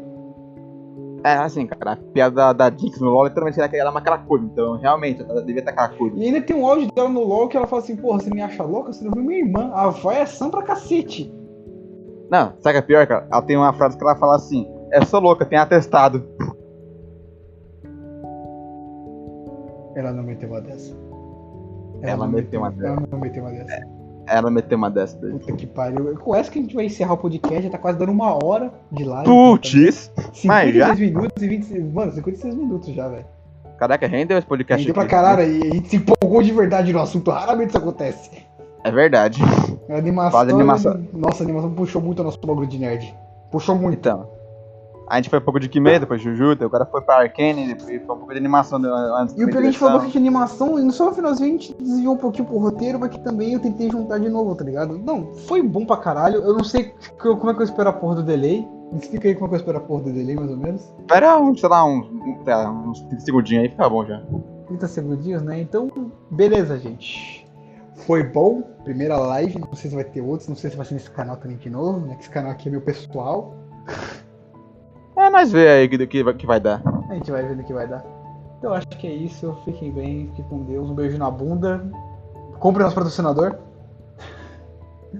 É, 1.24 1.34
assim, 1.34 1.66
cara, 1.66 1.92
a 1.92 1.96
piada 1.96 2.34
da, 2.34 2.52
da 2.52 2.76
Jinx 2.76 3.00
no 3.00 3.10
LoL 3.10 3.24
literalmente 3.24 3.56
seria 3.56 3.68
que 3.68 3.76
ela 3.76 3.90
é 3.90 3.92
uma 3.92 4.00
cracuda, 4.00 4.44
então 4.44 4.76
realmente 4.76 5.20
ela 5.20 5.42
devia 5.42 5.60
estar 5.60 5.72
cracuda. 5.72 6.16
E 6.16 6.24
ainda 6.24 6.40
tem 6.40 6.56
um 6.56 6.66
áudio 6.66 6.88
dela 6.92 7.08
no 7.08 7.24
LOL 7.24 7.48
que 7.48 7.56
ela 7.56 7.66
fala 7.66 7.82
assim, 7.82 7.96
porra, 7.96 8.20
você 8.20 8.30
me 8.30 8.40
acha 8.40 8.62
louca? 8.62 8.92
Você 8.92 9.04
não 9.04 9.12
viu 9.12 9.24
minha 9.24 9.40
irmã? 9.40 9.70
A 9.74 9.88
vai 9.88 10.20
é 10.20 10.26
sã 10.26 10.48
pra 10.48 10.62
cacete. 10.62 11.32
Não, 12.30 12.52
sabe 12.60 12.70
o 12.70 12.72
que 12.72 12.78
é 12.78 12.82
pior, 12.82 13.06
cara? 13.06 13.26
Ela 13.30 13.42
tem 13.42 13.56
uma 13.56 13.72
frase 13.72 13.96
que 13.96 14.04
ela 14.04 14.14
fala 14.16 14.36
assim: 14.36 14.68
É 14.92 15.04
só 15.04 15.18
louca, 15.18 15.44
tem 15.44 15.58
atestado. 15.58 16.24
Ela 19.98 20.12
não 20.12 20.22
meteu 20.22 20.48
uma 20.48 20.60
dessa. 20.60 20.96
Ela 22.02 22.24
não 22.24 22.28
meteu 22.28 22.60
uma 22.60 22.72
Ela 22.80 23.02
não 23.10 23.18
meteu 23.18 23.42
uma 23.42 23.50
dessa. 23.50 23.86
Ela 24.28 24.50
meteu 24.50 24.78
uma 24.78 24.90
dessa 24.90 25.18
daí. 25.18 25.32
Puta 25.32 25.52
que 25.54 25.66
pariu. 25.66 26.16
Com 26.18 26.36
essa 26.36 26.48
que 26.52 26.60
a 26.60 26.62
gente 26.62 26.74
vai 26.74 26.84
encerrar 26.84 27.14
o 27.14 27.16
podcast, 27.16 27.64
já 27.64 27.70
tá 27.70 27.78
quase 27.78 27.98
dando 27.98 28.12
uma 28.12 28.32
hora 28.44 28.72
de 28.92 29.02
live. 29.02 29.24
Putz! 29.24 30.12
56 30.34 30.44
mas 30.44 30.72
já? 30.72 30.94
minutos 30.94 31.42
e 31.42 31.48
26. 31.48 31.92
Mano, 31.92 32.12
56 32.12 32.54
minutos 32.54 32.94
já, 32.94 33.08
velho. 33.08 33.26
Caraca, 33.76 34.06
rendeu 34.06 34.38
esse 34.38 34.46
podcast 34.46 34.92
pra 34.92 35.02
aqui. 35.02 35.10
caralho, 35.10 35.42
e 35.42 35.68
a 35.68 35.74
gente 35.74 35.88
se 35.88 35.96
empolgou 35.96 36.42
de 36.42 36.52
verdade 36.52 36.92
no 36.92 37.00
assunto. 37.00 37.32
Raramente 37.32 37.70
isso 37.70 37.78
acontece. 37.78 38.30
É 38.84 38.92
verdade. 38.92 39.42
A 39.88 39.96
animação. 39.96 40.46
De 40.46 40.52
animação. 40.52 41.04
Nossa, 41.12 41.42
a 41.42 41.44
animação 41.44 41.74
puxou 41.74 42.00
muito 42.00 42.20
o 42.20 42.24
nosso 42.24 42.38
bagulho 42.40 42.68
de 42.68 42.78
nerd. 42.78 43.12
Puxou 43.50 43.74
muito. 43.74 43.98
Então. 43.98 44.37
A 45.10 45.16
gente 45.16 45.30
foi 45.30 45.38
um 45.38 45.42
pouco 45.42 45.58
de 45.58 45.68
Kimetsu, 45.68 46.00
depois 46.00 46.20
Jujutsu, 46.20 46.64
agora 46.64 46.84
foi 46.86 47.00
pra 47.00 47.16
Arcane, 47.20 47.66
depois 47.68 47.86
foi 47.88 47.98
um 48.14 48.18
pouco 48.18 48.32
de 48.32 48.38
animação 48.38 48.78
antes 49.16 49.34
E 49.34 49.42
o 49.42 49.46
pior 49.46 49.52
que 49.52 49.58
a 49.58 49.62
gente 49.62 49.78
falou 49.78 50.00
que 50.00 50.10
de 50.10 50.18
animação, 50.18 50.78
e 50.78 50.82
no 50.82 50.92
só 50.92 51.06
no 51.06 51.14
finalzinho 51.14 51.48
a 51.48 51.52
gente 51.58 51.74
desviou 51.74 52.14
um 52.14 52.18
pouquinho 52.18 52.46
pro 52.46 52.58
roteiro, 52.58 52.98
mas 53.00 53.10
que 53.10 53.18
também 53.20 53.52
eu 53.54 53.60
tentei 53.60 53.90
juntar 53.90 54.18
de 54.18 54.28
novo, 54.28 54.54
tá 54.54 54.64
ligado? 54.64 54.98
Não, 54.98 55.32
foi 55.46 55.62
bom 55.62 55.86
pra 55.86 55.96
caralho. 55.96 56.36
Eu 56.42 56.54
não 56.54 56.64
sei 56.64 56.92
como 57.18 57.50
é 57.50 57.54
que 57.54 57.60
eu 57.60 57.64
espero 57.64 57.88
a 57.88 57.92
porra 57.92 58.16
do 58.16 58.22
delay. 58.22 58.66
Me 58.92 58.98
explica 58.98 59.28
aí 59.28 59.34
como 59.34 59.46
é 59.46 59.48
que 59.50 59.54
eu 59.54 59.58
espero 59.58 59.78
a 59.78 59.80
porra 59.80 60.02
do 60.04 60.12
delay, 60.12 60.34
mais 60.34 60.50
ou 60.50 60.56
menos. 60.56 60.82
Espera 61.00 61.38
uns, 61.38 61.60
sei 61.60 61.68
lá, 61.68 61.84
uns, 61.84 62.06
um- 62.06 62.38
sei 62.44 62.54
lá, 62.54 62.70
uns 62.70 63.00
30 63.02 63.20
segundinhos 63.24 63.64
aí, 63.64 63.70
fica 63.70 63.88
bom 63.88 64.04
já. 64.04 64.22
30 64.66 64.88
segundinhos, 64.88 65.42
né? 65.42 65.60
Então, 65.60 65.90
beleza, 66.30 66.78
gente. 66.78 67.46
Foi 68.06 68.22
bom. 68.22 68.62
Primeira 68.84 69.16
live. 69.16 69.58
Não 69.58 69.74
sei 69.74 69.90
se 69.90 69.94
vai 69.96 70.04
ter 70.04 70.20
outros. 70.20 70.48
Não 70.48 70.56
sei 70.56 70.70
se 70.70 70.76
vai 70.76 70.86
ser 70.86 70.94
nesse 70.94 71.10
canal 71.10 71.36
também 71.36 71.56
de 71.56 71.68
novo, 71.68 72.06
né? 72.06 72.14
Que 72.14 72.20
esse 72.22 72.30
canal 72.30 72.52
aqui 72.52 72.68
é 72.68 72.72
meu 72.72 72.80
pessoal. 72.80 73.54
É, 75.18 75.30
nós 75.30 75.50
vê 75.52 75.68
aí 75.68 75.88
que, 75.88 76.06
que, 76.06 76.22
vai- 76.22 76.34
que 76.34 76.46
vai 76.46 76.60
dar. 76.60 76.80
A 77.10 77.14
gente 77.14 77.30
vai 77.30 77.42
ver 77.42 77.56
no 77.56 77.64
que 77.64 77.72
vai 77.72 77.86
dar. 77.88 78.04
Então, 78.58 78.72
acho 78.72 78.86
que 78.88 79.06
é 79.06 79.12
isso. 79.12 79.56
Fiquem 79.64 79.92
bem. 79.92 80.26
Fiquem 80.28 80.44
com 80.46 80.62
Deus. 80.64 80.88
Um 80.90 80.94
beijo 80.94 81.18
na 81.18 81.30
bunda. 81.30 81.84
Compre 82.58 82.82
nosso 82.82 82.94
patrocinador. 82.94 83.56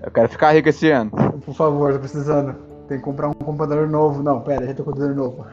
Eu 0.02 0.10
quero 0.10 0.28
ficar 0.28 0.52
rico 0.52 0.68
esse 0.68 0.90
ano. 0.90 1.10
Por 1.44 1.54
favor, 1.54 1.92
tô 1.92 1.98
precisando. 2.00 2.54
Tem 2.88 2.98
que 2.98 3.04
comprar 3.04 3.28
um 3.28 3.32
computador 3.34 3.88
novo. 3.88 4.22
Não, 4.22 4.40
pera, 4.40 4.66
já 4.66 4.74
tem 4.74 4.82
um 4.82 4.84
computador 4.86 5.14
novo. 5.14 5.44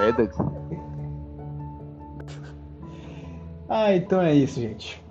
É, 0.00 0.12
doido. 0.12 0.34
Ah, 3.68 3.94
então 3.94 4.20
é 4.20 4.34
isso, 4.34 4.60
gente. 4.60 5.02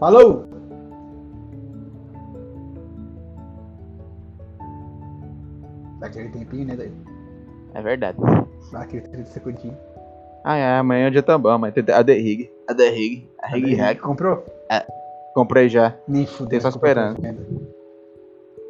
Falou! 0.00 0.46
Dá 6.00 6.06
aquele 6.08 6.28
tempinho, 6.30 6.66
né? 6.66 6.76
daí? 6.76 6.92
É 7.74 7.82
verdade. 7.82 8.18
Dá 8.72 8.80
aquele 8.82 9.02
30 9.08 9.30
segundinhos. 9.30 9.76
Ah, 10.44 10.56
é, 10.56 10.78
amanhã 10.78 11.06
é 11.06 11.08
o 11.08 11.10
dia 11.12 11.22
também, 11.22 11.56
mas 11.58 11.72
tem 11.72 11.84
a 11.94 12.02
The 12.04 12.12
Rig. 12.14 12.50
A 12.68 12.74
The 12.74 12.88
Rig. 12.90 13.30
A 13.42 13.46
Rig 13.48 13.74
Hack. 13.74 14.00
Comprou? 14.00 14.44
Comprei 15.34 15.68
já. 15.68 15.94
Nem 16.06 16.26
fudeu. 16.26 16.48
Tem 16.50 16.60
só 16.60 16.68
esperando. 16.68 17.16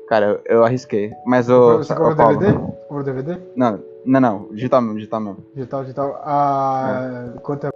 Cara, 0.09 0.27
eu, 0.27 0.57
eu 0.59 0.65
arrisquei. 0.65 1.13
Mas 1.27 1.49
o. 1.49 1.79
Você 1.79 1.93
o 1.93 1.97
comprou 1.97 2.17
Paulo- 2.17 2.39
DVD? 2.39 2.59
Comprou 2.87 3.03
DVD? 3.03 3.39
Não, 3.57 3.81
não, 4.05 4.21
não. 4.21 4.49
Digital 4.53 4.83
mesmo, 4.83 4.97
digital 4.97 5.21
mesmo. 5.21 5.45
Digital, 5.55 5.81
digital. 5.83 6.21
Ah, 6.25 7.33
quanto 7.43 7.67
é 7.67 7.72